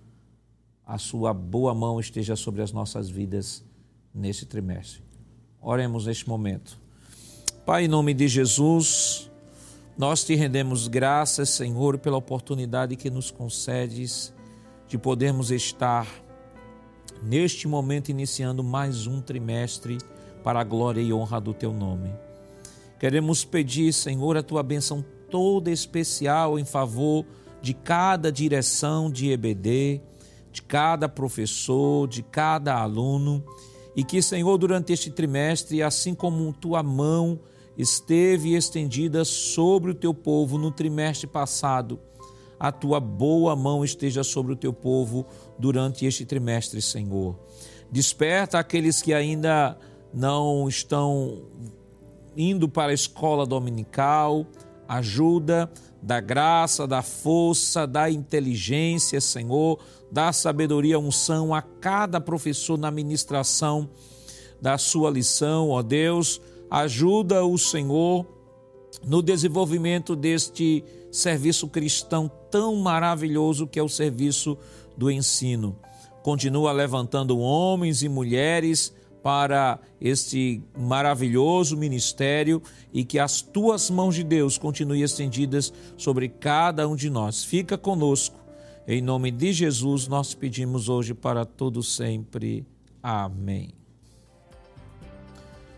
a 0.87 0.97
sua 0.97 1.33
boa 1.33 1.75
mão 1.75 1.99
esteja 1.99 2.37
sobre 2.37 2.61
as 2.61 2.71
nossas 2.71 3.09
vidas 3.09 3.61
nesse 4.15 4.45
trimestre. 4.45 5.03
Oremos 5.61 6.05
neste 6.05 6.29
momento. 6.29 6.79
Pai, 7.65 7.83
em 7.83 7.87
nome 7.89 8.13
de 8.13 8.25
Jesus, 8.29 9.29
nós 9.97 10.23
te 10.23 10.33
rendemos 10.33 10.87
graças, 10.87 11.49
Senhor, 11.49 11.97
pela 11.97 12.15
oportunidade 12.15 12.95
que 12.95 13.09
nos 13.09 13.29
concedes 13.29 14.33
de 14.87 14.97
podermos 14.97 15.51
estar 15.51 16.07
neste 17.21 17.67
momento 17.67 18.07
iniciando 18.07 18.63
mais 18.63 19.07
um 19.07 19.19
trimestre 19.19 19.97
para 20.41 20.61
a 20.61 20.63
glória 20.63 21.01
e 21.01 21.11
honra 21.11 21.41
do 21.41 21.53
teu 21.53 21.73
nome. 21.73 22.13
Queremos 22.97 23.43
pedir, 23.43 23.91
Senhor, 23.91 24.37
a 24.37 24.43
tua 24.43 24.63
bênção 24.63 25.03
toda 25.29 25.69
especial 25.69 26.57
em 26.57 26.63
favor 26.63 27.25
de 27.61 27.73
cada 27.73 28.31
direção 28.31 29.11
de 29.11 29.31
EBD, 29.31 30.01
de 30.57 30.61
cada 30.63 31.07
professor, 31.07 32.07
de 32.07 32.23
cada 32.23 32.75
aluno, 32.75 33.43
e 33.95 34.03
que, 34.03 34.23
Senhor, 34.23 34.57
durante 34.57 34.91
este 34.91 35.11
trimestre, 35.11 35.83
assim 35.83 36.15
como 36.15 36.51
tua 36.51 36.81
mão 36.81 37.39
esteve 37.77 38.55
estendida 38.55 39.23
sobre 39.23 39.91
o 39.91 39.95
teu 39.95 40.15
povo 40.15 40.57
no 40.57 40.71
trimestre 40.71 41.27
passado, 41.27 41.99
a 42.59 42.71
tua 42.71 42.99
boa 42.99 43.55
mão 43.55 43.85
esteja 43.85 44.23
sobre 44.23 44.53
o 44.53 44.55
teu 44.55 44.73
povo 44.73 45.27
durante 45.59 46.07
este 46.07 46.25
trimestre, 46.25 46.81
Senhor. 46.81 47.37
Desperta 47.91 48.57
aqueles 48.57 48.99
que 48.99 49.13
ainda 49.13 49.77
não 50.11 50.67
estão 50.67 51.43
indo 52.35 52.67
para 52.67 52.91
a 52.91 52.95
escola 52.95 53.45
dominical, 53.45 54.47
ajuda, 54.87 55.69
da 56.01 56.19
graça, 56.19 56.87
da 56.87 57.01
força, 57.01 57.85
da 57.85 58.09
inteligência, 58.09 59.19
Senhor, 59.19 59.79
da 60.11 60.31
sabedoria, 60.31 60.99
unção 60.99 61.53
a 61.53 61.61
cada 61.61 62.21
professor 62.21 62.77
na 62.77 62.91
ministração 62.91 63.89
da 64.61 64.77
sua 64.77 65.09
lição, 65.09 65.69
ó 65.69 65.81
Deus. 65.81 66.41
Ajuda 66.69 67.45
o 67.45 67.57
Senhor 67.57 68.25
no 69.03 69.21
desenvolvimento 69.21 70.15
deste 70.15 70.83
serviço 71.11 71.67
cristão 71.67 72.29
tão 72.51 72.75
maravilhoso 72.75 73.67
que 73.67 73.79
é 73.79 73.83
o 73.83 73.89
serviço 73.89 74.57
do 74.95 75.09
ensino. 75.09 75.77
Continua 76.23 76.71
levantando 76.71 77.37
homens 77.39 78.03
e 78.03 78.09
mulheres 78.09 78.93
para 79.27 79.77
este 79.99 80.63
maravilhoso 80.73 81.75
ministério 81.75 82.61
e 82.93 83.03
que 83.03 83.19
as 83.19 83.41
tuas 83.41 83.89
mãos 83.89 84.15
de 84.15 84.23
Deus 84.23 84.57
continuem 84.57 85.01
estendidas 85.01 85.73
sobre 85.97 86.29
cada 86.29 86.87
um 86.87 86.95
de 86.95 87.09
nós. 87.09 87.43
Fica 87.43 87.77
conosco. 87.77 88.39
Em 88.87 89.01
nome 89.01 89.29
de 89.29 89.51
Jesus, 89.51 90.07
nós 90.07 90.33
pedimos 90.33 90.87
hoje 90.87 91.13
para 91.13 91.43
todo 91.43 91.83
sempre. 91.83 92.65
Amém. 93.03 93.71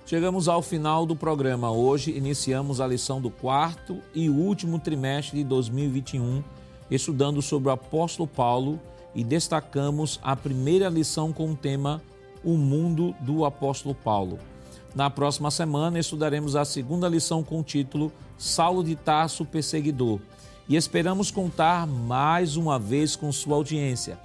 Chegamos 0.06 0.48
ao 0.48 0.62
final 0.62 1.04
do 1.08 1.16
programa. 1.16 1.72
Hoje 1.72 2.16
iniciamos 2.16 2.80
a 2.80 2.86
lição 2.86 3.20
do 3.20 3.32
quarto 3.32 3.98
e 4.14 4.30
último 4.30 4.78
trimestre 4.78 5.40
de 5.40 5.44
2021, 5.44 6.44
estudando 6.92 7.42
sobre 7.42 7.70
o 7.70 7.72
apóstolo 7.72 8.28
Paulo 8.28 8.80
e 9.16 9.24
destacamos 9.24 10.20
a 10.22 10.36
primeira 10.36 10.88
lição 10.88 11.34
com 11.34 11.50
o 11.50 11.56
tema 11.56 12.00
O 12.44 12.58
mundo 12.58 13.16
do 13.20 13.46
apóstolo 13.46 13.94
Paulo. 13.94 14.40
Na 14.96 15.10
próxima 15.10 15.52
semana 15.52 16.00
estudaremos 16.00 16.56
a 16.56 16.66
segunda 16.66 17.08
lição 17.08 17.44
com 17.44 17.60
o 17.60 17.64
título 17.64 18.12
Saulo 18.38 18.84
de 18.84 18.96
Tarso 18.96 19.46
Perseguidor 19.46 20.20
e 20.68 20.76
esperamos 20.76 21.32
contar 21.32 21.86
mais 21.86 22.56
uma 22.56 22.80
vez 22.80 23.16
com 23.16 23.32
sua 23.32 23.56
audiência. 23.56 24.18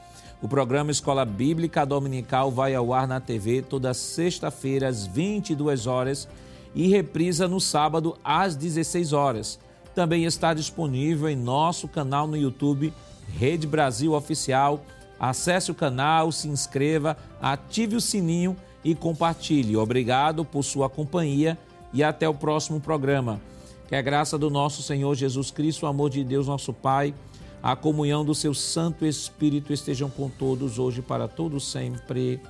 O 0.43 0.49
programa 0.49 0.91
Escola 0.91 1.25
Bíblica 1.25 1.87
Dominical 1.87 2.51
vai 2.51 2.75
ao 2.75 2.93
ar 2.93 3.09
na 3.09 3.19
TV 3.19 3.63
toda 3.63 3.95
sexta-feira 3.95 4.89
às 4.89 5.07
22 5.07 5.87
horas 5.87 6.29
e 6.75 6.87
reprisa 6.89 7.49
no 7.49 7.61
sábado 7.61 8.17
às 8.23 8.55
16 8.55 9.13
horas. 9.13 9.59
Também 9.95 10.25
está 10.25 10.53
disponível 10.53 11.29
em 11.29 11.37
nosso 11.37 11.89
canal 11.89 12.27
no 12.27 12.37
YouTube 12.37 12.93
Rede 13.39 13.67
Brasil 13.67 14.13
Oficial. 14.13 14.85
Acesse 15.19 15.71
o 15.71 15.75
canal, 15.75 16.31
se 16.33 16.49
inscreva, 16.49 17.17
ative 17.41 17.97
o 17.97 18.01
sininho 18.01 18.57
e 18.85 18.95
compartilhe. 18.95 19.77
Obrigado 19.77 20.45
por 20.45 20.63
sua 20.63 20.89
companhia 20.89 21.59
e 21.93 22.03
até 22.03 22.29
o 22.29 22.35
próximo 22.35 22.81
programa. 22.81 23.41
Que 23.89 23.95
a 23.95 24.03
graça 24.03 24.39
do 24.39 24.51
nosso 24.51 24.83
Senhor 24.83 25.15
Jesus 25.15 25.51
Cristo, 25.51 25.85
o 25.85 25.89
amor 25.89 26.11
de 26.11 26.25
Deus, 26.25 26.47
nosso 26.47 26.73
Pai, 26.73 27.15
a 27.63 27.75
comunhão 27.75 28.25
do 28.25 28.35
seu 28.35 28.53
Santo 28.53 29.07
Espírito 29.07 29.73
estejam 29.73 30.11
com 30.11 30.29
todos 30.29 30.79
hoje 30.79 31.01
para 31.01 31.27
todos 31.27 31.71
sempre. 31.71 32.41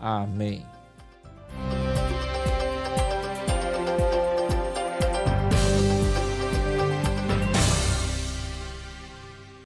Amém. 0.00 0.64